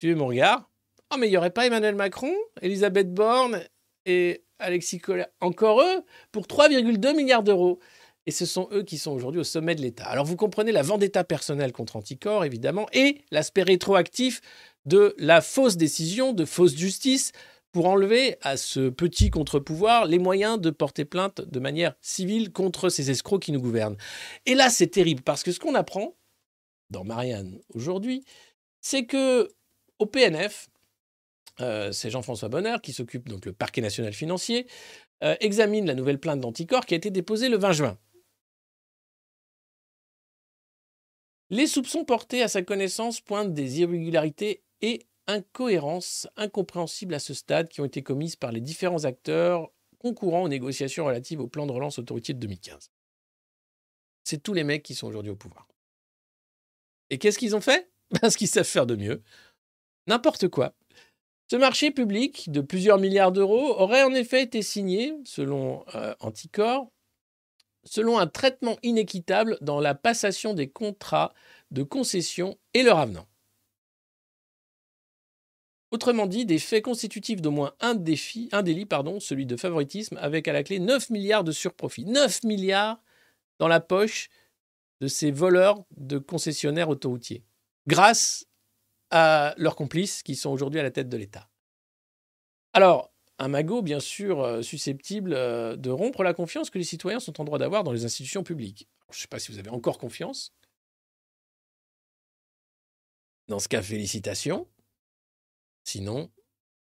Tu 0.00 0.08
veux 0.08 0.14
mon 0.14 0.26
regard? 0.26 0.70
Oh, 1.12 1.16
mais 1.18 1.28
il 1.28 1.30
n'y 1.30 1.36
aurait 1.36 1.50
pas 1.50 1.66
Emmanuel 1.66 1.94
Macron, 1.94 2.34
Elisabeth 2.60 3.12
Borne 3.12 3.62
et 4.06 4.44
Alexis 4.58 4.98
Collère, 4.98 5.28
encore 5.40 5.80
eux, 5.80 6.02
pour 6.32 6.46
3,2 6.46 7.14
milliards 7.14 7.42
d'euros. 7.42 7.78
Et 8.26 8.30
ce 8.30 8.46
sont 8.46 8.68
eux 8.72 8.82
qui 8.82 8.96
sont 8.96 9.12
aujourd'hui 9.12 9.40
au 9.40 9.44
sommet 9.44 9.74
de 9.74 9.82
l'État. 9.82 10.06
Alors 10.06 10.24
vous 10.24 10.36
comprenez 10.36 10.72
la 10.72 10.82
vendetta 10.82 11.24
personnelle 11.24 11.72
contre 11.72 11.96
Anticor, 11.96 12.44
évidemment, 12.44 12.86
et 12.92 13.22
l'aspect 13.30 13.62
rétroactif 13.62 14.40
de 14.86 15.14
la 15.18 15.40
fausse 15.40 15.76
décision, 15.76 16.32
de 16.32 16.44
fausse 16.44 16.74
justice, 16.74 17.32
pour 17.72 17.86
enlever 17.86 18.36
à 18.40 18.56
ce 18.56 18.88
petit 18.88 19.30
contre-pouvoir 19.30 20.06
les 20.06 20.18
moyens 20.18 20.60
de 20.60 20.70
porter 20.70 21.04
plainte 21.04 21.40
de 21.40 21.60
manière 21.60 21.94
civile 22.00 22.52
contre 22.52 22.88
ces 22.88 23.10
escrocs 23.10 23.42
qui 23.42 23.52
nous 23.52 23.60
gouvernent. 23.60 23.96
Et 24.46 24.54
là, 24.54 24.70
c'est 24.70 24.86
terrible, 24.86 25.22
parce 25.22 25.42
que 25.42 25.50
ce 25.50 25.58
qu'on 25.58 25.74
apprend 25.74 26.14
dans 26.90 27.04
Marianne 27.04 27.60
aujourd'hui, 27.74 28.24
c'est 28.80 29.06
que 29.06 29.50
au 29.98 30.06
PNF, 30.06 30.68
euh, 31.60 31.92
c'est 31.92 32.10
Jean-François 32.10 32.48
Bonheur 32.48 32.82
qui 32.82 32.92
s'occupe 32.92 33.28
donc 33.28 33.46
le 33.46 33.52
parquet 33.52 33.80
national 33.80 34.12
financier, 34.12 34.66
euh, 35.22 35.36
examine 35.40 35.86
la 35.86 35.94
nouvelle 35.94 36.18
plainte 36.18 36.40
d'Anticor 36.40 36.84
qui 36.86 36.94
a 36.94 36.96
été 36.96 37.10
déposée 37.10 37.48
le 37.48 37.56
20 37.56 37.72
juin. 37.72 37.98
Les 41.50 41.66
soupçons 41.66 42.04
portés 42.04 42.42
à 42.42 42.48
sa 42.48 42.62
connaissance 42.62 43.20
pointent 43.20 43.54
des 43.54 43.80
irrégularités 43.80 44.64
et 44.80 45.06
incohérences 45.26 46.26
incompréhensibles 46.36 47.14
à 47.14 47.18
ce 47.18 47.34
stade 47.34 47.68
qui 47.68 47.80
ont 47.80 47.84
été 47.84 48.02
commises 48.02 48.36
par 48.36 48.50
les 48.50 48.60
différents 48.60 49.04
acteurs 49.04 49.70
concourant 49.98 50.42
aux 50.42 50.48
négociations 50.48 51.04
relatives 51.04 51.40
au 51.40 51.46
plan 51.46 51.66
de 51.66 51.72
relance 51.72 51.98
autoroutier 51.98 52.34
de 52.34 52.40
2015. 52.40 52.90
C'est 54.24 54.42
tous 54.42 54.54
les 54.54 54.64
mecs 54.64 54.82
qui 54.82 54.94
sont 54.94 55.06
aujourd'hui 55.06 55.30
au 55.30 55.36
pouvoir. 55.36 55.68
Et 57.10 57.18
qu'est-ce 57.18 57.38
qu'ils 57.38 57.54
ont 57.54 57.60
fait? 57.60 57.90
Ben, 58.10 58.30
Ce 58.30 58.36
qu'ils 58.36 58.48
savent 58.48 58.66
faire 58.66 58.86
de 58.86 58.96
mieux. 58.96 59.22
N'importe 60.06 60.48
quoi. 60.48 60.74
Ce 61.50 61.56
marché 61.56 61.90
public 61.90 62.50
de 62.50 62.60
plusieurs 62.60 62.98
milliards 62.98 63.32
d'euros 63.32 63.74
aurait 63.78 64.02
en 64.02 64.14
effet 64.14 64.42
été 64.42 64.62
signé, 64.62 65.14
selon 65.24 65.84
euh, 65.94 66.14
Anticor, 66.20 66.90
selon 67.84 68.18
un 68.18 68.26
traitement 68.26 68.76
inéquitable 68.82 69.58
dans 69.60 69.80
la 69.80 69.94
passation 69.94 70.54
des 70.54 70.68
contrats 70.68 71.34
de 71.70 71.82
concession 71.82 72.58
et 72.72 72.82
leur 72.82 72.98
avenant. 72.98 73.26
Autrement 75.90 76.26
dit, 76.26 76.44
des 76.44 76.58
faits 76.58 76.82
constitutifs 76.82 77.40
d'au 77.40 77.52
moins 77.52 77.74
un, 77.78 77.94
délit, 77.94 78.86
pardon, 78.86 79.20
celui 79.20 79.46
de 79.46 79.56
favoritisme, 79.56 80.18
avec 80.20 80.48
à 80.48 80.52
la 80.52 80.64
clé 80.64 80.80
9 80.80 81.10
milliards 81.10 81.44
de 81.44 81.52
surprofit. 81.52 82.04
9 82.04 82.42
milliards 82.42 83.00
dans 83.60 83.68
la 83.68 83.78
poche 83.80 84.28
de 85.00 85.06
ces 85.06 85.30
voleurs 85.30 85.84
de 85.96 86.18
concessionnaires 86.18 86.88
autoroutiers, 86.88 87.44
grâce 87.86 88.46
à 89.14 89.54
leurs 89.58 89.76
complices 89.76 90.24
qui 90.24 90.34
sont 90.34 90.50
aujourd'hui 90.50 90.80
à 90.80 90.82
la 90.82 90.90
tête 90.90 91.08
de 91.08 91.16
l'État. 91.16 91.48
Alors, 92.72 93.12
un 93.38 93.46
magot, 93.46 93.80
bien 93.80 94.00
sûr, 94.00 94.40
euh, 94.40 94.60
susceptible 94.60 95.34
euh, 95.34 95.76
de 95.76 95.88
rompre 95.90 96.24
la 96.24 96.34
confiance 96.34 96.68
que 96.68 96.78
les 96.78 96.84
citoyens 96.84 97.20
sont 97.20 97.40
en 97.40 97.44
droit 97.44 97.58
d'avoir 97.58 97.84
dans 97.84 97.92
les 97.92 98.04
institutions 98.04 98.42
publiques. 98.42 98.88
Je 99.12 99.18
ne 99.18 99.20
sais 99.20 99.28
pas 99.28 99.38
si 99.38 99.52
vous 99.52 99.60
avez 99.60 99.70
encore 99.70 99.98
confiance. 99.98 100.52
Dans 103.46 103.60
ce 103.60 103.68
cas, 103.68 103.82
félicitations. 103.82 104.66
Sinon, 105.84 106.32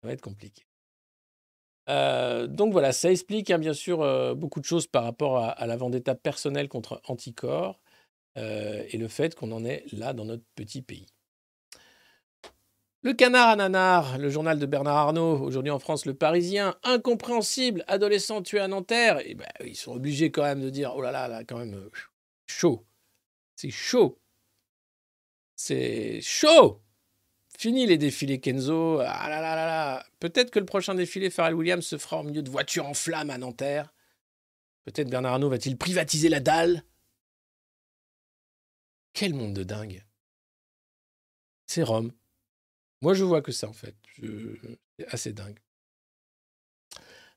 ça 0.01 0.07
va 0.07 0.13
être 0.13 0.21
compliqué. 0.21 0.65
Euh, 1.88 2.47
donc 2.47 2.73
voilà, 2.73 2.91
ça 2.91 3.09
explique 3.09 3.49
hein, 3.51 3.59
bien 3.59 3.73
sûr 3.73 4.36
beaucoup 4.36 4.59
de 4.59 4.65
choses 4.65 4.88
par 4.88 5.05
rapport 5.05 5.38
à, 5.38 5.65
la 5.65 5.78
vendetta 5.78 6.15
personnelle 6.15 6.67
contre 6.67 7.01
Anticor 7.05 7.80
euh, 8.38 8.84
et 8.89 8.97
le 8.97 9.07
fait 9.07 9.36
qu'on 9.36 9.53
en 9.53 9.63
est 9.63 9.86
là 9.93 10.11
dans 10.13 10.25
notre 10.25 10.43
petit 10.55 10.82
pays. 10.82 11.07
Le 13.04 13.14
canard 13.14 13.50
à 13.50 13.56
nanar, 13.56 14.18
le 14.18 14.30
journal 14.30 14.58
de 14.58 14.66
Bernard 14.66 14.98
Arnault, 14.98 15.39
aujourd'hui 15.39 15.72
en 15.72 15.80
France, 15.80 16.06
le 16.06 16.16
Parisien, 16.16 16.76
incompréhensible, 16.84 17.84
adolescent 17.88 18.41
tué 18.41 18.60
à 18.60 18.68
Nanterre, 18.68 19.20
et 19.26 19.36
ben, 19.36 19.48
ils 19.64 19.76
sont 19.76 19.93
obligés 19.93 20.32
quand 20.32 20.43
même 20.43 20.62
de 20.62 20.70
dire 20.70 20.93
oh 20.95 21.02
là 21.02 21.12
là, 21.12 21.28
là 21.28 21.43
quand 21.43 21.60
même 21.60 21.76
euh, 21.76 21.89
chaud. 22.48 22.86
C'est 23.56 23.70
chaud. 23.70 24.20
C'est 25.56 26.22
chaud. 26.22 26.82
Fini 27.58 27.88
les 27.88 27.98
défilés 27.98 28.39
Kenzo. 28.39 29.00
Ah 29.00 29.30
là 29.30 29.41
là 29.41 29.56
là 29.56 29.66
là. 29.66 30.06
Peut-être 30.20 30.52
que 30.52 30.60
le 30.60 30.66
prochain 30.66 30.93
défilé 30.93 31.30
Pharrell 31.30 31.56
Williams 31.56 31.86
se 31.86 31.98
fera 31.98 32.20
au 32.20 32.24
milieu 32.24 32.43
de 32.43 32.50
voitures 32.50 32.86
en 32.86 32.93
flammes 32.93 33.32
à 33.32 33.38
Nanterre. 33.38 33.93
Peut-être 34.86 35.10
Bernard 35.10 35.34
Arnault 35.34 35.50
va-t-il 35.50 35.78
privatiser 35.78 36.30
la 36.30 36.39
dalle 36.39 36.84
Quel 39.14 39.34
monde 39.34 39.54
de 39.54 39.64
dingue. 39.64 40.06
C'est 41.66 41.84
Rome. 41.84 42.14
Moi, 43.02 43.14
je 43.14 43.24
vois 43.24 43.41
que 43.41 43.52
ça, 43.52 43.68
en 43.68 43.74
fait. 43.74 43.95
C'est 44.98 45.08
assez 45.08 45.34
dingue. 45.34 45.60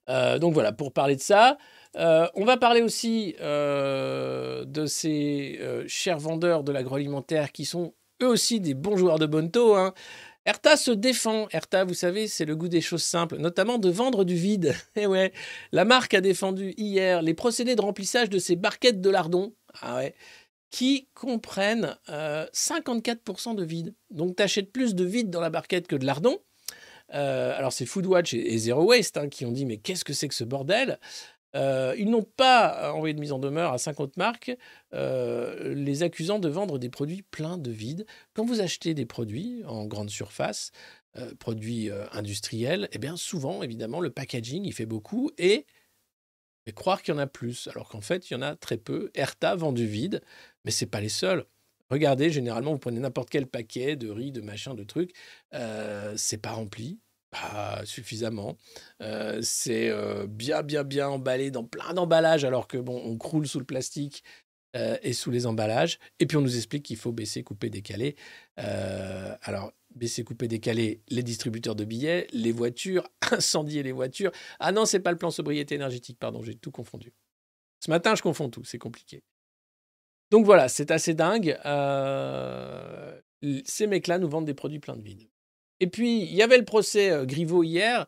Euh, 0.09 0.39
donc 0.39 0.55
voilà, 0.55 0.73
pour 0.73 0.93
parler 0.93 1.15
de 1.15 1.21
ça, 1.21 1.57
euh, 1.97 2.27
on 2.35 2.45
va 2.45 2.57
parler 2.57 2.83
aussi 2.83 3.37
euh, 3.41 4.65
de 4.65 4.87
ces 4.87 5.61
chers 5.87 6.19
vendeurs 6.19 6.65
de 6.65 6.73
l'agroalimentaire 6.73 7.53
qui 7.53 7.65
sont 7.65 7.95
eux 8.23 8.29
aussi 8.29 8.61
des 8.61 8.75
bons 8.75 8.97
joueurs 8.97 9.19
de 9.19 9.27
Bonto. 9.27 9.77
Hein. 9.77 9.95
Erta 10.47 10.77
se 10.77 10.91
défend. 10.91 11.49
Erta, 11.53 11.85
vous 11.85 11.95
savez, 11.95 12.27
c'est 12.27 12.45
le 12.45 12.57
goût 12.57 12.69
des 12.69 12.81
choses 12.81 13.03
simples, 13.03 13.37
notamment 13.37 13.79
de 13.79 13.91
vendre 13.91 14.25
du 14.25 14.35
vide. 14.35 14.75
Et 14.97 15.07
ouais, 15.07 15.33
la 15.73 15.85
marque 15.85 16.15
a 16.15 16.21
défendu 16.21 16.75
hier 16.77 17.23
les 17.23 17.35
procédés 17.35 17.77
de 17.77 17.83
remplissage 17.83 18.31
de 18.31 18.39
ses 18.39 18.57
barquettes 18.57 19.01
de 19.01 19.11
lardons. 19.11 19.55
Ah 19.81 19.97
ouais 19.97 20.15
qui 20.71 21.09
comprennent 21.15 21.97
euh, 22.09 22.47
54% 22.53 23.55
de 23.55 23.65
vide. 23.65 23.95
Donc, 24.11 24.37
tu 24.37 24.43
achètes 24.43 24.73
plus 24.73 24.95
de 24.95 25.05
vide 25.05 25.31
dans 25.31 25.41
la 25.41 25.51
barquette 25.51 25.89
que 25.89 25.97
de 25.97 26.07
lardon. 26.07 26.39
Euh, 27.13 27.57
alors, 27.57 27.73
c'est 27.73 27.87
Foodwatch 27.87 28.35
et, 28.35 28.57
Zero 28.59 28.85
Waste 28.85 29.17
hein, 29.17 29.29
qui 29.29 29.45
ont 29.45 29.53
dit 29.53 29.67
Mais 29.67 29.79
qu'est-ce 29.79 30.05
que 30.05 30.13
c'est 30.13 30.29
que 30.29 30.35
ce 30.35 30.45
bordel? 30.45 30.99
Euh, 31.57 31.95
Ils 31.99 32.09
n'ont 32.09 32.23
pas 32.23 32.93
envoyé 32.93 33.15
de 33.15 33.21
mise 33.21 33.33
en 33.33 33.41
demeure 33.41 33.73
à 33.73 33.79
50 33.79 34.17
marques, 34.17 34.57
euh, 34.95 35.75
les 35.75 36.05
accusant 36.05 36.39
de 36.39 36.49
vendre 36.49 36.79
des 36.79 36.91
produits 36.91 37.23
pleins 37.23 37.59
de 37.59 37.71
vide. 37.71 38.07
Quand 38.35 38.45
vous 38.45 38.61
achetez 38.61 38.95
des 38.95 39.07
produits 39.07 39.65
en 39.67 39.87
grande 39.87 40.11
surface, 40.11 40.71
euh, 41.17 41.35
produits 41.41 41.91
euh, 41.91 42.07
industriels, 42.13 42.89
eh 42.93 42.99
bien, 42.99 43.17
souvent, 43.17 43.65
évidemment, 43.65 44.01
le 44.01 44.11
packaging, 44.11 44.65
il 44.65 44.73
fait 44.73 44.87
beaucoup 44.87 45.33
et 45.39 45.67
et 46.67 46.73
croire 46.73 47.03
qu'il 47.03 47.15
y 47.15 47.17
en 47.17 47.21
a 47.21 47.27
plus, 47.27 47.69
alors 47.69 47.89
qu'en 47.89 48.03
fait, 48.03 48.31
il 48.31 48.35
y 48.35 48.37
en 48.37 48.43
a 48.43 48.55
très 48.55 48.77
peu. 48.77 49.11
Erta 49.15 49.57
vend 49.57 49.73
du 49.73 49.87
vide, 49.87 50.23
mais 50.65 50.71
c'est 50.71 50.87
pas 50.87 51.01
les 51.01 51.09
seuls. 51.09 51.45
Regardez, 51.91 52.31
généralement, 52.31 52.73
vous 52.73 52.79
prenez 52.79 53.01
n'importe 53.01 53.31
quel 53.31 53.47
paquet 53.47 53.97
de 53.97 54.09
riz, 54.11 54.31
de 54.31 54.41
machin, 54.41 54.75
de 54.75 54.85
trucs, 54.85 55.13
euh, 55.55 56.15
c'est 56.17 56.39
pas 56.39 56.53
rempli, 56.53 57.01
pas 57.31 57.83
suffisamment. 57.85 58.57
Euh, 59.03 59.41
c'est 59.43 59.91
euh, 59.91 60.27
bien, 60.29 60.63
bien, 60.63 60.85
bien 60.85 61.09
emballé 61.09 61.51
dans 61.51 61.65
plein 61.65 61.93
d'emballages, 61.93 62.45
alors 62.45 62.69
que 62.69 62.79
bon, 62.79 63.03
on 63.05 63.19
croule 63.19 63.47
sous 63.49 63.59
le 63.59 63.65
plastique 63.65 64.23
et 65.03 65.15
sous 65.15 65.33
les 65.33 65.47
emballages. 65.47 65.99
Et 66.21 66.27
puis 66.27 66.37
on 66.37 66.43
nous 66.43 66.55
explique 66.55 66.85
qu'il 66.85 66.97
faut 66.97 67.11
baisser, 67.11 67.43
couper, 67.43 67.71
décaler. 67.71 68.15
Alors, 68.57 69.73
baisser, 69.97 70.23
couper, 70.23 70.47
décaler 70.47 71.03
les 71.09 71.25
distributeurs 71.25 71.75
de 71.75 71.85
billets, 71.85 72.29
les 72.33 72.53
voitures, 72.53 73.09
incendier 73.33 73.83
les 73.83 73.91
voitures. 73.91 74.31
Ah 74.61 74.71
non, 74.71 74.87
c'est 74.87 75.01
pas 75.01 75.11
le 75.11 75.19
plan 75.19 75.33
sobriété 75.33 75.75
énergétique, 75.75 76.21
pardon, 76.21 76.41
j'ai 76.43 76.55
tout 76.55 76.71
confondu. 76.71 77.13
Ce 77.81 77.91
matin, 77.91 78.15
je 78.15 78.23
confonds 78.23 78.49
tout, 78.49 78.63
c'est 78.63 78.79
compliqué. 78.79 79.25
Donc 80.31 80.45
voilà, 80.45 80.69
c'est 80.69 80.91
assez 80.91 81.15
dingue. 81.15 81.59
Euh, 81.65 83.21
ces 83.65 83.87
mecs-là 83.87 84.19
nous 84.19 84.29
vendent 84.29 84.45
des 84.47 84.55
produits 84.55 84.79
pleins 84.79 84.97
de 84.97 85.03
vide. 85.03 85.29
Et 85.81 85.87
puis, 85.87 86.23
il 86.23 86.35
y 86.35 86.43
avait 86.43 86.59
le 86.59 86.65
procès 86.65 87.11
euh, 87.11 87.25
Griveaux 87.25 87.63
hier. 87.65 88.07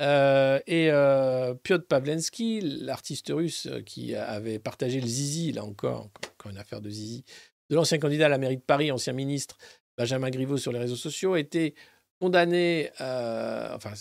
euh, 0.00 0.58
et 0.66 0.90
euh, 0.90 1.54
Piotr 1.54 1.86
Pavlensky, 1.86 2.60
l'artiste 2.62 3.28
russe 3.34 3.68
qui 3.84 4.14
avait 4.14 4.58
partagé 4.58 5.00
le 5.00 5.06
zizi, 5.06 5.52
là 5.52 5.64
encore, 5.64 6.10
encore 6.32 6.50
une 6.50 6.56
affaire 6.58 6.80
de 6.80 6.88
zizi, 6.88 7.22
de 7.68 7.76
l'ancien 7.76 7.98
candidat 7.98 8.26
à 8.26 8.28
la 8.30 8.38
mairie 8.38 8.56
de 8.56 8.62
Paris, 8.62 8.90
ancien 8.90 9.12
ministre 9.12 9.58
Benjamin 9.98 10.30
Griveaux 10.30 10.56
sur 10.56 10.72
les 10.72 10.78
réseaux 10.78 10.96
sociaux, 10.96 11.36
été 11.36 11.74
condamné, 12.18 12.90
enfin, 12.98 13.92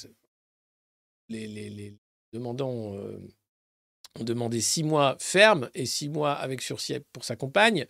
les- 1.28 1.48
les 1.70 1.96
demandants 2.34 2.96
ont 4.20 4.24
demandé 4.24 4.62
six 4.62 4.84
mois 4.84 5.16
ferme 5.20 5.70
et 5.74 5.86
six 5.86 6.10
mois 6.10 6.34
avec 6.34 6.62
sursis 6.62 6.98
pour 7.14 7.24
sa 7.24 7.36
compagne, 7.36 7.86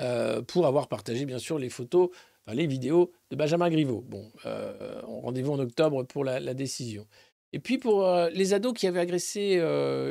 euh, 0.00 0.42
pour 0.42 0.66
avoir 0.66 0.88
partagé 0.88 1.24
bien 1.24 1.38
sûr 1.38 1.58
les 1.58 1.68
photos, 1.68 2.10
les 2.52 2.66
vidéos 2.66 3.12
de 3.30 3.36
Benjamin 3.36 3.70
Griveaux. 3.70 4.02
Bon, 4.02 4.30
euh, 4.46 5.00
rendez-vous 5.04 5.52
en 5.52 5.58
octobre 5.58 6.02
pour 6.04 6.24
la, 6.24 6.54
décision. 6.54 7.06
Et 7.52 7.60
puis 7.60 7.78
pour 7.78 8.06
euh, 8.06 8.30
les 8.30 8.54
ados 8.54 8.72
qui 8.72 8.86
avaient 8.86 9.00
agressé 9.00 9.56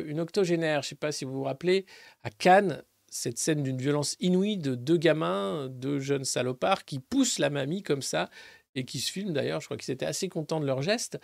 une 0.05 0.19
octogénaire, 0.19 0.81
je 0.81 0.87
ne 0.87 0.89
sais 0.89 0.95
pas 0.95 1.11
si 1.11 1.25
vous 1.25 1.33
vous 1.33 1.43
rappelez, 1.43 1.85
à 2.23 2.29
Cannes, 2.29 2.83
cette 3.09 3.37
scène 3.37 3.61
d'une 3.61 3.77
violence 3.77 4.15
inouïe 4.21 4.57
de 4.57 4.73
deux 4.73 4.97
gamins, 4.97 5.67
deux 5.69 5.99
jeunes 5.99 6.23
salopards 6.23 6.85
qui 6.85 6.99
poussent 6.99 7.39
la 7.39 7.49
mamie 7.49 7.83
comme 7.83 8.01
ça 8.01 8.29
et 8.73 8.85
qui 8.85 8.99
se 8.99 9.11
filment 9.11 9.33
d'ailleurs. 9.33 9.59
Je 9.59 9.65
crois 9.65 9.77
qu'ils 9.77 9.93
étaient 9.93 10.05
assez 10.05 10.29
contents 10.29 10.61
de 10.61 10.65
leur 10.65 10.81
geste. 10.81 11.19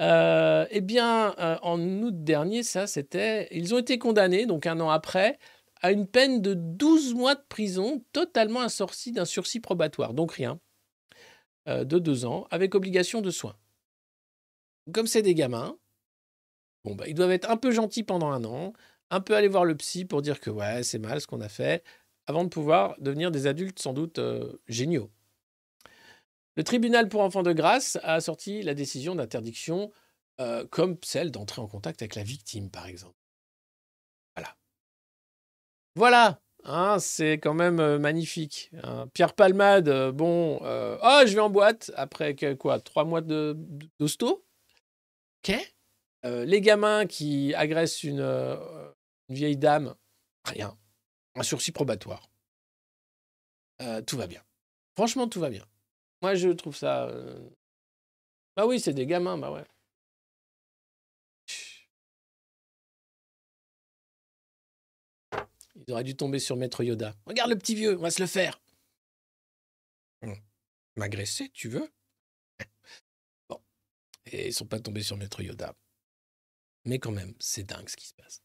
Euh, 0.00 0.66
eh 0.70 0.80
bien, 0.80 1.34
euh, 1.38 1.58
en 1.62 1.80
août 1.80 2.22
dernier, 2.24 2.62
ça, 2.62 2.86
c'était. 2.86 3.48
Ils 3.50 3.74
ont 3.74 3.78
été 3.78 3.98
condamnés, 3.98 4.46
donc 4.46 4.66
un 4.66 4.78
an 4.80 4.90
après, 4.90 5.38
à 5.82 5.92
une 5.92 6.06
peine 6.06 6.40
de 6.40 6.54
12 6.54 7.14
mois 7.14 7.34
de 7.34 7.42
prison, 7.48 8.04
totalement 8.12 8.60
assortie 8.60 9.12
d'un 9.12 9.24
sursis 9.24 9.60
probatoire, 9.60 10.14
donc 10.14 10.32
rien, 10.32 10.60
euh, 11.68 11.84
de 11.84 11.98
deux 11.98 12.24
ans, 12.26 12.46
avec 12.50 12.74
obligation 12.74 13.20
de 13.20 13.30
soins. 13.30 13.56
Comme 14.92 15.06
c'est 15.06 15.22
des 15.22 15.34
gamins, 15.34 15.76
bon, 16.84 16.94
bah, 16.94 17.04
ils 17.08 17.14
doivent 17.14 17.32
être 17.32 17.50
un 17.50 17.56
peu 17.56 17.70
gentils 17.72 18.04
pendant 18.04 18.30
un 18.30 18.44
an, 18.44 18.72
un 19.10 19.20
peu 19.20 19.34
aller 19.34 19.48
voir 19.48 19.64
le 19.64 19.76
psy 19.76 20.04
pour 20.04 20.22
dire 20.22 20.40
que 20.40 20.50
ouais, 20.50 20.82
c'est 20.82 20.98
mal 20.98 21.20
ce 21.20 21.26
qu'on 21.26 21.40
a 21.40 21.48
fait, 21.48 21.84
avant 22.26 22.44
de 22.44 22.48
pouvoir 22.48 22.94
devenir 23.00 23.30
des 23.30 23.46
adultes 23.46 23.78
sans 23.80 23.92
doute 23.92 24.20
géniaux. 24.68 25.10
Le 26.58 26.64
tribunal 26.64 27.08
pour 27.08 27.20
enfants 27.20 27.44
de 27.44 27.52
grâce 27.52 28.00
a 28.02 28.20
sorti 28.20 28.62
la 28.62 28.74
décision 28.74 29.14
d'interdiction 29.14 29.92
euh, 30.40 30.66
comme 30.66 30.98
celle 31.04 31.30
d'entrer 31.30 31.62
en 31.62 31.68
contact 31.68 32.02
avec 32.02 32.16
la 32.16 32.24
victime, 32.24 32.68
par 32.68 32.88
exemple. 32.88 33.14
Voilà. 34.34 34.56
Voilà, 35.94 36.42
hein, 36.64 36.98
c'est 36.98 37.34
quand 37.34 37.54
même 37.54 37.78
euh, 37.78 38.00
magnifique. 38.00 38.72
hein. 38.82 39.06
Pierre 39.14 39.34
Palmade, 39.34 39.88
euh, 39.88 40.10
bon, 40.10 40.56
oh, 40.60 41.22
je 41.24 41.32
vais 41.32 41.40
en 41.40 41.48
boîte 41.48 41.92
après 41.94 42.34
quoi, 42.56 42.80
trois 42.80 43.04
mois 43.04 43.20
d'hosto? 43.20 44.44
Ok. 45.44 45.54
Les 46.24 46.60
gamins 46.60 47.06
qui 47.06 47.54
agressent 47.54 48.02
une, 48.02 48.58
vieille 49.28 49.56
dame, 49.56 49.94
rien. 50.44 50.76
Un 51.36 51.44
sursis 51.44 51.70
probatoire. 51.70 52.28
Tout 54.08 54.16
va 54.16 54.26
bien. 54.26 54.42
Franchement, 54.96 55.28
tout 55.28 55.38
va 55.38 55.50
bien. 55.50 55.64
Moi, 56.22 56.34
je 56.34 56.48
trouve 56.50 56.76
ça. 56.76 57.06
euh, 57.08 57.48
Bah 58.56 58.66
oui, 58.66 58.80
c'est 58.80 58.92
des 58.94 59.06
gamins, 59.06 59.38
bah 59.38 59.50
ouais. 59.52 59.64
Ils 65.76 65.92
auraient 65.92 66.04
dû 66.04 66.16
tomber 66.16 66.38
sur 66.38 66.56
Maître 66.56 66.82
Yoda. 66.82 67.14
Regarde 67.26 67.50
le 67.50 67.56
petit 67.58 67.74
vieux, 67.74 67.96
on 67.96 68.02
va 68.02 68.10
se 68.10 68.20
le 68.20 68.26
faire. 68.26 68.60
Hum. 70.22 70.34
M'agresser, 70.96 71.50
tu 71.50 71.68
veux? 71.68 71.88
Bon. 73.48 73.62
Et 74.26 74.48
ils 74.48 74.52
sont 74.54 74.66
pas 74.66 74.80
tombés 74.80 75.02
sur 75.02 75.16
Maître 75.16 75.40
Yoda. 75.42 75.74
Mais 76.84 76.98
quand 76.98 77.12
même, 77.12 77.34
c'est 77.38 77.64
dingue 77.64 77.88
ce 77.88 77.96
qui 77.96 78.06
se 78.08 78.14
passe. 78.14 78.42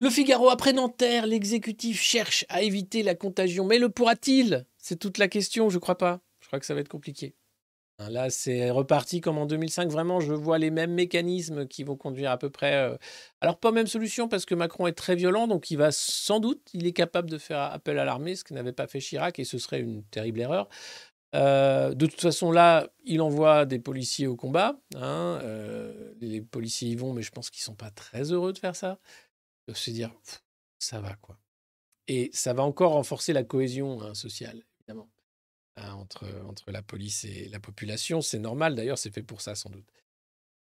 Le 0.00 0.10
Figaro 0.10 0.50
après 0.50 0.72
Nanterre, 0.74 1.26
l'exécutif 1.26 2.00
cherche 2.00 2.44
à 2.48 2.62
éviter 2.62 3.02
la 3.02 3.14
contagion. 3.14 3.64
Mais 3.64 3.78
le 3.78 3.88
pourra-t-il? 3.88 4.66
C'est 4.76 4.98
toute 4.98 5.16
la 5.18 5.28
question, 5.28 5.70
je 5.70 5.78
crois 5.78 5.96
pas. 5.96 6.20
Je 6.40 6.46
crois 6.48 6.60
que 6.60 6.66
ça 6.66 6.74
va 6.74 6.80
être 6.80 6.88
compliqué. 6.88 7.34
Hein, 7.98 8.10
Là, 8.10 8.28
c'est 8.28 8.70
reparti 8.70 9.22
comme 9.22 9.38
en 9.38 9.46
2005. 9.46 9.90
Vraiment, 9.90 10.20
je 10.20 10.34
vois 10.34 10.58
les 10.58 10.70
mêmes 10.70 10.92
mécanismes 10.92 11.66
qui 11.66 11.82
vont 11.82 11.96
conduire 11.96 12.30
à 12.30 12.36
peu 12.36 12.50
près. 12.50 12.74
euh, 12.74 12.96
Alors, 13.40 13.58
pas 13.58 13.72
même 13.72 13.86
solution 13.86 14.28
parce 14.28 14.44
que 14.44 14.54
Macron 14.54 14.86
est 14.86 14.92
très 14.92 15.16
violent, 15.16 15.46
donc 15.48 15.70
il 15.70 15.76
va 15.76 15.90
sans 15.92 16.40
doute, 16.40 16.60
il 16.74 16.86
est 16.86 16.92
capable 16.92 17.30
de 17.30 17.38
faire 17.38 17.58
appel 17.60 17.98
à 17.98 18.04
l'armée, 18.04 18.36
ce 18.36 18.44
que 18.44 18.52
n'avait 18.52 18.72
pas 18.72 18.86
fait 18.86 19.00
Chirac, 19.00 19.38
et 19.38 19.44
ce 19.44 19.56
serait 19.56 19.80
une 19.80 20.04
terrible 20.04 20.40
erreur. 20.40 20.68
Euh, 21.34 21.92
de 21.94 22.06
toute 22.06 22.20
façon, 22.20 22.52
là, 22.52 22.88
il 23.04 23.20
envoie 23.20 23.64
des 23.66 23.78
policiers 23.78 24.26
au 24.26 24.36
combat. 24.36 24.78
hein, 24.94 25.40
euh, 25.42 26.12
les 26.20 26.40
policiers 26.40 26.90
y 26.90 26.96
vont, 26.96 27.12
mais 27.12 27.22
je 27.22 27.30
pense 27.30 27.50
qu'ils 27.50 27.62
sont 27.62 27.74
pas 27.74 27.90
très 27.90 28.30
heureux 28.32 28.52
de 28.52 28.58
faire 28.58 28.76
ça. 28.76 28.98
Doivent 29.66 29.78
se 29.78 29.90
dire, 29.90 30.14
ça 30.78 31.00
va 31.00 31.16
quoi. 31.16 31.38
Et 32.08 32.30
ça 32.32 32.52
va 32.54 32.62
encore 32.62 32.92
renforcer 32.92 33.32
la 33.32 33.42
cohésion 33.42 34.00
hein, 34.02 34.14
sociale, 34.14 34.64
évidemment, 34.78 35.10
hein, 35.76 35.92
entre, 35.94 36.26
entre 36.46 36.70
la 36.70 36.82
police 36.82 37.24
et 37.24 37.48
la 37.48 37.58
population. 37.58 38.20
C'est 38.20 38.38
normal, 38.38 38.76
d'ailleurs, 38.76 38.98
c'est 38.98 39.10
fait 39.10 39.22
pour 39.24 39.40
ça, 39.40 39.54
sans 39.54 39.70
doute. 39.70 39.90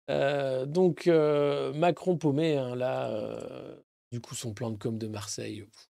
Euh, 0.10 0.66
donc, 0.66 1.08
euh, 1.08 1.74
Macron 1.74 2.18
paumé, 2.18 2.58
hein, 2.58 2.76
là, 2.76 3.12
euh, 3.12 3.76
du 4.12 4.22
coup, 4.22 4.36
son 4.36 4.54
plan 4.54 4.72
de 4.72 4.78
com 4.78 4.98
de 4.98 5.08
Marseille, 5.08 5.64
pff, 5.64 5.90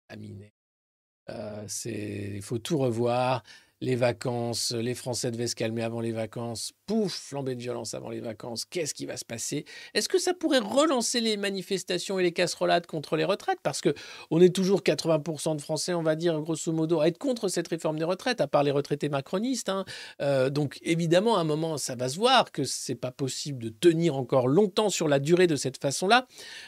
il 1.86 2.42
faut 2.42 2.59
tout 2.59 2.78
revoir. 2.78 3.42
Les 3.83 3.97
vacances, 3.97 4.72
les 4.72 4.95
Français 4.95 5.31
devaient 5.31 5.47
se 5.47 5.55
calmer 5.55 5.83
avant 5.83 6.01
les 6.01 6.12
vacances. 6.12 6.72
Pouf, 6.85 7.12
flambée 7.12 7.55
de 7.55 7.62
violence 7.62 7.95
avant 7.95 8.11
les 8.11 8.20
vacances. 8.20 8.66
Qu'est-ce 8.66 8.93
qui 8.93 9.07
va 9.07 9.16
se 9.16 9.24
passer? 9.24 9.64
Est-ce 9.95 10.09
que 10.09 10.18
ça 10.18 10.35
pourrait 10.35 10.59
relancer 10.59 11.20
les 11.22 11.39
manifestations 11.39 12.18
et 12.18 12.22
les 12.22 12.33
casserolades 12.33 12.87
contre 12.87 13.16
les 13.16 13.24
retraites? 13.24 13.61
Parce 13.62 13.81
que 13.81 13.95
on 14.31 14.41
est 14.43 14.55
toujours 14.55 14.83
80% 14.83 15.57
de 15.57 15.62
Français, 15.62 15.95
on 15.95 16.03
va 16.03 16.14
dire 16.14 16.39
grosso 16.41 16.70
modo, 16.72 17.01
à 17.01 17.09
être 17.09 17.16
contre 17.16 17.49
cette 17.49 17.68
réforme 17.68 17.99
des 17.99 18.05
retraites, 18.05 18.43
à 18.43 18.47
part 18.47 18.64
les 18.64 18.70
retraités 18.70 19.09
macronistes. 19.09 19.70
hein. 19.70 19.87
Euh, 20.20 20.51
donc 20.51 20.78
évidemment, 20.83 21.39
à 21.39 21.41
un 21.41 21.45
moment, 21.45 21.78
ça 21.78 21.95
va 21.95 22.11
se 22.11 22.16
voir 22.16 22.53
que 22.53 22.64
c'est 22.64 22.95
pas 22.95 23.12
possible 23.12 23.62
de 23.62 23.68
tenir 23.70 24.14
encore 24.16 24.47
longtemps 24.47 24.91
sur 24.91 25.09
la 25.09 25.18
durée 25.20 25.47
de 25.47 25.57
cette 25.57 25.81
façon-là. 25.81 26.26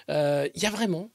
Euh, 0.08 0.48
Il 0.54 0.62
y 0.62 0.66
a 0.66 0.70
vraiment 0.70 1.10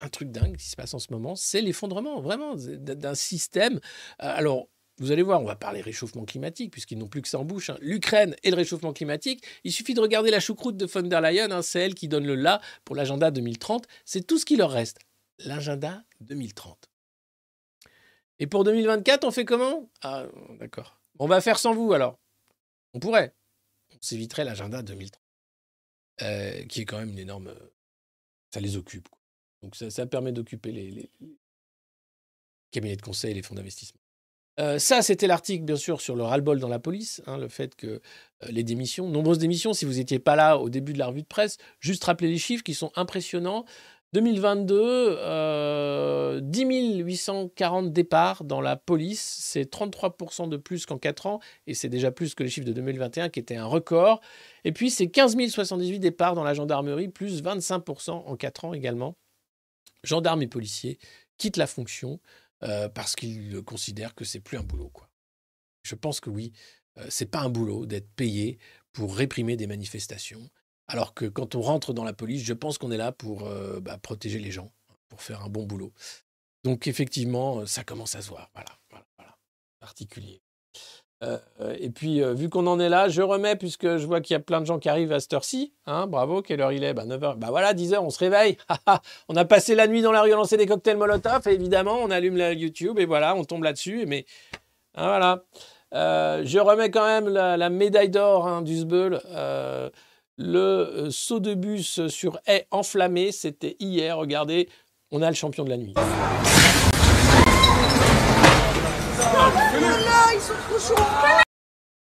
un 0.00 0.08
truc 0.08 0.30
dingue 0.30 0.56
qui 0.56 0.68
se 0.68 0.76
passe 0.76 0.94
en 0.94 0.98
ce 0.98 1.08
moment, 1.12 1.36
c'est 1.36 1.60
l'effondrement 1.60 2.20
vraiment 2.22 2.54
d'un 2.56 3.14
système. 3.14 3.74
Euh, 3.76 4.32
Alors, 4.34 4.68
vous 5.00 5.10
allez 5.12 5.22
voir, 5.22 5.40
on 5.40 5.46
va 5.46 5.56
parler 5.56 5.80
réchauffement 5.80 6.24
climatique, 6.24 6.70
puisqu'ils 6.70 6.98
n'ont 6.98 7.08
plus 7.08 7.22
que 7.22 7.28
ça 7.28 7.38
en 7.38 7.44
bouche. 7.44 7.70
hein. 7.70 7.78
L'Ukraine 7.80 8.36
et 8.42 8.50
le 8.50 8.56
réchauffement 8.56 8.92
climatique, 8.92 9.44
il 9.64 9.72
suffit 9.72 9.94
de 9.94 10.00
regarder 10.00 10.30
la 10.30 10.40
choucroute 10.40 10.76
de 10.76 10.86
von 10.86 11.02
der 11.02 11.20
Leyen, 11.20 11.50
hein, 11.50 11.62
c'est 11.62 11.80
elle 11.80 11.94
qui 11.94 12.06
donne 12.06 12.26
le 12.26 12.34
là 12.34 12.60
pour 12.84 12.94
l'agenda 12.94 13.30
2030. 13.30 13.86
C'est 14.04 14.26
tout 14.26 14.38
ce 14.38 14.44
qui 14.44 14.56
leur 14.56 14.70
reste. 14.70 14.98
L'agenda 15.38 16.04
2030. 16.20 16.88
Et 18.38 18.46
pour 18.46 18.64
2024, 18.64 19.24
on 19.24 19.30
fait 19.30 19.44
comment? 19.44 19.90
Ah, 20.02 20.26
d'accord. 20.58 21.00
On 21.18 21.26
va 21.26 21.40
faire 21.40 21.58
sans 21.58 21.74
vous 21.74 21.92
alors. 21.92 22.18
On 22.94 23.00
pourrait. 23.00 23.34
On 23.92 23.98
s'éviterait 24.00 24.44
l'agenda 24.44 24.82
2030, 24.82 25.20
euh, 26.22 26.64
qui 26.66 26.82
est 26.82 26.84
quand 26.84 26.98
même 26.98 27.10
une 27.10 27.18
énorme. 27.18 27.48
euh, 27.48 27.70
Ça 28.52 28.60
les 28.60 28.76
occupe. 28.76 29.08
Donc 29.62 29.76
ça, 29.76 30.06
permet 30.06 30.32
d'occuper 30.32 30.72
les 30.72 31.10
cabinets 32.70 32.96
de 32.96 33.02
conseil 33.02 33.32
et 33.32 33.34
les 33.34 33.42
fonds 33.42 33.54
d'investissement. 33.54 33.99
Euh, 34.60 34.78
ça, 34.78 35.00
c'était 35.00 35.26
l'article, 35.26 35.64
bien 35.64 35.76
sûr, 35.76 36.00
sur 36.00 36.16
le 36.16 36.22
ras-le-bol 36.22 36.60
dans 36.60 36.68
la 36.68 36.78
police, 36.78 37.22
hein, 37.26 37.38
le 37.38 37.48
fait 37.48 37.74
que 37.74 37.86
euh, 37.86 38.00
les 38.50 38.62
démissions, 38.62 39.08
nombreuses 39.08 39.38
démissions, 39.38 39.72
si 39.72 39.86
vous 39.86 39.94
n'étiez 39.94 40.18
pas 40.18 40.36
là 40.36 40.58
au 40.58 40.68
début 40.68 40.92
de 40.92 40.98
la 40.98 41.06
revue 41.06 41.22
de 41.22 41.26
presse, 41.26 41.56
juste 41.78 42.04
rappeler 42.04 42.28
les 42.28 42.38
chiffres 42.38 42.62
qui 42.62 42.74
sont 42.74 42.92
impressionnants. 42.94 43.64
2022, 44.12 44.76
euh, 44.76 46.40
10 46.42 46.98
840 47.04 47.92
départs 47.92 48.44
dans 48.44 48.60
la 48.60 48.76
police, 48.76 49.38
c'est 49.40 49.72
33% 49.72 50.48
de 50.48 50.56
plus 50.56 50.84
qu'en 50.84 50.98
4 50.98 51.26
ans, 51.26 51.40
et 51.66 51.74
c'est 51.74 51.88
déjà 51.88 52.10
plus 52.10 52.34
que 52.34 52.42
les 52.42 52.50
chiffres 52.50 52.66
de 52.66 52.72
2021 52.72 53.28
qui 53.28 53.38
était 53.38 53.56
un 53.56 53.66
record. 53.66 54.20
Et 54.64 54.72
puis 54.72 54.90
c'est 54.90 55.08
15 55.08 55.36
078 55.48 56.00
départs 56.00 56.34
dans 56.34 56.44
la 56.44 56.54
gendarmerie, 56.54 57.08
plus 57.08 57.40
25% 57.42 58.10
en 58.10 58.36
4 58.36 58.64
ans 58.64 58.74
également. 58.74 59.16
Gendarmes 60.02 60.42
et 60.42 60.48
policiers 60.48 60.98
quittent 61.38 61.56
la 61.56 61.68
fonction 61.68 62.18
euh, 62.62 62.88
parce 62.88 63.16
qu'ils 63.16 63.62
considèrent 63.62 64.14
que 64.14 64.24
c'est 64.24 64.40
plus 64.40 64.58
un 64.58 64.62
boulot. 64.62 64.90
Quoi. 64.90 65.08
Je 65.82 65.94
pense 65.94 66.20
que 66.20 66.30
oui, 66.30 66.52
euh, 66.98 67.06
c'est 67.08 67.26
pas 67.26 67.40
un 67.40 67.48
boulot 67.48 67.86
d'être 67.86 68.10
payé 68.14 68.58
pour 68.92 69.16
réprimer 69.16 69.56
des 69.56 69.66
manifestations. 69.66 70.50
Alors 70.88 71.14
que 71.14 71.26
quand 71.26 71.54
on 71.54 71.62
rentre 71.62 71.92
dans 71.92 72.04
la 72.04 72.12
police, 72.12 72.42
je 72.42 72.52
pense 72.52 72.78
qu'on 72.78 72.90
est 72.90 72.96
là 72.96 73.12
pour 73.12 73.46
euh, 73.46 73.80
bah, 73.80 73.98
protéger 73.98 74.40
les 74.40 74.50
gens, 74.50 74.72
pour 75.08 75.22
faire 75.22 75.42
un 75.42 75.48
bon 75.48 75.64
boulot. 75.64 75.92
Donc 76.64 76.86
effectivement, 76.86 77.60
euh, 77.60 77.66
ça 77.66 77.84
commence 77.84 78.14
à 78.14 78.22
se 78.22 78.28
voir. 78.28 78.50
Voilà, 78.54 78.70
voilà, 78.90 79.06
voilà. 79.16 79.38
Particulier. 79.78 80.42
Euh, 81.22 81.38
et 81.78 81.90
puis, 81.90 82.22
euh, 82.22 82.32
vu 82.32 82.48
qu'on 82.48 82.66
en 82.66 82.80
est 82.80 82.88
là, 82.88 83.08
je 83.08 83.20
remets, 83.20 83.56
puisque 83.56 83.96
je 83.98 84.06
vois 84.06 84.20
qu'il 84.20 84.34
y 84.34 84.36
a 84.36 84.40
plein 84.40 84.60
de 84.60 84.66
gens 84.66 84.78
qui 84.78 84.88
arrivent 84.88 85.12
à 85.12 85.20
cette 85.20 85.32
heure-ci. 85.32 85.74
Hein, 85.86 86.06
bravo, 86.06 86.40
quelle 86.40 86.60
heure 86.60 86.72
il 86.72 86.82
est? 86.82 86.94
Bah, 86.94 87.04
9h. 87.04 87.36
Bah 87.36 87.48
voilà, 87.50 87.74
10h, 87.74 87.98
on 87.98 88.10
se 88.10 88.18
réveille. 88.18 88.56
on 89.28 89.36
a 89.36 89.44
passé 89.44 89.74
la 89.74 89.86
nuit 89.86 90.02
dans 90.02 90.12
la 90.12 90.22
rue 90.22 90.32
à 90.32 90.36
lancer 90.36 90.56
des 90.56 90.66
cocktails 90.66 90.96
Molotov, 90.96 91.46
évidemment, 91.48 91.98
on 92.02 92.10
allume 92.10 92.36
la 92.36 92.52
YouTube, 92.52 92.98
et 92.98 93.04
voilà, 93.04 93.34
on 93.34 93.44
tombe 93.44 93.64
là-dessus. 93.64 94.06
Mais 94.06 94.24
hein, 94.94 95.08
voilà. 95.08 95.42
Euh, 95.92 96.42
je 96.44 96.58
remets 96.58 96.90
quand 96.90 97.04
même 97.04 97.28
la, 97.28 97.70
médaille 97.70 98.10
d'or 98.10 98.46
hein, 98.46 98.62
du 98.62 98.78
Sbeul. 98.78 99.20
Euh, 99.26 99.90
le 100.36 100.58
euh, 100.58 101.10
saut 101.10 101.40
de 101.40 101.54
bus 101.54 102.06
sur 102.08 102.38
haie 102.46 102.66
enflammé, 102.70 103.32
c'était 103.32 103.76
hier. 103.78 104.16
Regardez, 104.16 104.68
on 105.10 105.22
a 105.22 105.28
le 105.28 105.34
champion 105.34 105.64
de 105.64 105.70
la 105.70 105.76
nuit. 105.76 105.94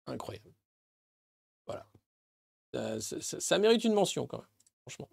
Incroyable. 0.08 0.54
Voilà. 1.66 1.88
Ça, 3.00 3.60
mérite 3.60 3.84
une 3.84 3.94
mention 3.94 4.28
quand 4.28 4.40
même, 4.40 4.48
franchement. 4.82 5.10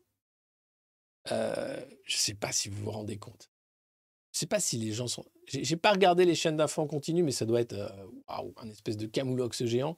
Euh, 1.31 1.85
je 2.05 2.17
ne 2.17 2.19
sais 2.19 2.35
pas 2.35 2.53
si 2.53 2.69
vous 2.69 2.85
vous 2.85 2.91
rendez 2.91 3.17
compte. 3.17 3.51
Je 4.35 4.39
ne 4.39 4.41
sais 4.41 4.47
pas 4.47 4.59
si 4.59 4.79
les 4.79 4.91
gens 4.91 5.07
sont. 5.07 5.25
J'ai 5.47 5.77
pas 5.77 5.93
regardé 5.93 6.25
les 6.25 6.35
chaînes 6.35 6.57
d'infos 6.57 6.83
en 6.83 6.89
continu, 6.89 7.23
mais 7.23 7.31
ça 7.31 7.45
doit 7.45 7.61
être 7.61 7.75
euh, 7.75 8.51
un 8.57 8.69
espèce 8.69 8.97
de 8.97 9.07
camoulox 9.07 9.65
géant. 9.65 9.95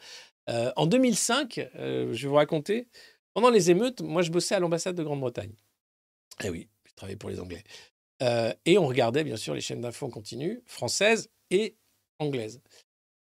Euh, 0.50 0.70
en 0.76 0.86
2005, 0.86 1.58
euh, 1.76 2.12
je 2.12 2.22
vais 2.22 2.28
vous 2.28 2.34
raconter, 2.34 2.86
pendant 3.32 3.48
les 3.48 3.70
émeutes, 3.70 4.02
moi 4.02 4.20
je 4.20 4.30
bossais 4.30 4.54
à 4.54 4.60
l'ambassade 4.60 4.94
de 4.94 5.02
Grande-Bretagne. 5.02 5.54
Eh 6.44 6.50
oui, 6.50 6.68
je 6.84 6.92
travaillais 6.94 7.16
pour 7.16 7.30
les 7.30 7.40
Anglais. 7.40 7.64
Et 8.66 8.76
on 8.76 8.86
regardait 8.86 9.24
bien 9.24 9.36
sûr 9.36 9.54
les 9.54 9.62
chaînes 9.62 9.80
d'infos 9.80 10.06
en 10.06 10.10
continu, 10.10 10.60
françaises 10.66 11.30
et 11.50 11.76
anglaises. 12.18 12.60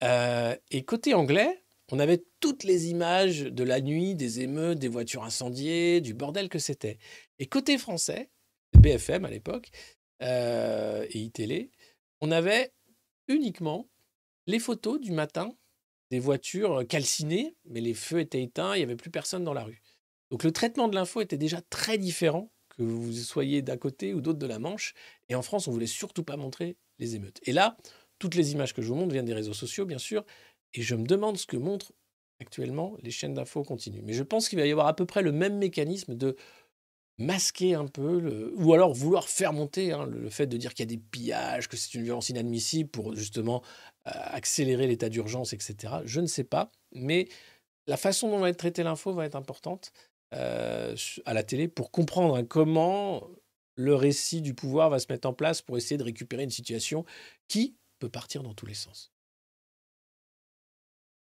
Euh, 0.03 0.55
et 0.71 0.83
côté 0.83 1.13
anglais, 1.13 1.63
on 1.91 1.99
avait 1.99 2.23
toutes 2.39 2.63
les 2.63 2.89
images 2.89 3.41
de 3.41 3.63
la 3.63 3.81
nuit, 3.81 4.15
des 4.15 4.41
émeutes, 4.41 4.79
des 4.79 4.87
voitures 4.87 5.23
incendiées, 5.23 6.01
du 6.01 6.13
bordel 6.13 6.49
que 6.49 6.59
c'était. 6.59 6.97
Et 7.39 7.45
côté 7.45 7.77
français, 7.77 8.29
BFM 8.77 9.25
à 9.25 9.29
l'époque, 9.29 9.69
euh, 10.21 11.05
et 11.09 11.19
iTélé, 11.19 11.71
on 12.21 12.31
avait 12.31 12.73
uniquement 13.27 13.87
les 14.47 14.59
photos 14.59 14.99
du 14.99 15.11
matin 15.11 15.55
des 16.11 16.19
voitures 16.19 16.85
calcinées, 16.87 17.55
mais 17.65 17.81
les 17.81 17.93
feux 17.93 18.19
étaient 18.19 18.43
éteints, 18.43 18.75
il 18.75 18.79
n'y 18.79 18.83
avait 18.83 18.95
plus 18.95 19.09
personne 19.09 19.43
dans 19.43 19.53
la 19.53 19.63
rue. 19.63 19.81
Donc 20.31 20.43
le 20.43 20.51
traitement 20.51 20.87
de 20.87 20.95
l'info 20.95 21.21
était 21.21 21.37
déjà 21.37 21.61
très 21.61 21.97
différent 21.97 22.51
que 22.69 22.83
vous 22.83 23.13
soyez 23.13 23.61
d'un 23.61 23.77
côté 23.77 24.13
ou 24.13 24.21
d'autre 24.21 24.39
de 24.39 24.45
la 24.45 24.59
Manche. 24.59 24.93
Et 25.29 25.35
en 25.35 25.41
France, 25.41 25.67
on 25.67 25.71
voulait 25.71 25.87
surtout 25.87 26.23
pas 26.23 26.37
montrer 26.37 26.77
les 26.99 27.15
émeutes. 27.15 27.39
Et 27.43 27.53
là, 27.53 27.77
toutes 28.19 28.35
les 28.35 28.53
images 28.53 28.73
que 28.73 28.81
je 28.81 28.87
vous 28.87 28.95
montre 28.95 29.13
viennent 29.13 29.25
des 29.25 29.33
réseaux 29.33 29.53
sociaux, 29.53 29.85
bien 29.85 29.97
sûr. 29.97 30.23
Et 30.73 30.81
je 30.81 30.95
me 30.95 31.05
demande 31.05 31.37
ce 31.37 31.45
que 31.45 31.57
montrent 31.57 31.93
actuellement 32.39 32.95
les 33.01 33.11
chaînes 33.11 33.33
d'infos 33.33 33.63
continues. 33.63 34.01
Mais 34.03 34.13
je 34.13 34.23
pense 34.23 34.49
qu'il 34.49 34.59
va 34.59 34.65
y 34.65 34.71
avoir 34.71 34.87
à 34.87 34.95
peu 34.95 35.05
près 35.05 35.21
le 35.21 35.31
même 35.31 35.57
mécanisme 35.57 36.15
de 36.15 36.35
masquer 37.17 37.75
un 37.75 37.87
peu, 37.87 38.53
ou 38.57 38.73
alors 38.73 38.93
vouloir 38.93 39.29
faire 39.29 39.53
monter 39.53 39.93
hein, 39.93 40.05
le, 40.05 40.19
le 40.19 40.29
fait 40.29 40.47
de 40.47 40.57
dire 40.57 40.73
qu'il 40.73 40.83
y 40.83 40.93
a 40.93 40.95
des 40.95 41.01
pillages, 41.01 41.69
que 41.69 41.77
c'est 41.77 41.93
une 41.93 42.03
violence 42.03 42.29
inadmissible 42.29 42.89
pour 42.89 43.15
justement 43.15 43.63
euh, 44.07 44.11
accélérer 44.13 44.85
l'état 44.87 45.07
d'urgence, 45.07 45.53
etc. 45.53 45.93
Je 46.03 46.19
ne 46.19 46.27
sais 46.27 46.43
pas, 46.43 46.71
mais 46.91 47.29
la 47.87 47.97
façon 47.97 48.29
dont 48.29 48.39
va 48.39 48.49
être 48.49 48.57
traitée 48.57 48.83
l'info 48.83 49.13
va 49.13 49.25
être 49.25 49.35
importante 49.35 49.93
euh, 50.33 50.95
à 51.25 51.33
la 51.33 51.43
télé 51.43 51.67
pour 51.67 51.91
comprendre 51.91 52.35
hein, 52.35 52.43
comment 52.43 53.29
le 53.75 53.95
récit 53.95 54.41
du 54.41 54.53
pouvoir 54.53 54.89
va 54.89 54.99
se 54.99 55.07
mettre 55.09 55.27
en 55.27 55.33
place 55.33 55.61
pour 55.61 55.77
essayer 55.77 55.97
de 55.97 56.03
récupérer 56.03 56.43
une 56.43 56.49
situation 56.49 57.05
qui 57.47 57.77
peut 57.99 58.09
partir 58.09 58.43
dans 58.43 58.53
tous 58.53 58.65
les 58.65 58.73
sens. 58.73 59.11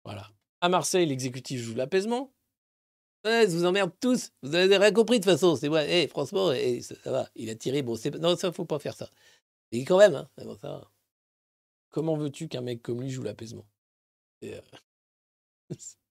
Voilà. 0.03 0.30
À 0.62 0.70
Marseille, 0.70 1.05
l'exécutif 1.05 1.62
joue 1.62 1.76
l'apaisement. 1.76 2.34
Ouais, 3.26 3.45
je 3.47 3.55
vous 3.55 3.66
emmerde 3.66 3.91
tous. 3.99 4.32
Vous 4.41 4.55
avez 4.55 4.78
rien 4.78 4.91
compris 4.91 5.20
de 5.20 5.24
toute 5.24 5.32
façon. 5.34 5.55
C'est 5.55 5.68
vrai. 5.68 6.03
Eh, 6.03 6.07
franchement, 6.07 6.51
eh, 6.51 6.82
ça, 6.82 6.95
ça 7.03 7.12
va. 7.12 7.30
Il 7.36 7.49
a 7.49 7.55
tiré. 7.55 7.84
Bon, 7.84 7.95
c'est 7.95 8.16
non, 8.16 8.36
ça 8.36 8.51
faut 8.51 8.66
pas 8.66 8.80
faire 8.80 8.95
ça. 8.95 9.09
Et 9.72 9.86
quand 9.86 9.97
même, 9.99 10.16
hein. 10.16 10.30
mais 10.38 10.45
bon, 10.45 10.55
ça 10.57 10.70
va. 10.70 10.91
Comment 11.89 12.16
veux-tu 12.18 12.47
qu'un 12.47 12.62
mec 12.62 12.82
comme 12.82 13.01
lui 13.01 13.09
joue 13.12 13.24
l'apaisement? 13.24 13.68
C'est, 14.41 14.55
euh, 14.55 14.62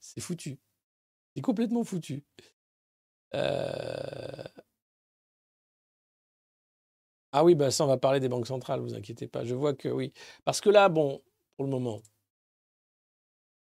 C'est 0.00 0.20
foutu. 0.20 0.58
C'est 1.34 1.42
complètement 1.42 1.84
foutu. 1.84 2.24
Euh, 3.34 4.44
Ah 7.32 7.44
oui, 7.44 7.54
bah 7.54 7.70
ça, 7.70 7.84
on 7.84 7.86
va 7.88 7.96
parler 7.96 8.20
des 8.20 8.28
banques 8.28 8.46
centrales, 8.46 8.80
vous 8.80 8.94
inquiétez 8.94 9.26
pas. 9.26 9.44
Je 9.44 9.54
vois 9.54 9.74
que 9.74 9.88
oui. 9.88 10.12
Parce 10.44 10.60
que 10.60 10.70
là, 10.70 10.88
bon, 10.88 11.22
pour 11.56 11.64
le 11.64 11.70
moment, 11.70 12.02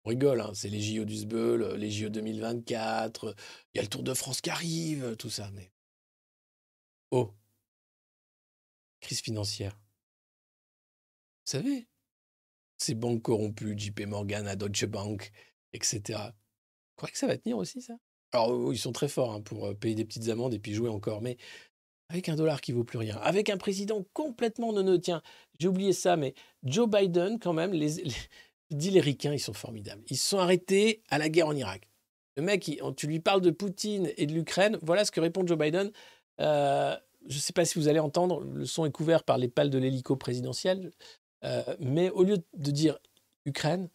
on 0.05 0.09
rigole, 0.09 0.41
hein, 0.41 0.51
c'est 0.53 0.69
les 0.69 0.81
JO 0.81 1.05
du 1.05 1.17
Sbeul, 1.17 1.75
les 1.75 1.91
JO 1.91 2.09
2024, 2.09 3.35
il 3.73 3.77
y 3.77 3.79
a 3.79 3.83
le 3.83 3.89
Tour 3.89 4.03
de 4.03 4.13
France 4.13 4.41
qui 4.41 4.49
arrive, 4.49 5.15
tout 5.17 5.29
ça. 5.29 5.49
Mais. 5.53 5.71
Oh 7.11 7.33
Crise 9.01 9.21
financière. 9.21 9.73
Vous 11.45 11.51
savez, 11.51 11.87
ces 12.77 12.95
banques 12.95 13.21
corrompues, 13.23 13.77
JP 13.77 14.01
Morgan, 14.07 14.47
à 14.47 14.55
Deutsche 14.55 14.85
Bank, 14.85 15.31
etc. 15.73 16.19
Vous 16.29 16.95
croyez 16.95 17.11
que 17.11 17.17
ça 17.17 17.27
va 17.27 17.37
tenir 17.37 17.57
aussi, 17.57 17.81
ça? 17.81 17.93
Alors, 18.31 18.51
euh, 18.51 18.73
ils 18.73 18.79
sont 18.79 18.91
très 18.91 19.07
forts 19.07 19.33
hein, 19.33 19.41
pour 19.41 19.65
euh, 19.65 19.73
payer 19.73 19.95
des 19.95 20.05
petites 20.05 20.29
amendes 20.29 20.53
et 20.53 20.59
puis 20.59 20.73
jouer 20.73 20.89
encore, 20.89 21.21
mais 21.21 21.37
avec 22.09 22.27
un 22.27 22.35
dollar 22.35 22.59
qui 22.59 22.71
vaut 22.71 22.83
plus 22.83 22.97
rien, 22.97 23.17
avec 23.17 23.49
un 23.49 23.57
président 23.57 24.03
complètement 24.13 24.73
non 24.73 24.97
Tiens, 24.97 25.21
j'ai 25.59 25.67
oublié 25.67 25.93
ça, 25.93 26.17
mais 26.17 26.33
Joe 26.63 26.89
Biden, 26.89 27.39
quand 27.39 27.53
même, 27.53 27.71
les, 27.71 28.03
les, 28.03 28.15
dis 28.71 28.89
les 28.89 28.99
ricains, 28.99 29.33
ils 29.33 29.39
sont 29.39 29.53
formidables. 29.53 30.03
Ils 30.09 30.17
se 30.17 30.27
sont 30.27 30.39
arrêtés 30.39 31.03
à 31.09 31.17
la 31.17 31.29
guerre 31.29 31.47
en 31.47 31.55
Irak. 31.55 31.87
Le 32.35 32.43
mec, 32.43 32.71
tu 32.97 33.07
lui 33.07 33.19
parles 33.19 33.41
de 33.41 33.51
Poutine 33.51 34.11
et 34.17 34.25
de 34.25 34.33
l'Ukraine, 34.33 34.77
voilà 34.81 35.05
ce 35.05 35.11
que 35.11 35.19
répond 35.19 35.45
Joe 35.45 35.57
Biden. 35.57 35.91
Euh, 36.41 36.95
je 37.27 37.35
ne 37.35 37.39
sais 37.39 37.53
pas 37.53 37.65
si 37.65 37.77
vous 37.77 37.87
allez 37.87 37.99
entendre, 37.99 38.41
le 38.41 38.65
son 38.65 38.85
est 38.85 38.91
couvert 38.91 39.23
par 39.23 39.37
les 39.37 39.49
pales 39.49 39.69
de 39.69 39.77
l'hélico 39.77 40.15
présidentiel, 40.15 40.91
euh, 41.43 41.63
mais 41.79 42.09
au 42.09 42.23
lieu 42.23 42.37
de 42.53 42.71
dire 42.71 42.97
Ukraine, 43.45 43.89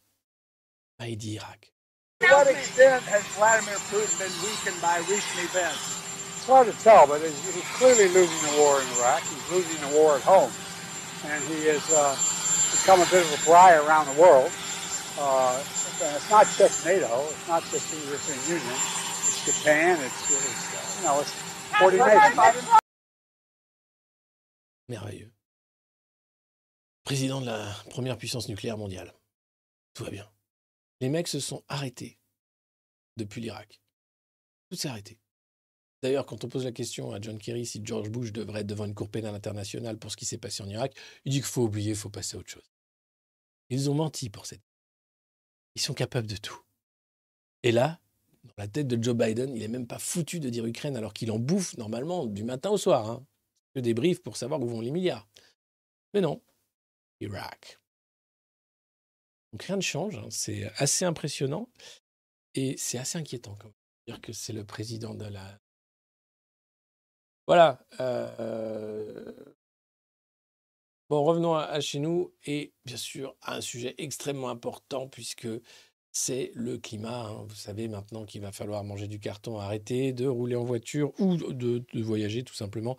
bah, 0.99 1.09
il 1.09 1.17
dit 1.17 1.33
Irak. 1.33 1.73
To 2.21 2.27
what 2.27 2.49
extent 2.49 3.03
has 3.09 3.23
Vladimir 3.37 3.79
Putin 3.91 4.19
been 4.19 4.33
weakened 4.43 4.81
by 4.81 4.99
recent 5.11 5.39
events? 5.43 6.04
It's 6.45 6.53
hard 6.53 6.67
to 6.69 6.79
tell, 6.85 7.07
but 7.07 7.23
he's, 7.23 7.55
he's 7.55 7.65
clearly 7.81 8.05
losing 8.13 8.53
the 8.53 8.61
war 8.61 8.79
in 8.79 8.87
Iraq. 9.01 9.23
He's 9.23 9.51
losing 9.51 9.81
the 9.89 9.97
war 9.97 10.17
at 10.17 10.21
home. 10.21 10.53
And 11.25 11.43
he 11.45 11.73
has 11.73 11.81
uh, 11.89 12.13
become 12.77 13.01
a 13.01 13.09
bit 13.09 13.25
of 13.25 13.33
a 13.33 13.41
pariah 13.47 13.81
around 13.81 14.15
the 14.15 14.21
world. 14.21 14.53
Uh, 15.19 15.57
and 16.05 16.15
it's 16.15 16.29
not 16.29 16.45
just 16.59 16.85
NATO. 16.85 17.09
It's 17.33 17.49
not 17.49 17.63
just 17.71 17.89
the 17.89 17.97
European 18.05 18.61
Union. 18.61 18.77
It's 18.77 19.47
Japan. 19.47 19.97
It's, 20.05 20.21
it's 20.29 21.01
you 21.01 21.09
know, 21.09 21.21
it's 21.23 21.33
40 21.81 21.97
nations. 21.97 22.37
Merveilleux. 24.91 25.33
Président 27.05 27.41
de 27.41 27.47
la 27.47 27.75
première 27.89 28.19
puissance 28.19 28.51
nucléaire 28.51 28.77
mondiale. 28.77 29.15
Tout 29.95 30.05
va 30.05 30.11
bien. 30.11 30.29
Les 31.01 31.09
mecs 31.09 31.29
se 31.29 31.41
sont 31.41 31.65
arrêtés 31.71 32.19
depuis 33.17 33.41
l'Irak. 33.41 33.81
Tout 34.69 34.77
s'est 34.77 34.89
arrêté. 34.89 35.19
D'ailleurs, 36.05 36.27
quand 36.27 36.45
on 36.45 36.49
pose 36.49 36.67
la 36.67 36.73
question 36.73 37.13
à 37.13 37.19
John 37.19 37.39
Kerry 37.39 37.65
si 37.65 37.81
George 37.83 38.11
Bush 38.11 38.31
devrait 38.31 38.61
être 38.61 38.67
devant 38.67 38.85
une 38.85 38.93
cour 38.93 39.09
pénale 39.09 39.35
internationale 39.35 39.97
pour 39.99 40.11
ce 40.11 40.19
qui 40.19 40.27
s'est 40.27 40.37
passé 40.37 40.63
en 40.63 40.69
Irak, 40.69 40.95
il 41.25 41.33
dit 41.33 41.39
qu'il 41.39 41.47
faut 41.47 41.63
oublier, 41.63 41.93
il 41.93 41.97
faut 41.97 42.11
passer 42.11 42.37
à 42.37 42.41
autre 42.41 42.51
chose. 42.51 42.71
Ils 43.71 43.89
ont 43.89 43.95
menti 43.95 44.29
pour 44.29 44.45
cette. 44.45 44.61
Ils 45.77 45.81
sont 45.81 45.95
capables 45.95 46.27
de 46.27 46.37
tout. 46.37 46.61
Et 47.63 47.73
là, 47.73 48.03
dans 48.43 48.53
la 48.59 48.69
tête 48.69 48.87
de 48.87 49.03
Joe 49.03 49.17
Biden, 49.17 49.57
il 49.57 49.61
n'est 49.61 49.69
même 49.69 49.87
pas 49.87 49.99
foutu 49.99 50.41
de 50.41 50.51
dire 50.51 50.67
Ukraine 50.67 50.95
alors 50.95 51.15
qu'il 51.15 51.31
en 51.31 51.39
bouffe 51.39 51.75
normalement 51.79 52.27
du 52.27 52.45
matin 52.45 52.69
au 52.69 52.77
soir. 52.77 53.09
Hein. 53.09 53.27
Que 53.75 53.81
des 53.81 53.95
briefs 53.95 54.23
pour 54.23 54.37
savoir 54.37 54.61
où 54.61 54.69
vont 54.69 54.83
les 54.83 54.91
milliards. 54.91 55.27
Mais 56.13 56.21
non, 56.21 56.43
Irak. 57.21 57.81
Donc 59.53 59.63
rien 59.63 59.77
ne 59.77 59.81
change, 59.81 60.17
hein. 60.17 60.29
c'est 60.29 60.71
assez 60.77 61.07
impressionnant 61.07 61.71
et 62.53 62.77
c'est 62.77 62.99
assez 62.99 63.17
inquiétant 63.17 63.57
quand 63.59 63.69
même. 63.69 63.75
dire 64.07 64.21
que 64.21 64.35
c'est 64.35 64.53
le 64.53 64.67
président 64.67 65.15
de 65.15 65.25
la. 65.25 65.64
Voilà. 67.47 67.79
euh, 68.01 69.33
Bon, 71.11 71.23
revenons 71.23 71.55
à, 71.55 71.81
chez 71.81 71.99
nous 71.99 72.33
et 72.47 72.73
bien 72.87 72.97
sûr 72.97 73.37
à 73.43 73.57
un 73.57 73.61
sujet 73.61 73.95
extrêmement 73.99 74.49
important 74.49 75.07
puisque 75.07 75.49
c'est 76.13 76.51
le 76.55 76.79
climat. 76.79 77.27
hein. 77.27 77.45
Vous 77.47 77.55
savez 77.55 77.89
maintenant 77.89 78.25
qu'il 78.25 78.41
va 78.41 78.53
falloir 78.53 78.83
manger 78.85 79.07
du 79.07 79.21
carton, 79.21 79.59
arrêter 79.59 80.13
de 80.13 80.27
rouler 80.27 80.57
en 80.57 80.65
voiture 80.65 81.13
ou 81.21 81.37
de, 81.37 81.85
voyager 82.03 82.43
tout 82.43 82.55
simplement 82.55 82.97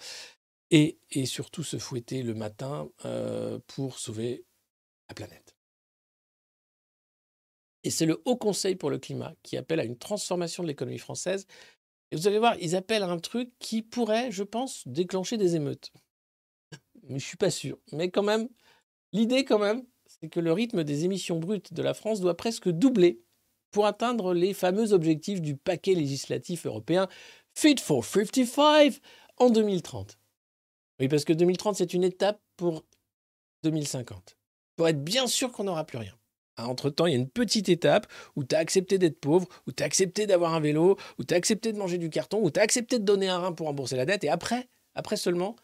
et, 0.72 1.00
et 1.12 1.26
surtout 1.26 1.64
se 1.64 1.78
fouetter 1.78 2.22
le 2.24 2.36
matin 2.36 2.89
euh, 3.06 3.60
pour 3.68 3.98
sauver 3.98 4.46
la 5.10 5.16
planète. 5.16 5.56
Et 7.84 7.91
c'est 7.91 8.06
le 8.06 8.22
Haut 8.26 8.38
Conseil 8.38 8.76
pour 8.76 8.89
le 8.89 8.98
climat 8.98 9.34
qui 9.43 9.58
appelle 9.58 9.80
à 9.80 9.84
une 9.84 9.98
transformation 9.98 10.64
de 10.64 10.68
l'économie 10.68 10.98
française. 10.98 11.46
Vous 12.16 12.28
allez 12.28 12.39
voir, 12.39 12.55
ils 12.61 12.78
appellent 12.78 13.03
un 13.03 13.20
truc 13.20 13.51
qui 13.59 13.82
pourrait, 13.82 14.32
je 14.32 14.43
pense, 14.43 14.88
déclencher 14.88 15.36
des 15.36 15.57
émeutes. 15.57 15.91
Mais 17.09 17.20
je 17.20 17.26
suis 17.26 17.36
pas 17.36 17.49
sûr. 17.49 17.78
Mais 17.91 18.09
quand 18.09 18.24
même, 18.24 18.47
l'idée 19.11 19.43
quand 19.43 19.59
même, 19.59 19.86
c'est 20.05 20.30
que 20.30 20.39
le 20.39 20.53
rythme 20.53 20.86
des 20.86 21.03
émissions 21.03 21.39
brutes 21.39 21.74
de 21.74 21.82
la 21.82 21.93
France 21.93 22.22
doit 22.22 22.38
presque 22.38 22.70
doubler 22.70 23.22
pour 23.72 23.86
atteindre 23.86 24.34
les 24.34 24.53
fameux 24.53 24.93
objectifs 24.93 25.41
du 25.41 25.57
paquet 25.57 25.93
législatif 25.93 26.66
européen 26.66 27.09
Fit 27.53 27.76
for 27.82 28.05
55 28.05 29.01
en 29.38 29.49
2030. 29.49 30.18
Oui, 31.01 31.09
parce 31.09 31.26
que 31.26 31.34
2030, 31.34 31.76
c'est 31.76 31.93
une 31.93 32.05
étape 32.05 32.41
pour 32.55 32.86
2050. 33.63 34.38
Pour 34.78 34.88
être 34.88 35.03
bien 35.03 35.28
sûr 35.28 35.51
qu'on 35.51 35.66
n'aura 35.66 35.86
plus 35.86 35.97
rien. 35.97 36.18
Entre-temps, 36.58 37.06
il 37.06 37.12
y 37.12 37.16
a 37.16 37.20
une 37.20 37.30
petite 37.30 37.70
étape 37.70 38.08
où 38.36 38.43
tu 38.43 38.56
as 38.56 38.60
accepté 38.60 38.97
d'être 38.97 39.20
pauvre, 39.20 39.47
où 39.68 39.72
tu 39.72 39.84
as 39.84 39.86
accepté 39.86 40.26
d'avoir 40.26 40.53
un 40.53 40.60
vélo, 40.60 40.97
où 41.20 41.24
tu 41.24 41.34
as 41.34 41.38
accepté 41.38 41.74
de 41.74 41.78
manger 41.78 41.97
du 41.97 42.10
carton, 42.10 42.39
où 42.41 42.49
tu 42.51 42.60
as 42.60 42.64
accepté 42.64 42.99
de 42.99 43.03
donner 43.03 43.28
un 43.28 43.39
rein 43.39 43.51
pour 43.51 43.68
rembourser 43.68 43.97
la 43.97 44.06
dette, 44.06 44.24
et 44.24 44.30
après, 44.30 44.70
après 44.93 45.18
seulement, 45.18 45.56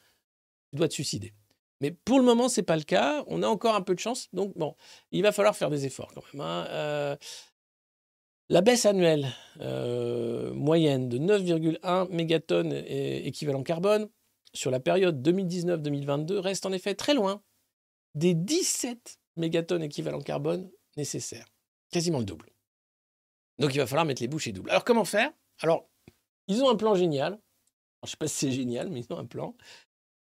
tu 0.72 0.78
dois 0.78 0.88
te 0.88 0.94
suicider. 0.94 1.34
Mais 1.82 1.92
pour 1.92 2.20
le 2.20 2.26
moment, 2.26 2.48
ce 2.48 2.60
n'est 2.60 2.66
pas 2.66 2.78
le 2.78 2.84
cas. 2.84 3.24
On 3.28 3.42
a 3.42 3.48
encore 3.48 3.76
un 3.76 3.82
peu 3.82 3.96
de 3.96 4.00
chance. 4.00 4.28
Donc, 4.34 4.56
bon, 4.56 4.76
il 5.12 5.24
va 5.24 5.32
falloir 5.32 5.56
faire 5.56 5.72
des 5.72 5.86
efforts 5.86 6.14
quand 6.14 6.22
même. 6.34 6.42
hein. 6.42 6.66
Euh, 6.70 7.16
la 8.50 8.62
baisse 8.62 8.86
annuelle 8.86 9.34
euh, 9.62 10.54
moyenne 10.54 11.08
de 11.08 11.18
9,1 11.18 12.10
mégatonnes 12.12 12.74
équivalent 12.74 13.64
carbone 13.64 14.10
sur 14.54 14.72
la 14.72 14.82
période 14.82 15.26
2019-2022 15.26 16.38
reste 16.38 16.66
en 16.66 16.74
effet 16.74 16.94
très 16.94 17.14
loin 17.14 17.42
des 18.14 18.34
17 18.34 19.20
mégatonnes 19.38 19.84
équivalent 19.84 20.20
carbone 20.20 20.70
Quasiment 21.91 22.20
le 22.20 22.26
double. 22.26 22.49
Donc 23.60 23.74
il 23.74 23.78
va 23.78 23.88
falloir 23.88 24.06
mettre 24.06 24.22
les 24.22 24.28
bouchées 24.28 24.52
doubles. 24.52 24.70
Alors 24.70 24.84
comment 24.84 25.06
faire? 25.06 25.32
Alors, 25.60 25.89
ils 26.47 26.62
ont 26.64 26.70
un 26.70 26.76
plan 26.76 26.95
génial. 26.95 27.39
Je 28.04 28.08
ne 28.08 28.10
sais 28.12 28.18
pas 28.18 28.28
si 28.28 28.36
c'est 28.47 28.52
génial, 28.52 28.89
mais 28.89 29.02
ils 29.02 29.14
ont 29.14 29.18
un 29.18 29.26
plan. 29.26 29.56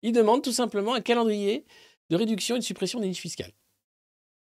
Ils 0.03 0.13
demandent 0.13 0.43
tout 0.43 0.53
simplement 0.53 0.95
un 0.95 1.01
calendrier 1.01 1.65
de 2.09 2.17
réduction 2.17 2.57
et 2.57 2.59
de 2.59 2.65
suppression 2.65 2.99
des 2.99 3.09
niches 3.09 3.21
fiscales. 3.21 3.53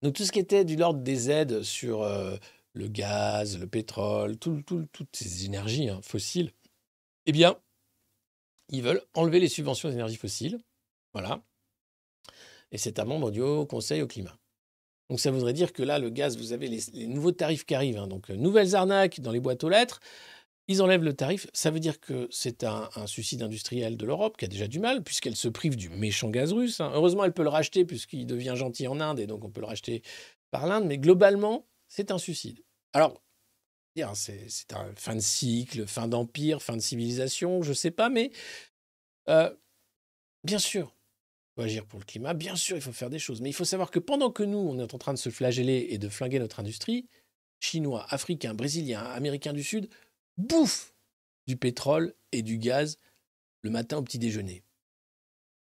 Donc 0.03 0.15
tout 0.15 0.25
ce 0.25 0.31
qui 0.31 0.39
était 0.39 0.65
du 0.65 0.77
l'ordre 0.77 1.01
des 1.01 1.31
aides 1.31 1.63
sur 1.63 2.03
euh, 2.03 2.37
le 2.75 2.87
gaz, 2.87 3.59
le 3.59 3.67
pétrole, 3.67 4.39
tout- 4.39 4.63
tout- 4.63 4.87
toutes 4.93 5.17
ces 5.17 5.47
énergies 5.47 5.89
hein, 5.89 6.01
fossiles, 6.03 6.53
eh 7.27 7.33
bien, 7.33 7.61
ils 8.69 8.83
veulent 8.83 9.03
enlever 9.15 9.41
les 9.41 9.49
subventions 9.49 9.89
d'énergie 9.89 10.17
fossile. 10.17 10.61
Voilà. 11.13 11.43
Et 12.71 12.79
c'est 12.79 12.99
un 12.99 13.05
membre 13.05 13.31
du 13.31 13.41
Haut 13.41 13.67
Conseil 13.67 14.03
au 14.03 14.07
climat. 14.07 14.39
Donc 15.09 15.21
ça 15.21 15.31
voudrait 15.31 15.53
dire 15.53 15.73
que 15.73 15.83
là, 15.83 15.99
le 15.99 16.11
gaz, 16.11 16.37
vous 16.37 16.53
avez 16.53 16.69
les, 16.69 17.07
nouveaux 17.07 17.33
tarifs 17.33 17.65
qui 17.65 17.75
arrivent. 17.75 17.99
hein. 17.99 18.07
donc, 18.07 18.31
euh, 18.31 18.37
nouvelles 18.37 18.75
arnaques 18.75 19.21
dans 19.21 19.33
les 19.33 19.41
boîtes 19.41 19.65
aux 19.65 19.69
lettres. 19.69 20.01
Ils 20.71 20.83
enlèvent 20.83 21.05
le 21.05 21.15
tarif. 21.15 21.47
Ça 21.55 21.71
veut 21.71 21.81
dire 21.81 21.99
que 21.99 22.29
c'est 22.31 22.63
un, 22.63 22.91
suicide 23.07 23.43
industriel 23.43 23.97
de 23.97 24.05
l'Europe 24.05 24.37
qui 24.37 24.45
a 24.45 24.49
déjà 24.49 24.67
du 24.67 24.81
mal, 24.81 25.03
puisqu'elle 25.03 25.37
se 25.37 25.49
prive 25.49 25.77
du 25.77 25.89
méchant 25.89 26.29
gaz 26.29 26.53
russe. 26.53 26.81
hein. 26.81 26.91
Heureusement, 26.95 27.25
elle 27.25 27.33
peut 27.33 27.43
le 27.43 27.49
racheter, 27.49 27.87
puisqu'il 27.87 28.27
devient 28.27 28.53
gentil 28.55 28.87
en 28.87 29.01
Inde, 29.01 29.19
et 29.19 29.27
donc 29.27 29.45
on 29.45 29.51
peut 29.51 29.63
le 29.63 29.67
racheter 29.67 30.03
par 30.51 30.67
l'Inde. 30.67 30.85
Mais 30.85 30.99
globalement, 30.99 31.67
c'est 31.89 32.11
un 32.11 32.19
suicide. 32.19 32.63
Alors, 32.93 33.23
c'est 34.15 34.73
un 34.73 34.95
fin 34.97 35.15
de 35.15 35.21
cycle, 35.21 35.87
fin 35.87 36.09
d'empire, 36.09 36.63
fin 36.63 36.77
de 36.77 36.83
civilisation, 36.83 37.63
je 37.63 37.71
ne 37.71 37.75
sais 37.75 37.91
pas, 37.91 38.09
mais 38.09 38.31
euh, 39.29 39.55
bien 40.45 40.59
sûr, 40.59 40.95
agir 41.63 41.87
pour 41.87 41.99
le 41.99 42.05
climat, 42.05 42.35
bien 42.35 42.57
sûr, 42.57 42.77
il 42.77 42.83
faut 42.83 42.93
faire 42.93 43.11
des 43.11 43.19
choses. 43.19 43.41
Mais 43.41 43.51
il 43.51 43.55
faut 43.55 43.65
savoir 43.65 43.91
que 43.91 43.99
pendant 43.99 44.31
que 44.31 44.43
nous, 44.43 44.59
on 44.59 44.79
est 44.79 44.95
en 44.95 44.99
train 44.99 45.13
de 45.13 45.19
se 45.19 45.31
flageller 45.31 45.89
et 45.91 45.99
de 45.99 46.09
flinguer 46.09 46.39
notre 46.39 46.61
industrie, 46.61 47.07
Chinois, 47.61 48.07
Africains, 48.11 48.55
Brésiliens, 48.55 49.03
Américains 49.03 49.53
du 49.53 49.63
Sud 49.63 49.89
bouffent 50.37 50.95
du 51.47 51.57
pétrole 51.57 52.15
et 52.33 52.43
du 52.43 52.59
gaz 52.59 52.99
le 53.63 53.71
matin 53.71 53.99
au 53.99 54.03
petit 54.03 54.19
déjeuner. 54.19 54.63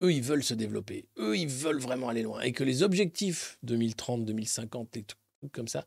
Eux, 0.04 0.14
ils 0.14 0.24
veulent 0.24 0.44
se 0.44 0.54
développer. 0.54 1.08
Eux, 1.18 1.38
ils 1.38 1.48
veulent 1.48 1.80
vraiment 1.80 2.10
aller 2.10 2.24
loin. 2.24 2.42
Et 2.42 2.54
que 2.54 2.64
les 2.64 2.82
objectifs 2.82 3.58
2030, 3.64 4.26
2050, 4.26 4.96
les 4.96 5.04
trucs 5.04 5.52
comme 5.52 5.68
ça, 5.68 5.86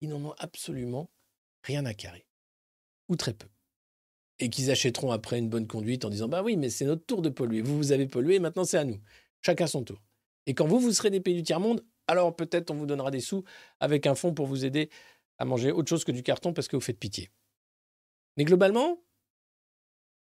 ils 0.00 0.08
n'en 0.08 0.24
ont 0.24 0.34
absolument 0.38 1.10
rien 1.62 1.84
à 1.86 1.94
carrer. 1.94 2.26
Ou 3.08 3.16
très 3.16 3.34
peu. 3.34 3.48
Et 4.38 4.50
qu'ils 4.50 4.70
achèteront 4.70 5.12
après 5.12 5.38
une 5.38 5.48
bonne 5.48 5.68
conduite 5.68 6.04
en 6.04 6.10
disant 6.10 6.28
Bah 6.28 6.42
oui, 6.42 6.56
mais 6.56 6.70
c'est 6.70 6.84
notre 6.84 7.04
tour 7.04 7.22
de 7.22 7.28
polluer. 7.28 7.62
Vous, 7.62 7.76
vous 7.76 7.92
avez 7.92 8.06
pollué, 8.06 8.40
maintenant 8.40 8.64
c'est 8.64 8.78
à 8.78 8.84
nous. 8.84 9.00
Chacun 9.44 9.66
son 9.66 9.84
tour. 9.84 10.00
Et 10.46 10.54
quand 10.54 10.66
vous, 10.66 10.80
vous 10.80 10.92
serez 10.92 11.10
des 11.10 11.20
pays 11.20 11.34
du 11.34 11.42
tiers-monde, 11.42 11.84
alors 12.06 12.34
peut-être 12.34 12.70
on 12.70 12.74
vous 12.74 12.86
donnera 12.86 13.10
des 13.10 13.20
sous 13.20 13.44
avec 13.80 14.06
un 14.06 14.14
fonds 14.14 14.34
pour 14.34 14.46
vous 14.46 14.64
aider 14.64 14.90
à 15.38 15.44
manger 15.44 15.72
autre 15.72 15.88
chose 15.88 16.04
que 16.04 16.12
du 16.12 16.22
carton 16.22 16.52
parce 16.52 16.68
que 16.68 16.76
vous 16.76 16.82
faites 16.82 16.98
pitié. 16.98 17.30
Mais 18.36 18.44
globalement, 18.44 19.02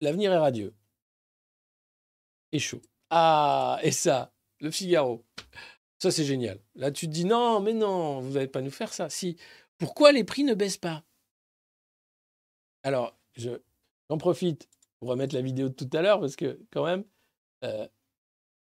l'avenir 0.01 0.31
est 0.31 0.37
radieux. 0.37 0.73
Et 2.51 2.59
chaud. 2.59 2.81
Ah, 3.09 3.79
et 3.83 3.91
ça, 3.91 4.33
le 4.59 4.71
Figaro. 4.71 5.25
Ça, 6.01 6.11
c'est 6.11 6.23
génial. 6.23 6.59
Là, 6.75 6.91
tu 6.91 7.07
te 7.07 7.11
dis 7.11 7.25
non, 7.25 7.59
mais 7.59 7.73
non, 7.73 8.21
vous 8.21 8.31
n'allez 8.31 8.47
pas 8.47 8.61
nous 8.61 8.71
faire 8.71 8.93
ça. 8.93 9.09
Si. 9.09 9.37
Pourquoi 9.77 10.11
les 10.11 10.23
prix 10.23 10.43
ne 10.43 10.53
baissent 10.53 10.77
pas? 10.77 11.03
Alors, 12.83 13.17
je, 13.35 13.51
j'en 14.09 14.17
profite 14.17 14.69
pour 14.99 15.09
remettre 15.09 15.35
la 15.35 15.41
vidéo 15.41 15.69
de 15.69 15.73
tout 15.73 15.89
à 15.93 16.01
l'heure 16.01 16.19
parce 16.19 16.35
que, 16.35 16.59
quand 16.71 16.85
même, 16.85 17.03
euh, 17.63 17.87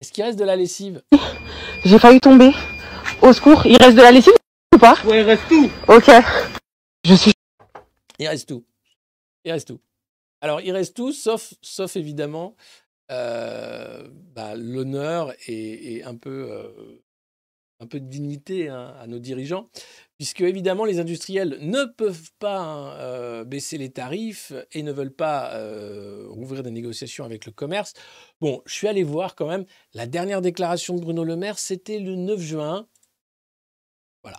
est-ce 0.03 0.11
qu'il 0.11 0.25
reste 0.25 0.37
de 0.37 0.43
la 0.43 0.57
lessive 0.57 1.01
J'ai 1.85 1.97
failli 1.97 2.19
tomber. 2.19 2.51
Au 3.21 3.31
secours, 3.31 3.65
il 3.65 3.77
reste 3.77 3.95
de 3.95 4.01
la 4.01 4.11
lessive 4.11 4.33
ou 4.75 4.77
pas 4.77 4.97
Ouais, 5.05 5.21
il 5.21 5.23
reste 5.23 5.47
tout. 5.47 5.71
Ok. 5.87 6.11
Je 7.05 7.13
suis 7.13 7.31
Il 8.19 8.27
reste 8.27 8.49
tout. 8.49 8.65
Il 9.45 9.53
reste 9.53 9.69
tout. 9.69 9.79
Alors, 10.41 10.59
il 10.59 10.73
reste 10.73 10.93
tout, 10.97 11.13
sauf, 11.13 11.53
sauf 11.61 11.95
évidemment 11.95 12.57
euh, 13.11 14.05
bah, 14.35 14.55
l'honneur 14.57 15.33
et, 15.47 15.95
et 15.95 16.03
un, 16.03 16.17
peu, 16.17 16.51
euh, 16.51 17.01
un 17.79 17.87
peu 17.87 18.01
de 18.01 18.05
dignité 18.05 18.67
hein, 18.67 18.97
à 18.99 19.07
nos 19.07 19.19
dirigeants, 19.19 19.69
puisque 20.23 20.39
évidemment, 20.39 20.85
les 20.85 20.99
industriels 20.99 21.57
ne 21.59 21.83
peuvent 21.83 22.31
pas 22.39 22.61
hein, 22.61 22.93
euh, 22.93 23.43
baisser 23.43 23.77
les 23.77 23.91
tarifs 23.91 24.53
et 24.71 24.81
ne 24.81 24.93
veulent 24.93 25.13
pas 25.13 25.53
euh, 25.55 26.27
rouvrir 26.29 26.63
des 26.63 26.71
négociations 26.71 27.25
avec 27.25 27.45
le 27.45 27.51
commerce. 27.51 27.91
Bon, 28.39 28.61
je 28.65 28.73
suis 28.73 28.87
allé 28.87 29.03
voir 29.03 29.35
quand 29.35 29.47
même 29.47 29.65
la 29.93 30.07
dernière 30.07 30.39
déclaration 30.39 30.95
de 30.95 31.01
Bruno 31.01 31.25
Le 31.25 31.35
Maire, 31.35 31.59
c'était 31.59 31.99
le 31.99 32.15
9 32.15 32.39
juin. 32.39 32.87
Voilà. 34.23 34.37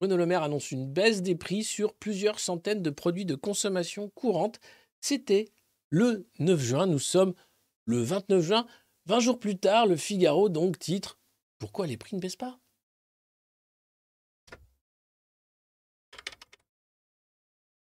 Bruno 0.00 0.16
Le 0.16 0.24
Maire 0.24 0.42
annonce 0.42 0.70
une 0.70 0.90
baisse 0.90 1.20
des 1.20 1.34
prix 1.34 1.64
sur 1.64 1.92
plusieurs 1.92 2.40
centaines 2.40 2.80
de 2.80 2.88
produits 2.88 3.26
de 3.26 3.34
consommation 3.34 4.08
courante. 4.08 4.58
C'était 5.02 5.50
le 5.90 6.26
9 6.38 6.58
juin. 6.58 6.86
Nous 6.86 6.98
sommes 6.98 7.34
le 7.84 7.98
29 7.98 8.40
juin. 8.40 8.66
20 9.04 9.20
jours 9.20 9.38
plus 9.38 9.58
tard, 9.58 9.86
le 9.86 9.96
Figaro 9.96 10.48
donc 10.48 10.78
titre 10.78 11.18
Pourquoi 11.58 11.86
les 11.86 11.98
prix 11.98 12.16
ne 12.16 12.22
baissent 12.22 12.36
pas? 12.36 12.58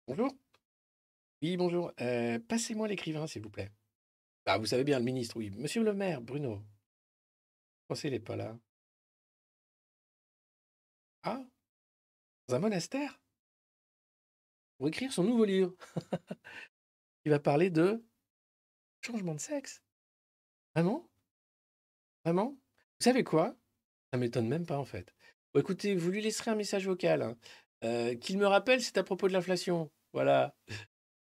Bonjour. 0.07 0.31
Oui, 1.41 1.57
bonjour. 1.57 1.91
Euh, 2.01 2.39
Passez-moi 2.39 2.87
l'écrivain, 2.87 3.27
s'il 3.27 3.41
vous 3.43 3.49
plaît. 3.49 3.71
Ah, 4.45 4.57
vous 4.57 4.65
savez 4.65 4.83
bien, 4.83 4.99
le 4.99 5.05
ministre, 5.05 5.37
oui. 5.37 5.51
Monsieur 5.51 5.83
le 5.83 5.93
maire, 5.93 6.21
Bruno. 6.21 6.63
Pensez, 7.87 8.07
il 8.07 8.11
n'est 8.11 8.19
pas 8.19 8.35
là. 8.35 8.57
Ah 11.23 11.43
Dans 12.47 12.55
un 12.55 12.59
monastère? 12.59 13.19
Pour 14.77 14.87
écrire 14.87 15.11
son 15.11 15.23
nouveau 15.23 15.45
livre. 15.45 15.75
il 17.25 17.31
va 17.31 17.39
parler 17.39 17.69
de 17.69 18.03
changement 19.01 19.35
de 19.35 19.39
sexe. 19.39 19.83
Vraiment? 20.75 21.09
Vraiment? 22.25 22.51
Vous 22.51 23.03
savez 23.03 23.23
quoi? 23.23 23.55
Ça 24.11 24.19
m'étonne 24.19 24.47
même 24.47 24.65
pas, 24.65 24.77
en 24.77 24.85
fait. 24.85 25.13
Bon, 25.53 25.59
écoutez, 25.59 25.95
vous 25.95 26.11
lui 26.11 26.21
laisserez 26.21 26.51
un 26.51 26.55
message 26.55 26.87
vocal. 26.87 27.21
hein. 27.21 27.37
Euh, 27.83 28.15
Qu'il 28.15 28.37
me 28.37 28.47
rappelle, 28.47 28.81
c'est 28.81 28.97
à 28.97 29.03
propos 29.03 29.27
de 29.27 29.33
l'inflation. 29.33 29.91
Voilà. 30.17 30.55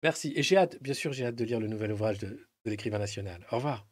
Merci. 0.02 0.32
Et 0.36 0.42
j'ai 0.42 0.56
hâte, 0.56 0.82
bien 0.82 0.94
sûr, 0.94 1.12
j'ai 1.12 1.26
hâte 1.26 1.34
de 1.34 1.44
lire 1.44 1.60
le 1.60 1.66
nouvel 1.66 1.92
ouvrage 1.92 2.16
de, 2.16 2.48
l'écrivain 2.64 2.98
national. 2.98 3.46
Au 3.52 3.56
revoir. 3.56 3.86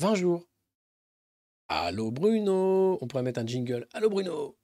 20 0.00 0.14
jours. 0.16 0.46
Allô 1.68 2.10
Bruno 2.10 2.98
On 3.00 3.06
pourrait 3.06 3.22
mettre 3.22 3.40
un 3.40 3.46
jingle. 3.46 3.88
Allô 3.94 4.10
Bruno. 4.10 4.58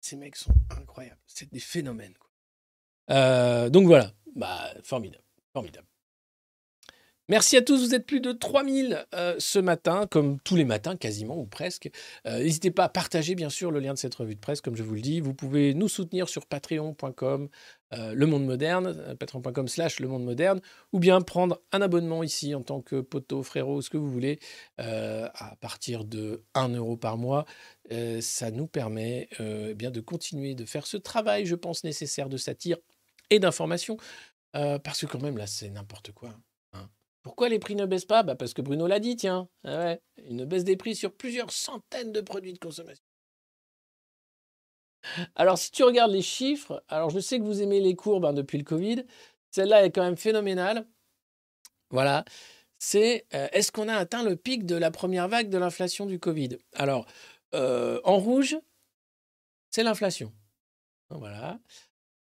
Ces 0.00 0.16
mecs 0.16 0.34
sont 0.34 0.52
incroyables. 0.70 1.22
C'est 1.24 1.52
des 1.52 1.60
phénomènes. 1.60 2.14
Euh, 3.10 3.70
donc 3.70 3.86
voilà, 3.86 4.12
bah, 4.34 4.74
formidable. 4.82 5.22
Formidable. 5.52 5.86
Merci 7.30 7.56
à 7.56 7.62
tous, 7.62 7.80
vous 7.80 7.94
êtes 7.94 8.04
plus 8.04 8.20
de 8.20 8.32
3000 8.32 9.06
euh, 9.14 9.34
ce 9.38 9.58
matin, 9.58 10.06
comme 10.06 10.38
tous 10.40 10.56
les 10.56 10.66
matins 10.66 10.94
quasiment 10.94 11.38
ou 11.38 11.46
presque. 11.46 11.88
Euh, 12.26 12.40
N'hésitez 12.40 12.70
pas 12.70 12.84
à 12.84 12.88
partager 12.90 13.34
bien 13.34 13.48
sûr 13.48 13.70
le 13.70 13.80
lien 13.80 13.94
de 13.94 13.98
cette 13.98 14.14
revue 14.14 14.34
de 14.34 14.40
presse, 14.40 14.60
comme 14.60 14.76
je 14.76 14.82
vous 14.82 14.94
le 14.94 15.00
dis. 15.00 15.20
Vous 15.20 15.32
pouvez 15.32 15.72
nous 15.72 15.88
soutenir 15.88 16.28
sur 16.28 16.44
patreon.com, 16.44 17.48
euh, 17.94 18.12
le 18.14 18.26
monde 18.26 18.44
moderne, 18.44 18.94
euh, 18.98 19.14
patreon.com 19.14 19.68
slash 19.68 20.00
moderne, 20.00 20.60
ou 20.92 20.98
bien 20.98 21.22
prendre 21.22 21.62
un 21.72 21.80
abonnement 21.80 22.22
ici 22.22 22.54
en 22.54 22.62
tant 22.62 22.82
que 22.82 23.00
poteau, 23.00 23.42
frérot, 23.42 23.80
ce 23.80 23.88
que 23.88 23.96
vous 23.96 24.10
voulez, 24.10 24.38
à 24.76 25.56
partir 25.62 26.04
de 26.04 26.44
1 26.52 26.74
euro 26.74 26.98
par 26.98 27.16
mois. 27.16 27.46
Ça 28.20 28.50
nous 28.50 28.66
permet 28.66 29.30
eh 29.38 29.74
bien 29.74 29.90
de 29.90 30.00
continuer 30.00 30.54
de 30.54 30.66
faire 30.66 30.86
ce 30.86 30.98
travail, 30.98 31.46
je 31.46 31.54
pense, 31.54 31.84
nécessaire 31.84 32.28
de 32.28 32.36
satire 32.36 32.76
et 33.30 33.38
d'information, 33.38 33.96
parce 34.52 35.00
que 35.00 35.06
quand 35.06 35.22
même 35.22 35.38
là, 35.38 35.46
c'est 35.46 35.70
n'importe 35.70 36.12
quoi. 36.12 36.34
Pourquoi 37.24 37.48
les 37.48 37.58
prix 37.58 37.74
ne 37.74 37.86
baissent 37.86 38.04
pas? 38.04 38.22
Bah 38.22 38.36
Parce 38.36 38.52
que 38.52 38.62
Bruno 38.62 38.86
l'a 38.86 39.00
dit, 39.00 39.16
tiens. 39.16 39.48
Ah 39.64 39.78
ouais, 39.78 40.00
une 40.28 40.44
baisse 40.44 40.62
des 40.62 40.76
prix 40.76 40.94
sur 40.94 41.12
plusieurs 41.12 41.50
centaines 41.50 42.12
de 42.12 42.20
produits 42.20 42.52
de 42.52 42.58
consommation. 42.58 43.02
Alors, 45.34 45.58
si 45.58 45.70
tu 45.70 45.82
regardes 45.82 46.12
les 46.12 46.22
chiffres, 46.22 46.84
alors 46.88 47.10
je 47.10 47.18
sais 47.18 47.38
que 47.38 47.44
vous 47.44 47.62
aimez 47.62 47.80
les 47.80 47.96
courbes 47.96 48.26
hein, 48.26 48.34
depuis 48.34 48.58
le 48.58 48.64
Covid, 48.64 49.04
celle-là 49.50 49.84
est 49.84 49.90
quand 49.90 50.02
même 50.02 50.16
phénoménale. 50.18 50.86
Voilà. 51.90 52.24
C'est 52.78 53.26
euh, 53.32 53.48
est-ce 53.52 53.72
qu'on 53.72 53.88
a 53.88 53.94
atteint 53.96 54.22
le 54.22 54.36
pic 54.36 54.66
de 54.66 54.76
la 54.76 54.90
première 54.90 55.28
vague 55.28 55.48
de 55.48 55.56
l'inflation 55.56 56.04
du 56.04 56.18
Covid? 56.18 56.58
Alors, 56.74 57.06
euh, 57.54 58.00
en 58.04 58.18
rouge, 58.18 58.58
c'est 59.70 59.82
l'inflation. 59.82 60.30
Voilà. 61.08 61.58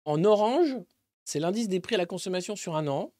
En 0.06 0.24
orange, 0.24 0.78
c'est 1.26 1.40
l'indice 1.40 1.68
des 1.68 1.82
prix 1.82 1.96
à 1.96 1.98
la 1.98 2.06
consommation 2.06 2.56
sur 2.56 2.78
un 2.78 2.88
an. 2.88 3.12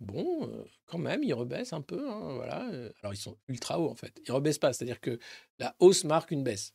Bon, 0.00 0.64
quand 0.86 0.98
même, 0.98 1.22
ils 1.22 1.34
rebaissent 1.34 1.72
un 1.72 1.82
peu. 1.82 2.08
hein, 2.10 2.34
voilà. 2.34 2.66
Alors, 3.02 3.12
ils 3.12 3.18
sont 3.18 3.36
ultra 3.48 3.78
hauts, 3.78 3.90
en 3.90 3.94
fait. 3.94 4.20
Ils 4.26 4.32
rebaissent 4.32 4.58
pas, 4.58 4.72
c'est-à-dire 4.72 5.00
que 5.00 5.18
la 5.58 5.76
hausse 5.78 6.04
marque 6.04 6.30
une 6.30 6.42
baisse. 6.42 6.74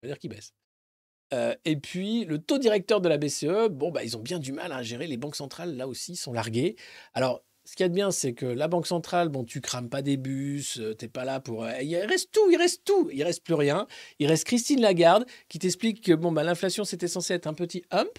C'est-à-dire 0.00 0.18
qu'ils 0.18 0.30
baissent. 0.30 0.54
Et 1.64 1.76
puis, 1.76 2.24
le 2.26 2.38
taux 2.38 2.58
directeur 2.58 3.00
de 3.00 3.08
la 3.08 3.18
BCE, 3.18 3.68
bon, 3.68 3.90
bah, 3.90 4.04
ils 4.04 4.16
ont 4.16 4.20
bien 4.20 4.38
du 4.38 4.52
mal 4.52 4.70
à 4.70 4.82
gérer. 4.84 5.08
Les 5.08 5.16
banques 5.16 5.34
centrales, 5.34 5.76
là 5.76 5.88
aussi, 5.88 6.14
sont 6.14 6.32
larguées. 6.32 6.76
Alors, 7.12 7.44
ce 7.64 7.74
qu'il 7.74 7.82
y 7.84 7.86
a 7.86 7.88
de 7.88 7.94
bien, 7.94 8.12
c'est 8.12 8.34
que 8.34 8.46
la 8.46 8.68
banque 8.68 8.86
centrale, 8.86 9.30
bon, 9.30 9.44
tu 9.44 9.60
crames 9.60 9.88
pas 9.88 10.02
des 10.02 10.16
bus, 10.16 10.80
t'es 10.98 11.08
pas 11.08 11.24
là 11.24 11.40
pour. 11.40 11.66
il 11.66 11.96
reste 11.96 12.30
tout, 12.30 12.50
il 12.50 12.56
reste 12.56 12.84
tout. 12.84 13.10
Il 13.12 13.24
reste 13.24 13.42
plus 13.42 13.54
rien. 13.54 13.88
Il 14.20 14.28
reste 14.28 14.44
Christine 14.44 14.80
Lagarde 14.80 15.26
qui 15.48 15.58
t'explique 15.58 16.04
que 16.04 16.12
bon, 16.12 16.30
bah, 16.30 16.44
l'inflation, 16.44 16.84
c'était 16.84 17.08
censé 17.08 17.34
être 17.34 17.46
un 17.48 17.54
petit 17.54 17.82
hump. 17.90 18.16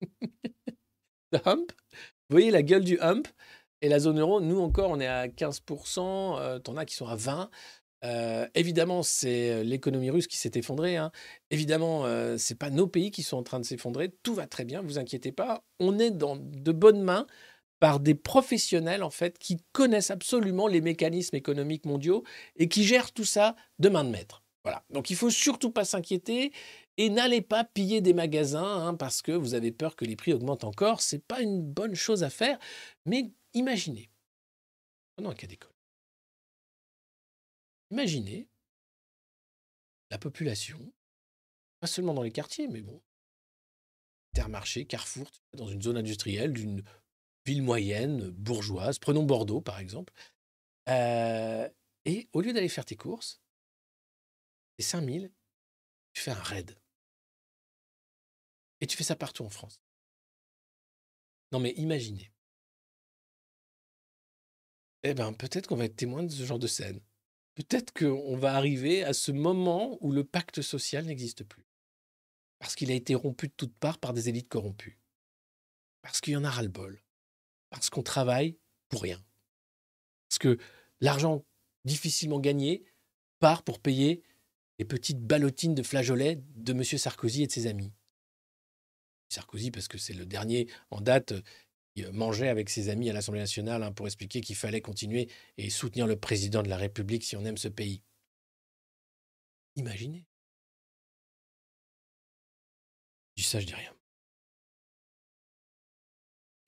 Le 1.32 1.38
hump. 1.48 1.72
Vous 2.28 2.34
voyez 2.34 2.50
la 2.50 2.62
gueule 2.62 2.84
du 2.84 2.98
hump. 3.00 3.28
Et 3.82 3.88
la 3.88 3.98
zone 3.98 4.18
euro, 4.18 4.40
nous 4.40 4.60
encore, 4.60 4.90
on 4.90 5.00
est 5.00 5.06
à 5.06 5.28
15%. 5.28 6.38
Euh, 6.38 6.58
T'en 6.58 6.76
as 6.76 6.84
qui 6.86 6.94
sont 6.94 7.06
à 7.06 7.16
20%. 7.16 7.48
Euh, 8.04 8.46
évidemment, 8.54 9.02
c'est 9.02 9.64
l'économie 9.64 10.10
russe 10.10 10.26
qui 10.26 10.36
s'est 10.36 10.52
effondrée. 10.54 10.96
hein. 10.96 11.10
Évidemment, 11.50 12.04
euh, 12.04 12.36
c'est 12.38 12.54
pas 12.54 12.70
nos 12.70 12.86
pays 12.86 13.10
qui 13.10 13.22
sont 13.22 13.36
en 13.36 13.42
train 13.42 13.58
de 13.60 13.64
s'effondrer. 13.64 14.10
Tout 14.22 14.34
va 14.34 14.46
très 14.46 14.64
bien, 14.64 14.82
vous 14.82 14.98
inquiétez 14.98 15.32
pas. 15.32 15.64
On 15.80 15.98
est 15.98 16.10
dans 16.10 16.36
de 16.36 16.72
bonnes 16.72 17.02
mains 17.02 17.26
par 17.80 18.00
des 18.00 18.14
professionnels 18.14 19.02
en 19.02 19.10
fait 19.10 19.38
qui 19.38 19.58
connaissent 19.72 20.10
absolument 20.10 20.66
les 20.66 20.80
mécanismes 20.80 21.36
économiques 21.36 21.84
mondiaux 21.86 22.22
et 22.56 22.68
qui 22.68 22.84
gèrent 22.84 23.12
tout 23.12 23.24
ça 23.24 23.56
de 23.78 23.88
main 23.88 24.04
de 24.04 24.10
maître. 24.10 24.42
Donc 24.90 25.10
il 25.10 25.16
faut 25.16 25.30
surtout 25.30 25.70
pas 25.70 25.84
s'inquiéter 25.84 26.52
et 26.98 27.10
n'allez 27.10 27.42
pas 27.42 27.64
piller 27.64 28.00
des 28.00 28.14
magasins 28.14 28.86
hein, 28.86 28.94
parce 28.94 29.22
que 29.22 29.32
vous 29.32 29.54
avez 29.54 29.72
peur 29.72 29.96
que 29.96 30.04
les 30.04 30.16
prix 30.16 30.32
augmentent 30.32 30.64
encore. 30.64 31.00
C'est 31.00 31.24
pas 31.24 31.40
une 31.40 31.62
bonne 31.62 31.94
chose 31.94 32.22
à 32.22 32.30
faire. 32.30 32.58
Mais 33.04 33.32
imaginez, 33.54 34.10
prenons 35.14 35.30
un 35.30 35.34
cas 35.34 35.46
d'école. 35.46 35.72
Imaginez 37.90 38.48
la 40.10 40.18
population, 40.18 40.92
pas 41.80 41.86
seulement 41.86 42.14
dans 42.14 42.22
les 42.22 42.32
quartiers, 42.32 42.68
mais 42.68 42.80
bon, 42.80 43.02
Intermarché, 44.34 44.84
Carrefour, 44.86 45.30
dans 45.54 45.66
une 45.66 45.80
zone 45.82 45.96
industrielle 45.96 46.52
d'une 46.52 46.84
ville 47.46 47.62
moyenne, 47.62 48.30
bourgeoise, 48.30 48.98
prenons 48.98 49.24
Bordeaux 49.24 49.60
par 49.60 49.78
exemple, 49.78 50.12
Euh, 50.88 51.68
et 52.04 52.28
au 52.32 52.40
lieu 52.40 52.52
d'aller 52.52 52.68
faire 52.68 52.84
tes 52.84 52.94
courses, 52.94 53.40
les 54.78 54.84
5000, 54.84 55.32
tu 56.12 56.22
fais 56.22 56.30
un 56.30 56.34
raid. 56.34 56.78
Et 58.80 58.86
tu 58.86 58.96
fais 58.96 59.04
ça 59.04 59.16
partout 59.16 59.44
en 59.44 59.50
France. 59.50 59.80
Non 61.52 61.60
mais 61.60 61.72
imaginez. 61.72 62.32
Eh 65.02 65.14
bien, 65.14 65.32
peut-être 65.32 65.68
qu'on 65.68 65.76
va 65.76 65.84
être 65.84 65.96
témoin 65.96 66.24
de 66.24 66.32
ce 66.32 66.44
genre 66.44 66.58
de 66.58 66.66
scène. 66.66 67.00
Peut-être 67.54 67.92
qu'on 67.92 68.36
va 68.36 68.54
arriver 68.54 69.04
à 69.04 69.12
ce 69.12 69.30
moment 69.30 69.98
où 70.00 70.10
le 70.10 70.24
pacte 70.24 70.62
social 70.62 71.04
n'existe 71.06 71.44
plus. 71.44 71.64
Parce 72.58 72.74
qu'il 72.74 72.90
a 72.90 72.94
été 72.94 73.14
rompu 73.14 73.48
de 73.48 73.52
toutes 73.56 73.76
parts 73.76 73.98
par 73.98 74.12
des 74.12 74.28
élites 74.28 74.48
corrompues. 74.48 74.98
Parce 76.02 76.20
qu'il 76.20 76.32
y 76.32 76.36
en 76.36 76.44
a 76.44 76.50
ras-le-bol. 76.50 77.00
Parce 77.70 77.88
qu'on 77.88 78.02
travaille 78.02 78.58
pour 78.88 79.02
rien. 79.02 79.22
Parce 80.28 80.38
que 80.38 80.58
l'argent 81.00 81.44
difficilement 81.84 82.40
gagné 82.40 82.84
part 83.38 83.62
pour 83.62 83.78
payer 83.78 84.22
les 84.78 84.84
petites 84.84 85.20
ballotines 85.20 85.74
de 85.74 85.82
flageolets 85.82 86.42
de 86.56 86.72
M. 86.72 86.84
Sarkozy 86.84 87.44
et 87.44 87.46
de 87.46 87.52
ses 87.52 87.66
amis. 87.66 87.92
Sarkozy, 89.28 89.70
parce 89.70 89.88
que 89.88 89.98
c'est 89.98 90.14
le 90.14 90.26
dernier 90.26 90.68
en 90.90 91.00
date 91.00 91.32
euh, 91.32 91.42
qui 91.94 92.04
euh, 92.04 92.12
mangeait 92.12 92.48
avec 92.48 92.70
ses 92.70 92.88
amis 92.88 93.10
à 93.10 93.12
l'Assemblée 93.12 93.40
nationale 93.40 93.82
hein, 93.82 93.92
pour 93.92 94.06
expliquer 94.06 94.40
qu'il 94.40 94.56
fallait 94.56 94.80
continuer 94.80 95.28
et 95.56 95.70
soutenir 95.70 96.06
le 96.06 96.16
président 96.16 96.62
de 96.62 96.68
la 96.68 96.76
République 96.76 97.24
si 97.24 97.36
on 97.36 97.44
aime 97.44 97.56
ce 97.58 97.68
pays. 97.68 98.02
Imaginez. 99.76 100.24
Je 103.36 103.42
dis 103.42 103.48
ça, 103.48 103.60
je 103.60 103.66
dis 103.66 103.74
rien. 103.74 103.92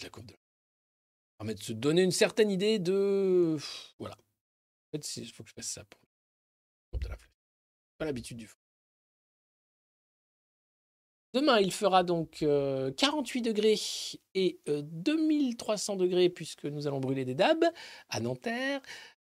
La 0.03 0.11
courbe 0.11 0.27
de 0.27 0.35
permet 1.39 1.55
de 1.55 1.63
se 1.63 1.73
donner 1.73 2.03
une 2.03 2.13
certaine 2.13 2.51
idée 2.51 2.79
de... 2.79 3.57
Voilà. 3.99 4.17
En 4.17 4.91
fait, 4.93 5.17
il 5.17 5.31
faut 5.33 5.45
que 5.45 5.51
je 5.51 5.55
fasse 5.55 5.69
ça 5.69 5.85
pour 5.85 6.01
la 6.93 6.99
de 6.99 7.09
la. 7.09 7.17
Pas 7.99 8.05
l'habitude 8.05 8.39
du 8.39 8.47
fond. 8.47 8.59
Demain, 11.35 11.61
il 11.61 11.73
fera 11.73 12.05
donc 12.05 12.43
euh, 12.43 12.91
48 12.93 13.43
degrés 13.43 13.79
et 14.35 14.61
euh, 14.69 14.83
2300 14.83 15.97
degrés 15.97 16.31
puisque 16.31 16.65
nous 16.65 16.87
allons 16.87 17.01
brûler 17.01 17.25
des 17.25 17.35
dabs 17.35 17.65
à 18.09 18.21
Nanterre. 18.21 18.81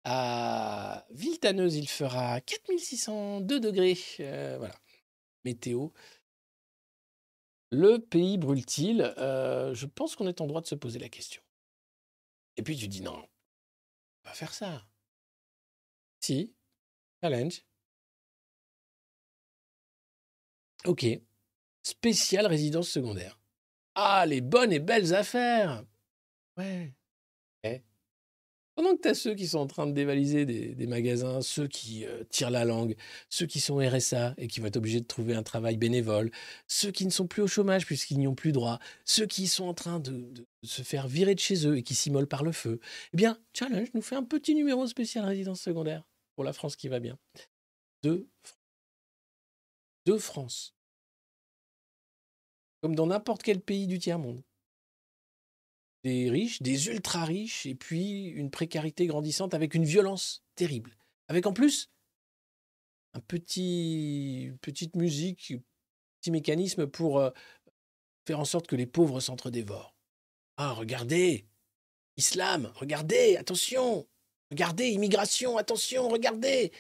À 0.03 1.05
Villetaneuse, 1.11 1.75
il 1.75 1.87
fera 1.87 2.41
4602 2.41 3.59
degrés. 3.59 3.97
Euh, 4.19 4.55
voilà. 4.57 4.73
Météo. 5.45 5.89
Le 7.71 7.97
pays 7.99 8.37
brûle-t-il? 8.37 9.01
Euh, 9.17 9.73
Je 9.73 9.85
pense 9.85 10.15
qu'on 10.15 10.27
est 10.27 10.41
en 10.41 10.47
droit 10.47 10.61
de 10.61 10.67
se 10.67 10.75
poser 10.75 10.99
la 10.99 11.09
question. 11.09 11.41
Et 12.57 12.63
puis 12.63 12.75
tu 12.77 12.87
dis 12.87 13.01
non, 13.01 13.27
on 14.25 14.29
va 14.29 14.33
faire 14.33 14.53
ça. 14.53 14.85
Si, 16.19 16.53
challenge. 17.21 17.63
Ok. 20.85 21.21
Spécial 21.84 22.45
résidence 22.45 22.89
secondaire. 22.89 23.39
Ah, 23.95 24.25
les 24.25 24.41
bonnes 24.41 24.71
et 24.71 24.79
belles 24.79 25.13
affaires. 25.13 25.84
Ouais. 26.57 26.93
Eh. 27.63 27.82
Pendant 28.75 28.95
que 28.95 29.01
tu 29.01 29.07
as 29.09 29.15
ceux 29.15 29.36
qui 29.36 29.47
sont 29.47 29.59
en 29.59 29.67
train 29.67 29.86
de 29.86 29.91
dévaliser 29.91 30.45
des, 30.45 30.88
magasins, 30.88 31.41
ceux 31.41 31.67
qui 31.67 32.05
euh, 32.05 32.23
tirent 32.29 32.49
la 32.49 32.63
langue, 32.63 32.95
ceux 33.29 33.45
qui 33.45 33.59
sont 33.59 33.77
RSA 33.77 34.34
et 34.38 34.47
qui 34.47 34.59
vont 34.59 34.67
être 34.67 34.77
obligés 34.77 35.01
de 35.01 35.05
trouver 35.05 35.36
un 35.36 35.43
travail 35.43 35.75
bénévole, 35.75 36.32
ceux 36.67 36.91
qui 36.91 37.05
ne 37.05 37.11
sont 37.11 37.27
plus 37.27 37.41
au 37.41 37.47
chômage 37.47 37.86
puisqu'ils 37.86 38.17
n'y 38.17 38.27
ont 38.27 38.36
plus 38.36 38.53
droit, 38.53 38.79
ceux 39.03 39.25
qui 39.25 39.47
sont 39.47 39.65
en 39.65 39.73
train 39.73 39.99
de, 39.99 40.47
se 40.63 40.84
faire 40.84 41.07
virer 41.07 41.36
de 41.36 41.39
chez 41.39 41.67
eux 41.67 41.77
et 41.77 41.84
qui 41.84 41.95
s'immolent 41.95 42.27
par 42.27 42.43
le 42.43 42.53
feu, 42.53 42.79
eh 43.13 43.17
bien, 43.17 43.38
Challenge 43.53 43.89
nous 43.93 44.01
fait 44.01 44.15
un 44.15 44.23
petit 44.23 44.55
numéro 44.55 44.88
spécial 44.88 45.25
résidence 45.25 45.61
secondaire 45.61 46.03
pour 46.36 46.45
la 46.45 46.53
France 46.53 46.75
qui 46.75 46.88
va 46.88 46.99
bien. 46.99 47.19
De, 48.03 48.27
de 50.05 50.17
France. 50.17 50.75
Comme 52.82 52.95
dans 52.95 53.07
n'importe 53.07 53.43
quel 53.43 53.61
pays 53.61 53.88
du 53.88 53.99
tiers-monde. 53.99 54.43
Des 56.03 56.29
riches, 56.29 56.61
des 56.61 56.88
ultra 56.88 57.25
riches, 57.25 57.65
et 57.67 57.75
puis 57.75 58.25
une 58.25 58.49
précarité 58.49 59.05
grandissante 59.05 59.53
avec 59.53 59.75
une 59.75 59.86
violence 59.86 60.43
terrible. 60.55 60.97
Avec 61.27 61.45
en 61.45 61.53
plus 61.53 61.91
un 63.13 63.19
petit, 63.19 64.51
petite 64.61 64.95
musique, 64.95 65.53
petit 66.19 66.32
mécanisme 66.32 66.88
pour 66.88 67.19
euh, 67.19 67.29
faire 68.25 68.39
en 68.39 68.45
sorte 68.45 68.67
que 68.67 68.75
les 68.75 68.88
pauvres 68.88 69.19
s'entre-dévorent. 69.19 69.95
Ah, 70.57 70.73
regardez 70.73 71.45
Islam, 72.17 72.71
regardez, 72.75 73.38
attention 73.38 74.07
Regardez, 74.51 74.89
immigration, 74.89 75.57
attention, 75.57 76.09
regardez 76.09 76.71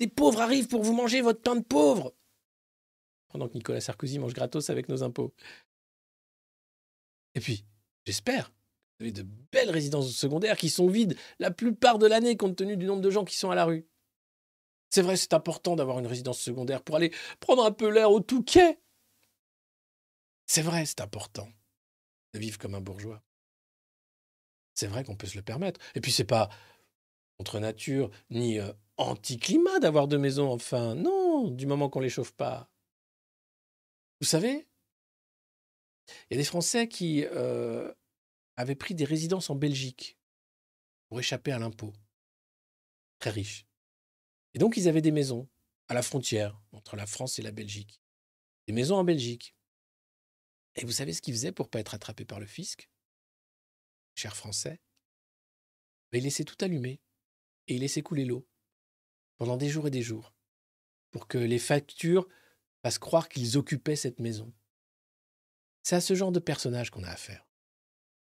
Des 0.00 0.08
pauvres 0.08 0.40
arrivent 0.40 0.66
pour 0.66 0.82
vous 0.82 0.92
manger 0.92 1.20
votre 1.20 1.40
pain 1.40 1.54
de 1.54 1.62
pauvre 1.62 2.14
pendant 3.32 3.48
que 3.48 3.54
Nicolas 3.54 3.80
Sarkozy 3.80 4.18
mange 4.18 4.34
gratos 4.34 4.70
avec 4.70 4.88
nos 4.88 5.02
impôts. 5.02 5.34
Et 7.34 7.40
puis, 7.40 7.64
j'espère, 8.04 8.52
vous 8.98 9.04
avez 9.04 9.12
de 9.12 9.26
belles 9.50 9.70
résidences 9.70 10.14
secondaires 10.14 10.56
qui 10.56 10.68
sont 10.68 10.86
vides 10.86 11.16
la 11.38 11.50
plupart 11.50 11.98
de 11.98 12.06
l'année 12.06 12.36
compte 12.36 12.56
tenu 12.56 12.76
du 12.76 12.84
nombre 12.84 13.00
de 13.00 13.10
gens 13.10 13.24
qui 13.24 13.36
sont 13.36 13.50
à 13.50 13.54
la 13.54 13.64
rue. 13.64 13.86
C'est 14.90 15.02
vrai, 15.02 15.16
c'est 15.16 15.32
important 15.32 15.74
d'avoir 15.74 15.98
une 15.98 16.06
résidence 16.06 16.38
secondaire 16.38 16.82
pour 16.82 16.96
aller 16.96 17.12
prendre 17.40 17.64
un 17.64 17.72
peu 17.72 17.88
l'air 17.88 18.12
au 18.12 18.20
Touquet. 18.20 18.78
C'est 20.46 20.60
vrai, 20.60 20.84
c'est 20.84 21.00
important 21.00 21.48
de 22.34 22.38
vivre 22.38 22.58
comme 22.58 22.74
un 22.74 22.80
bourgeois. 22.82 23.22
C'est 24.74 24.86
vrai 24.86 25.04
qu'on 25.04 25.16
peut 25.16 25.26
se 25.26 25.36
le 25.36 25.42
permettre. 25.42 25.80
Et 25.94 26.02
puis, 26.02 26.12
c'est 26.12 26.24
pas 26.24 26.50
contre 27.38 27.58
nature 27.58 28.10
ni 28.28 28.58
euh, 28.58 28.72
anti-climat 28.98 29.78
d'avoir 29.80 30.08
deux 30.08 30.18
maisons, 30.18 30.50
enfin. 30.50 30.94
Non, 30.94 31.48
du 31.48 31.66
moment 31.66 31.88
qu'on 31.88 32.00
les 32.00 32.10
chauffe 32.10 32.32
pas. 32.32 32.71
Vous 34.22 34.28
savez, 34.28 34.68
il 36.06 36.14
y 36.30 36.34
a 36.34 36.36
des 36.36 36.44
Français 36.44 36.86
qui 36.86 37.24
euh, 37.24 37.92
avaient 38.54 38.76
pris 38.76 38.94
des 38.94 39.04
résidences 39.04 39.50
en 39.50 39.56
Belgique 39.56 40.16
pour 41.08 41.18
échapper 41.18 41.50
à 41.50 41.58
l'impôt. 41.58 41.92
Très 43.18 43.30
riches. 43.30 43.66
Et 44.54 44.60
donc, 44.60 44.76
ils 44.76 44.86
avaient 44.86 45.02
des 45.02 45.10
maisons 45.10 45.50
à 45.88 45.94
la 45.94 46.02
frontière 46.02 46.62
entre 46.70 46.94
la 46.94 47.06
France 47.06 47.40
et 47.40 47.42
la 47.42 47.50
Belgique. 47.50 48.00
Des 48.68 48.72
maisons 48.72 48.94
en 48.94 49.02
Belgique. 49.02 49.56
Et 50.76 50.84
vous 50.84 50.92
savez 50.92 51.12
ce 51.12 51.20
qu'ils 51.20 51.34
faisaient 51.34 51.50
pour 51.50 51.68
pas 51.68 51.80
être 51.80 51.94
attrapés 51.94 52.24
par 52.24 52.38
le 52.38 52.46
fisc? 52.46 52.88
Chers 54.14 54.36
Français, 54.36 54.80
ils 56.12 56.22
laissaient 56.22 56.44
tout 56.44 56.64
allumer 56.64 57.00
et 57.66 57.74
ils 57.74 57.80
laissaient 57.80 58.02
couler 58.02 58.24
l'eau 58.24 58.46
pendant 59.38 59.56
des 59.56 59.68
jours 59.68 59.88
et 59.88 59.90
des 59.90 60.02
jours 60.02 60.32
pour 61.10 61.26
que 61.26 61.38
les 61.38 61.58
factures 61.58 62.28
fassent 62.82 62.98
croire 62.98 63.28
qu'ils 63.28 63.56
occupaient 63.58 63.96
cette 63.96 64.20
maison. 64.20 64.52
C'est 65.82 65.96
à 65.96 66.00
ce 66.00 66.14
genre 66.14 66.32
de 66.32 66.40
personnage 66.40 66.90
qu'on 66.90 67.04
a 67.04 67.10
affaire. 67.10 67.46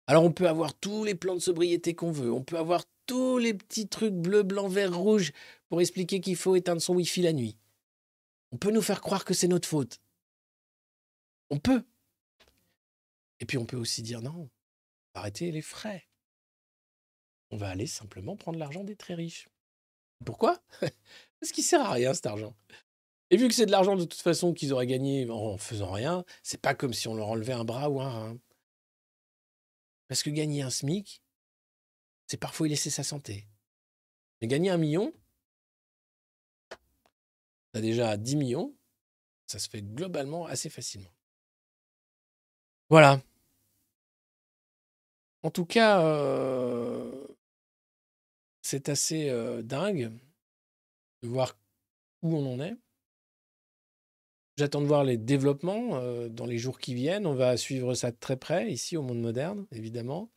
Alors 0.07 0.23
on 0.23 0.31
peut 0.31 0.47
avoir 0.47 0.73
tous 0.73 1.03
les 1.03 1.15
plans 1.15 1.35
de 1.35 1.39
sobriété 1.39 1.93
qu'on 1.93 2.11
veut, 2.11 2.31
on 2.31 2.43
peut 2.43 2.57
avoir 2.57 2.83
tous 3.05 3.37
les 3.37 3.53
petits 3.53 3.87
trucs 3.87 4.13
bleu, 4.13 4.43
blanc, 4.43 4.67
vert, 4.67 4.97
rouge 4.97 5.31
pour 5.67 5.81
expliquer 5.81 6.19
qu'il 6.19 6.35
faut 6.35 6.55
éteindre 6.55 6.81
son 6.81 6.95
Wi-Fi 6.95 7.21
la 7.21 7.33
nuit. 7.33 7.57
On 8.51 8.57
peut 8.57 8.71
nous 8.71 8.81
faire 8.81 9.01
croire 9.01 9.25
que 9.25 9.33
c'est 9.33 9.47
notre 9.47 9.67
faute. 9.67 10.01
On 11.51 11.59
peut. 11.59 11.83
Et 13.39 13.45
puis 13.45 13.57
on 13.57 13.65
peut 13.65 13.77
aussi 13.77 14.01
dire 14.01 14.21
non, 14.21 14.49
arrêtez 15.13 15.51
les 15.51 15.61
frais. 15.61 16.07
On 17.51 17.57
va 17.57 17.69
aller 17.69 17.87
simplement 17.87 18.35
prendre 18.35 18.59
l'argent 18.59 18.83
des 18.83 18.95
très 18.95 19.15
riches. 19.15 19.47
Pourquoi? 20.25 20.61
Parce 21.39 21.51
qu'il 21.51 21.63
sert 21.63 21.81
à 21.81 21.93
rien 21.93 22.13
cet 22.13 22.25
argent. 22.25 22.55
Et 23.31 23.37
vu 23.37 23.47
que 23.47 23.53
c'est 23.53 23.65
de 23.65 23.71
l'argent 23.71 23.95
de 23.95 24.05
toute 24.05 24.21
façon 24.21 24.53
qu'ils 24.53 24.73
auraient 24.73 24.87
gagné 24.87 25.29
en 25.29 25.57
faisant 25.57 25.91
rien, 25.91 26.25
c'est 26.41 26.61
pas 26.61 26.73
comme 26.73 26.93
si 26.93 27.07
on 27.07 27.15
leur 27.15 27.27
enlevait 27.27 27.53
un 27.53 27.63
bras 27.63 27.89
ou 27.89 28.01
un 28.01 28.09
rein. 28.09 28.37
Parce 30.07 30.23
que 30.23 30.31
gagner 30.31 30.63
un 30.63 30.71
SMIC, 30.71 31.21
c'est 32.25 32.37
parfois 32.37 32.67
y 32.67 32.71
laisser 32.71 32.89
sa 32.89 33.03
santé. 33.03 33.47
Mais 34.41 34.47
gagner 34.47 34.71
un 34.71 34.77
million, 34.77 35.13
t'as 37.71 37.81
déjà 37.81 38.17
10 38.17 38.35
millions, 38.35 38.75
ça 39.45 39.59
se 39.59 39.69
fait 39.69 39.83
globalement 39.83 40.45
assez 40.47 40.69
facilement. 40.69 41.13
Voilà. 42.89 43.21
En 45.43 45.51
tout 45.51 45.65
cas, 45.65 46.01
euh, 46.03 47.27
c'est 48.61 48.89
assez 48.89 49.29
euh, 49.29 49.61
dingue 49.61 50.11
de 51.21 51.27
voir 51.27 51.55
où 52.23 52.35
on 52.35 52.53
en 52.53 52.59
est. 52.59 52.75
J'attends 54.59 54.81
de 54.81 54.87
voir 54.87 55.05
les 55.05 55.15
développements 55.15 56.01
euh, 56.01 56.27
dans 56.27 56.45
les 56.45 56.57
jours 56.57 56.79
qui 56.79 56.93
viennent. 56.93 57.25
On 57.25 57.33
va 57.33 57.55
suivre 57.55 57.93
ça 57.93 58.11
de 58.11 58.17
très 58.19 58.35
près 58.35 58.69
ici 58.69 58.97
au 58.97 59.01
monde 59.01 59.21
moderne, 59.21 59.65
évidemment. 59.71 60.29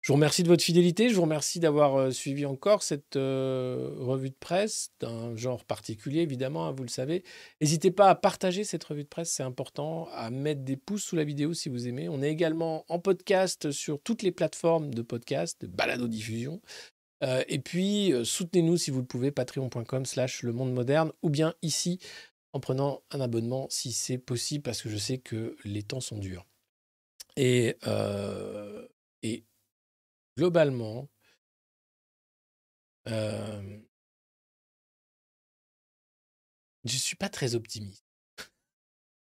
Je 0.00 0.08
vous 0.08 0.14
remercie 0.14 0.44
de 0.44 0.48
votre 0.48 0.64
fidélité. 0.64 1.10
Je 1.10 1.14
vous 1.14 1.20
remercie 1.20 1.60
d'avoir 1.60 1.94
euh, 1.96 2.10
suivi 2.10 2.46
encore 2.46 2.82
cette 2.82 3.16
euh, 3.16 3.90
revue 3.98 4.30
de 4.30 4.34
presse 4.40 4.92
d'un 4.98 5.36
genre 5.36 5.66
particulier, 5.66 6.22
évidemment, 6.22 6.66
hein, 6.66 6.72
vous 6.72 6.84
le 6.84 6.88
savez. 6.88 7.22
N'hésitez 7.60 7.90
pas 7.90 8.08
à 8.08 8.14
partager 8.14 8.64
cette 8.64 8.82
revue 8.82 9.04
de 9.04 9.08
presse, 9.08 9.30
c'est 9.30 9.42
important, 9.42 10.08
à 10.14 10.30
mettre 10.30 10.62
des 10.62 10.78
pouces 10.78 11.04
sous 11.04 11.16
la 11.16 11.24
vidéo 11.24 11.52
si 11.52 11.68
vous 11.68 11.86
aimez. 11.86 12.08
On 12.08 12.22
est 12.22 12.30
également 12.30 12.86
en 12.88 12.98
podcast 12.98 13.72
sur 13.72 14.00
toutes 14.00 14.22
les 14.22 14.32
plateformes 14.32 14.94
de 14.94 15.02
podcast, 15.02 15.60
de 15.60 15.66
balado-diffusion. 15.66 16.62
et 17.48 17.58
puis, 17.58 18.14
soutenez-nous 18.24 18.78
si 18.78 18.90
vous 18.90 19.00
le 19.00 19.06
pouvez, 19.06 19.30
patreon.com 19.30 20.06
slash 20.06 20.42
le 20.42 20.52
monde 20.52 20.72
moderne, 20.72 21.12
ou 21.22 21.28
bien 21.28 21.52
ici 21.60 21.98
en 22.54 22.60
prenant 22.60 23.02
un 23.10 23.20
abonnement 23.20 23.66
si 23.68 23.92
c'est 23.92 24.16
possible, 24.16 24.62
parce 24.62 24.80
que 24.80 24.88
je 24.88 24.96
sais 24.96 25.18
que 25.18 25.56
les 25.64 25.82
temps 25.82 26.00
sont 26.00 26.18
durs. 26.18 26.46
Et, 27.36 27.76
euh, 27.86 28.88
globalement, 30.36 31.08
euh, 33.08 33.80
je 36.84 36.94
ne 36.94 36.98
suis 36.98 37.16
pas 37.16 37.28
très 37.28 37.56
optimiste. 37.56 38.04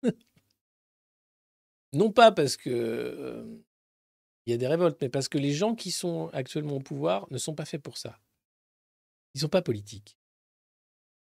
non 1.95 2.12
pas 2.12 2.33
parce 2.33 2.57
que 2.57 2.70
euh, 2.70 3.62
il 4.47 4.51
y 4.51 4.55
a 4.55 4.59
des 4.59 4.66
révoltes, 4.66 4.99
mais 5.01 5.09
parce 5.09 5.28
que 5.28 5.39
les 5.39 5.53
gens 5.53 5.74
qui 5.74 5.91
sont 5.91 6.28
actuellement 6.35 6.76
au 6.76 6.80
pouvoir 6.80 7.26
ne 7.30 7.39
sont 7.39 7.55
pas 7.55 7.64
faits 7.64 7.83
pour 7.83 7.97
ça. 7.97 8.18
Ils 9.35 9.39
ne 9.39 9.41
sont 9.43 9.49
pas 9.49 9.62
politiques 9.62 10.18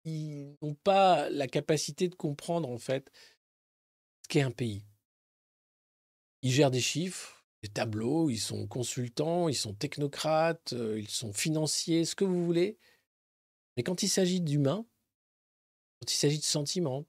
ils 0.06 0.56
n'ont 0.62 0.76
pas 0.76 1.30
la 1.30 1.47
capacité 1.47 2.08
de 2.08 2.16
comprendre 2.16 2.70
en 2.70 2.78
fait 2.78 3.12
ce 4.24 4.30
qu'est 4.30 4.41
un 4.41 4.52
pays. 4.52 4.86
Ils 6.41 6.52
gèrent 6.52 6.72
des 6.72 6.82
chiffres, 6.82 7.45
des 7.62 7.70
tableaux, 7.70 8.30
ils 8.30 8.39
sont 8.39 8.68
consultants, 8.68 9.50
ils 9.50 9.56
sont 9.56 9.74
technocrates, 9.74 10.74
euh, 10.74 11.00
ils 11.00 11.10
sont 11.10 11.34
financiers, 11.34 12.06
ce 12.06 12.16
que 12.16 12.24
vous 12.24 12.45
voulez. 12.45 12.78
Mais 13.76 13.84
quand 13.84 14.04
il 14.04 14.10
s'agit 14.10 14.41
d'humain, 14.41 14.86
quand 16.00 16.12
il 16.12 16.16
s'agit 16.16 16.39
de 16.39 16.43
sentiments, 16.43 17.06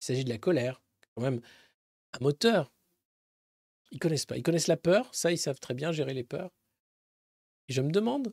il 0.00 0.04
s'agit 0.04 0.24
de 0.24 0.30
la 0.30 0.38
colère, 0.38 0.82
quand 1.14 1.22
même 1.22 1.40
un 2.12 2.18
moteur. 2.20 2.72
Ils 3.90 3.98
connaissent 3.98 4.26
pas. 4.26 4.36
Ils 4.36 4.42
connaissent 4.42 4.68
la 4.68 4.76
peur, 4.76 5.12
ça 5.12 5.32
ils 5.32 5.38
savent 5.38 5.58
très 5.58 5.74
bien 5.74 5.90
gérer 5.90 6.14
les 6.14 6.24
peurs. 6.24 6.52
Et 7.68 7.72
je 7.72 7.82
me 7.82 7.90
demande 7.90 8.32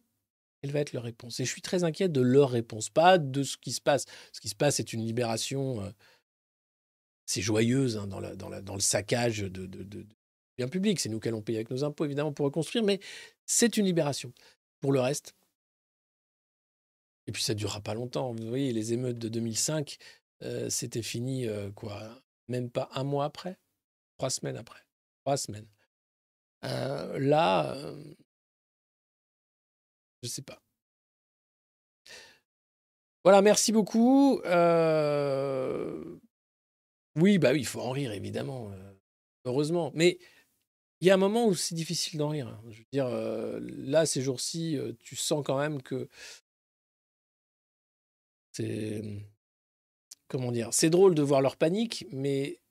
va 0.71 0.79
être 0.79 0.93
leur 0.93 1.03
réponse 1.03 1.39
Et 1.39 1.45
je 1.45 1.51
suis 1.51 1.61
très 1.61 1.83
inquiet 1.83 2.09
de 2.09 2.21
leur 2.21 2.49
réponse, 2.49 2.89
pas 2.89 3.17
de 3.17 3.43
ce 3.43 3.57
qui 3.57 3.71
se 3.71 3.81
passe. 3.81 4.05
Ce 4.31 4.41
qui 4.41 4.49
se 4.49 4.55
passe, 4.55 4.75
c'est 4.75 4.93
une 4.93 5.05
libération, 5.05 5.81
euh, 5.81 5.89
c'est 7.25 7.41
joyeuse 7.41 7.97
hein, 7.97 8.07
dans, 8.07 8.19
le 8.19 8.79
saccage 8.79 9.39
de, 9.39 9.65
de, 9.65 10.65
publics. 10.71 10.99
C'est 10.99 11.09
nous 11.09 11.19
qui 11.19 11.27
allons 11.27 11.41
payer 11.41 11.59
avec 11.59 11.69
nos 11.69 11.83
impôts, 11.83 12.05
évidemment, 12.05 12.33
pour 12.33 12.45
reconstruire, 12.45 12.83
mais 12.83 12.99
c'est 13.45 13.77
une 13.77 13.85
libération. 13.85 14.33
Pour 14.79 14.91
le 14.91 14.99
reste, 14.99 15.33
et 17.25 17.31
puis 17.31 17.43
ça 17.43 17.53
ne 17.53 17.57
durera 17.57 17.81
pas 17.81 17.93
longtemps. 17.93 18.33
Vous 18.33 18.47
voyez, 18.47 18.71
les 18.71 18.93
émeutes 18.93 19.17
de 19.17 19.27
2005, 19.27 19.97
euh, 20.43 20.69
c'était 20.69 21.01
fini, 21.01 21.47
euh, 21.47 21.71
quoi, 21.71 22.21
même 22.47 22.69
pas 22.69 22.89
un 22.93 23.03
mois 23.03 23.25
après, 23.25 23.57
trois 24.17 24.29
semaines 24.29 24.55
après, 24.55 24.79
trois 25.23 25.35
semaines. 25.37 25.67
là, 26.61 27.75
je 30.27 30.33
sais 30.33 30.41
pas. 30.41 30.61
Voilà, 33.23 33.41
merci 33.41 33.71
beaucoup. 33.71 34.39
Euh, 34.45 36.17
oui, 37.15 37.37
bah 37.39 37.51
oui, 37.51 37.59
il 37.59 37.65
faut 37.65 37.81
en 37.81 37.91
rire, 37.91 38.13
évidemment. 38.13 38.71
Euh, 38.71 38.93
heureusement. 39.45 39.91
Mais 39.95 40.17
il 41.01 41.07
y 41.07 41.11
a 41.11 41.15
un 41.15 41.17
moment 41.17 41.45
où 41.47 41.55
c'est 41.55 41.75
difficile 41.75 42.19
d'en 42.19 42.29
rire. 42.29 42.47
Hein. 42.47 42.61
Je 42.69 42.79
veux 42.79 42.85
euh, 42.95 43.59
là, 43.61 44.05
ces 44.05 44.21
jours-ci, 44.21 44.79
tu 44.99 45.15
sens 45.15 45.43
quand 45.45 45.57
même 45.57 45.81
que 45.81 46.07
c'est. 48.53 49.03
Comment 50.29 50.51
dire 50.51 50.69
C'est 50.71 50.89
drôle 50.89 51.15
de 51.15 51.21
voir 51.21 51.41
leur 51.41 51.57
panique, 51.57 52.05
mais 52.11 52.61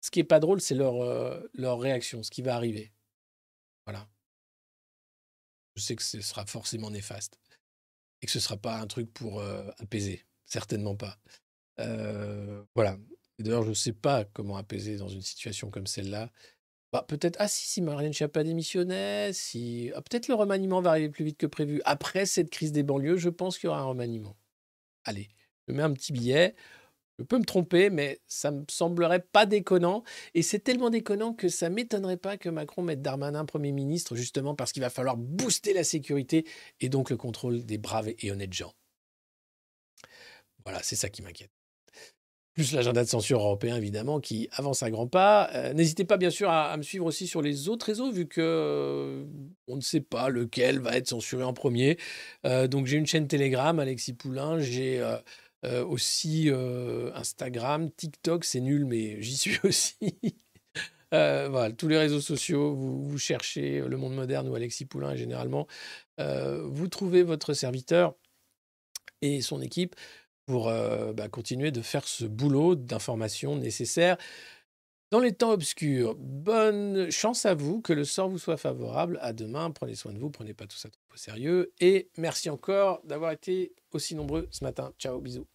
ce 0.00 0.10
qui 0.10 0.20
est 0.20 0.24
pas 0.24 0.40
drôle, 0.40 0.60
c'est 0.60 0.74
leur, 0.74 0.94
leur 1.54 1.78
réaction, 1.78 2.22
ce 2.22 2.30
qui 2.30 2.42
va 2.42 2.54
arriver. 2.54 2.90
Je 5.80 5.86
sais 5.86 5.96
que 5.96 6.02
ce 6.02 6.20
sera 6.20 6.44
forcément 6.44 6.90
néfaste 6.90 7.40
et 8.20 8.26
que 8.26 8.32
ce 8.32 8.40
sera 8.40 8.58
pas 8.58 8.78
un 8.78 8.86
truc 8.86 9.10
pour 9.12 9.42
apaiser, 9.78 10.26
certainement 10.44 10.94
pas. 10.94 11.18
voilà. 12.74 12.98
D'ailleurs, 13.38 13.62
je 13.62 13.70
ne 13.70 13.74
sais 13.74 13.94
pas 13.94 14.26
comment 14.26 14.58
apaiser 14.58 14.96
dans 14.98 15.08
une 15.08 15.22
situation 15.22 15.70
comme 15.70 15.86
celle-là. 15.86 16.30
Bah, 16.92 17.04
peut-être, 17.08 17.36
ah 17.38 17.48
si, 17.48 17.66
si 17.66 17.80
Marlène 17.80 18.12
Schiappa 18.12 18.44
démissionnait, 18.44 19.32
si, 19.32 19.90
ah, 19.94 20.02
peut-être 20.02 20.28
le 20.28 20.34
remaniement 20.34 20.82
va 20.82 20.90
arriver 20.90 21.08
plus 21.08 21.24
vite 21.24 21.38
que 21.38 21.46
prévu. 21.46 21.80
Après 21.84 22.26
cette 22.26 22.50
crise 22.50 22.72
des 22.72 22.82
banlieues, 22.82 23.16
je 23.16 23.30
pense 23.30 23.58
qu'il 23.58 23.68
y 23.68 23.70
aura 23.70 23.80
un 23.80 23.84
remaniement. 23.84 24.36
Allez, 25.04 25.30
je 25.66 25.72
mets 25.72 25.82
un 25.82 25.92
petit 25.92 26.12
billet. 26.12 26.54
Je 27.20 27.24
peux 27.24 27.38
me 27.38 27.44
tromper, 27.44 27.90
mais 27.90 28.18
ça 28.26 28.50
me 28.50 28.64
semblerait 28.70 29.20
pas 29.20 29.44
déconnant. 29.44 30.04
Et 30.32 30.40
c'est 30.40 30.60
tellement 30.60 30.88
déconnant 30.88 31.34
que 31.34 31.50
ça 31.50 31.68
m'étonnerait 31.68 32.16
pas 32.16 32.38
que 32.38 32.48
Macron 32.48 32.80
mette 32.80 33.02
Darmanin 33.02 33.44
Premier 33.44 33.72
ministre, 33.72 34.16
justement 34.16 34.54
parce 34.54 34.72
qu'il 34.72 34.80
va 34.80 34.88
falloir 34.88 35.18
booster 35.18 35.74
la 35.74 35.84
sécurité 35.84 36.46
et 36.80 36.88
donc 36.88 37.10
le 37.10 37.18
contrôle 37.18 37.66
des 37.66 37.76
braves 37.76 38.08
et 38.18 38.30
honnêtes 38.30 38.54
gens. 38.54 38.72
Voilà, 40.64 40.82
c'est 40.82 40.96
ça 40.96 41.10
qui 41.10 41.20
m'inquiète. 41.20 41.50
plus 42.54 42.72
l'agenda 42.72 43.04
de 43.04 43.08
censure 43.08 43.40
européen, 43.40 43.76
évidemment, 43.76 44.18
qui 44.18 44.48
avance 44.52 44.82
à 44.82 44.90
grands 44.90 45.06
pas. 45.06 45.50
Euh, 45.54 45.74
N'hésitez 45.74 46.04
pas, 46.04 46.16
bien 46.16 46.30
sûr, 46.30 46.48
à, 46.48 46.74
me 46.78 46.82
suivre 46.82 47.04
aussi 47.04 47.26
sur 47.26 47.42
les 47.42 47.68
autres 47.68 47.84
réseaux, 47.84 48.10
vu 48.10 48.28
que 48.28 48.40
euh, 48.40 49.26
on 49.68 49.76
ne 49.76 49.82
sait 49.82 50.00
pas 50.00 50.30
lequel 50.30 50.78
va 50.78 50.96
être 50.96 51.08
censuré 51.08 51.44
en 51.44 51.52
premier. 51.52 51.98
Euh, 52.46 52.66
donc, 52.66 52.86
j'ai 52.86 52.96
une 52.96 53.06
chaîne 53.06 53.28
Telegram, 53.28 53.78
Alexis 53.78 54.14
Poulain. 54.14 54.58
J'ai 54.58 55.02
euh, 55.64 55.84
aussi 55.84 56.48
euh, 56.48 57.12
Instagram, 57.14 57.90
TikTok, 57.90 58.44
c'est 58.44 58.60
nul, 58.60 58.86
mais 58.86 59.20
j'y 59.20 59.36
suis 59.36 59.58
aussi. 59.64 60.16
Euh, 61.12 61.48
voilà, 61.50 61.72
tous 61.72 61.88
les 61.88 61.98
réseaux 61.98 62.20
sociaux, 62.20 62.74
vous, 62.74 63.18
cherchez 63.18 63.80
Le 63.80 63.96
Monde 63.96 64.14
Moderne 64.14 64.48
ou 64.48 64.54
Alexis 64.54 64.86
Poulain, 64.86 65.16
généralement, 65.16 65.66
vous 66.18 66.88
trouvez 66.88 67.22
votre 67.22 67.54
serviteur 67.54 68.14
et 69.22 69.40
son 69.40 69.60
équipe 69.62 69.96
pour 70.46 70.66
bah, 70.66 71.28
continuer 71.30 71.70
de 71.70 71.80
faire 71.80 72.06
ce 72.06 72.26
boulot 72.26 72.74
d'information 72.74 73.56
nécessaire 73.56 74.18
dans 75.10 75.18
les 75.20 75.32
temps 75.32 75.50
obscurs. 75.50 76.14
Bonne 76.16 77.10
chance 77.10 77.44
à 77.44 77.54
vous, 77.54 77.80
que 77.80 77.92
le 77.92 78.04
sort 78.04 78.28
vous 78.28 78.38
soit 78.38 78.56
favorable. 78.56 79.18
À 79.22 79.32
demain, 79.32 79.70
prenez 79.70 79.94
soin 79.94 80.12
de 80.12 80.18
vous, 80.18 80.30
prenez 80.30 80.54
pas 80.54 80.66
tout 80.66 80.76
ça 80.76 80.88
trop 80.88 81.02
au 81.12 81.16
sérieux. 81.16 81.72
Et 81.80 82.08
merci 82.16 82.48
encore 82.48 83.00
d'avoir 83.04 83.32
été 83.32 83.72
aussi 83.92 84.14
nombreux 84.14 84.46
ce 84.50 84.64
matin. 84.64 84.92
Ciao, 84.98 85.20
bisous. 85.20 85.46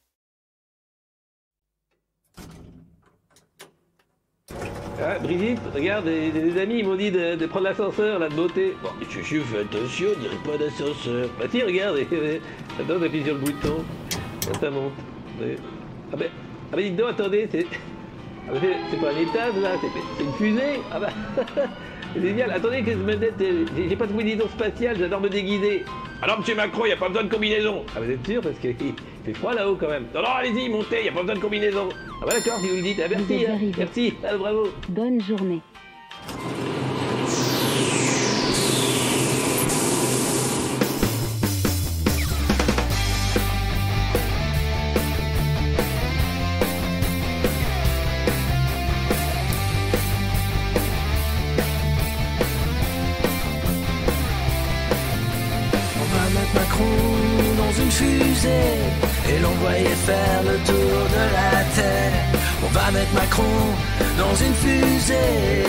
Ah, 5.02 5.20
Brigitte, 5.20 5.60
regarde, 5.74 6.06
des, 6.06 6.32
des 6.32 6.58
amis 6.60 6.82
m'ont 6.82 6.96
dit 6.96 7.12
de, 7.12 7.46
prendre 7.48 7.66
l'ascenseur 7.66 8.20
de 8.20 8.34
beauté. 8.34 8.74
Bon, 8.82 8.90
mais 8.98 9.06
je, 9.10 9.22
fais 9.22 9.60
attention, 9.60 10.08
on 10.16 10.20
dirait 10.20 10.44
pas 10.46 10.58
d'ascenseur. 10.58 11.30
Bah 11.38 11.46
si, 11.52 11.62
regarde, 11.62 11.98
attends, 12.80 13.00
t'appuies 13.00 13.24
sur 13.24 13.34
le 13.34 13.40
bouton, 13.42 13.84
ça 14.60 14.70
monte. 14.70 14.94
Ah 16.14 16.16
ben, 16.16 16.30
ah 16.72 16.76
ben 16.76 16.82
dites 16.82 16.96
donc, 16.96 17.10
attendez, 17.10 17.48
c'est... 17.52 17.66
Ah 18.48 18.54
c'est- 18.62 18.98
pas 18.98 19.12
un 19.12 19.18
étage 19.20 19.56
là, 19.62 19.70
c'est 19.82 20.24
une 20.24 20.34
fusée 20.34 20.80
Ah 20.92 21.00
bah, 21.00 21.10
c'est 22.14 22.22
génial. 22.22 22.52
Attendez 22.52 22.82
que 22.84 22.92
je 22.92 22.98
euh, 22.98 23.66
j'ai 23.76 23.90
j'ai 23.90 23.96
pas 23.96 24.06
de 24.06 24.12
combinaison 24.12 24.48
spatiale, 24.50 24.98
j'adore 25.00 25.22
me 25.22 25.30
déguiser. 25.30 25.84
Alors 26.22 26.40
monsieur 26.40 26.56
Macron, 26.56 26.86
y 26.86 26.92
a 26.92 26.98
pas 26.98 27.08
besoin 27.10 27.24
de 27.24 27.30
combinaison. 27.34 27.84
Ah 27.96 28.00
vous 28.02 28.10
êtes 28.12 28.26
sûr 28.26 28.42
parce 28.42 28.58
qu'il 28.60 28.76
fait 29.26 29.34
froid 29.34 29.54
là-haut 29.54 29.76
quand 29.76 29.90
même. 29.90 30.06
Non, 30.14 30.22
non, 30.22 30.30
allez-y, 30.38 30.70
montez, 30.70 31.06
y 31.06 31.10
a 31.10 31.12
pas 31.12 31.22
besoin 31.22 31.36
de 31.36 31.42
combinaison. 31.42 31.90
Ah 32.22 32.26
bah 32.26 32.34
d'accord, 32.34 32.60
si 32.60 32.70
vous 32.70 32.76
le 32.78 32.82
dites, 32.84 33.02
ah 33.04 33.08
merci, 33.10 33.46
hein, 33.48 33.58
merci, 33.78 34.14
ah, 34.24 34.38
bravo. 34.38 34.70
Bonne 34.90 35.22
journée. 35.22 35.62
Dans 63.38 64.34
une 64.36 64.54
fusée, 64.54 65.66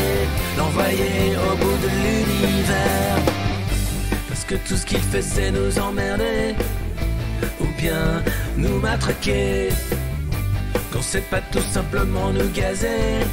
l'envoyer 0.57 1.35
au 1.37 1.57
bout 1.57 1.77
de 1.83 1.89
l'univers. 1.89 3.19
Parce 4.29 4.45
que 4.45 4.55
tout 4.55 4.77
ce 4.77 4.87
qu'il 4.87 5.01
fait 5.01 5.23
c'est 5.23 5.51
nous 5.51 5.77
emmerder 5.79 6.55
ou 7.61 7.67
bien 7.77 8.23
nous 8.57 8.79
matraquer. 8.79 9.71
Qu'on 10.93 11.03
sait 11.03 11.23
pas 11.23 11.41
tout 11.51 11.67
simplement 11.73 12.31
nous 12.31 12.49
gazer. 12.51 13.27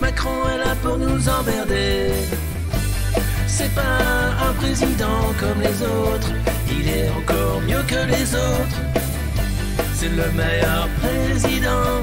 Macron 0.00 0.48
est 0.52 0.58
là 0.58 0.74
pour 0.82 0.98
nous 0.98 1.28
emmerder. 1.28 2.10
C'est 3.46 3.72
pas 3.74 4.00
un 4.48 4.52
président 4.54 5.32
comme 5.38 5.60
les 5.60 5.82
autres, 5.82 6.32
il 6.68 6.88
est 6.88 7.08
encore 7.10 7.60
mieux 7.60 7.82
que 7.86 8.06
les 8.10 8.34
autres. 8.34 8.80
C'est 9.94 10.08
le 10.08 10.30
meilleur 10.32 10.88
président 11.00 12.02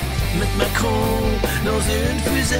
Mettre 0.39 0.57
Macron 0.57 1.21
dans 1.65 1.81
une 1.81 2.19
fusée, 2.19 2.57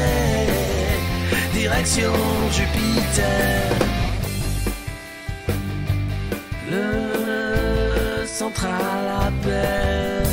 direction 1.53 2.11
Jupiter. 2.51 3.71
Le 6.69 8.25
central 8.25 9.07
appelle. 9.27 10.27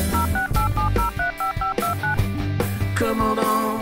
Commandant 2.97 3.81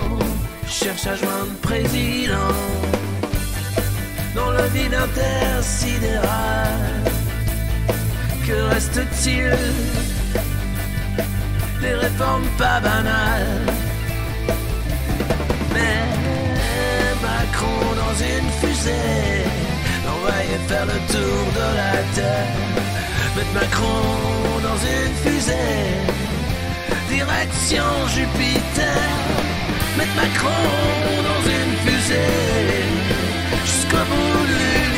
cherche 0.68 1.06
à 1.06 1.14
joindre 1.16 1.54
président 1.62 2.52
dans 4.34 4.50
le 4.50 4.64
vide 4.68 4.94
intersidéral. 4.94 6.26
Que 8.46 8.52
reste-t-il 8.68 9.56
Les 11.86 11.94
réformes 11.94 12.48
pas 12.58 12.80
banales. 12.80 13.66
Mais 15.72 15.98
Macron 17.22 17.82
dans 18.02 18.16
une 18.32 18.50
fusée, 18.60 19.44
l'envoyer 20.04 20.58
faire 20.66 20.86
le 20.86 20.98
tour 21.12 21.42
de 21.58 21.66
la 21.80 21.96
terre. 22.16 22.56
Mettre 23.36 23.54
Macron 23.54 24.02
dans 24.66 24.80
une 24.96 25.14
fusée, 25.24 25.84
direction 27.08 27.88
Jupiter. 28.14 29.06
Mettre 29.96 30.16
Macron 30.16 30.66
dans 31.28 31.42
une 31.56 31.74
fusée, 31.84 32.82
jusqu'au 33.64 34.04
bout 34.10 34.95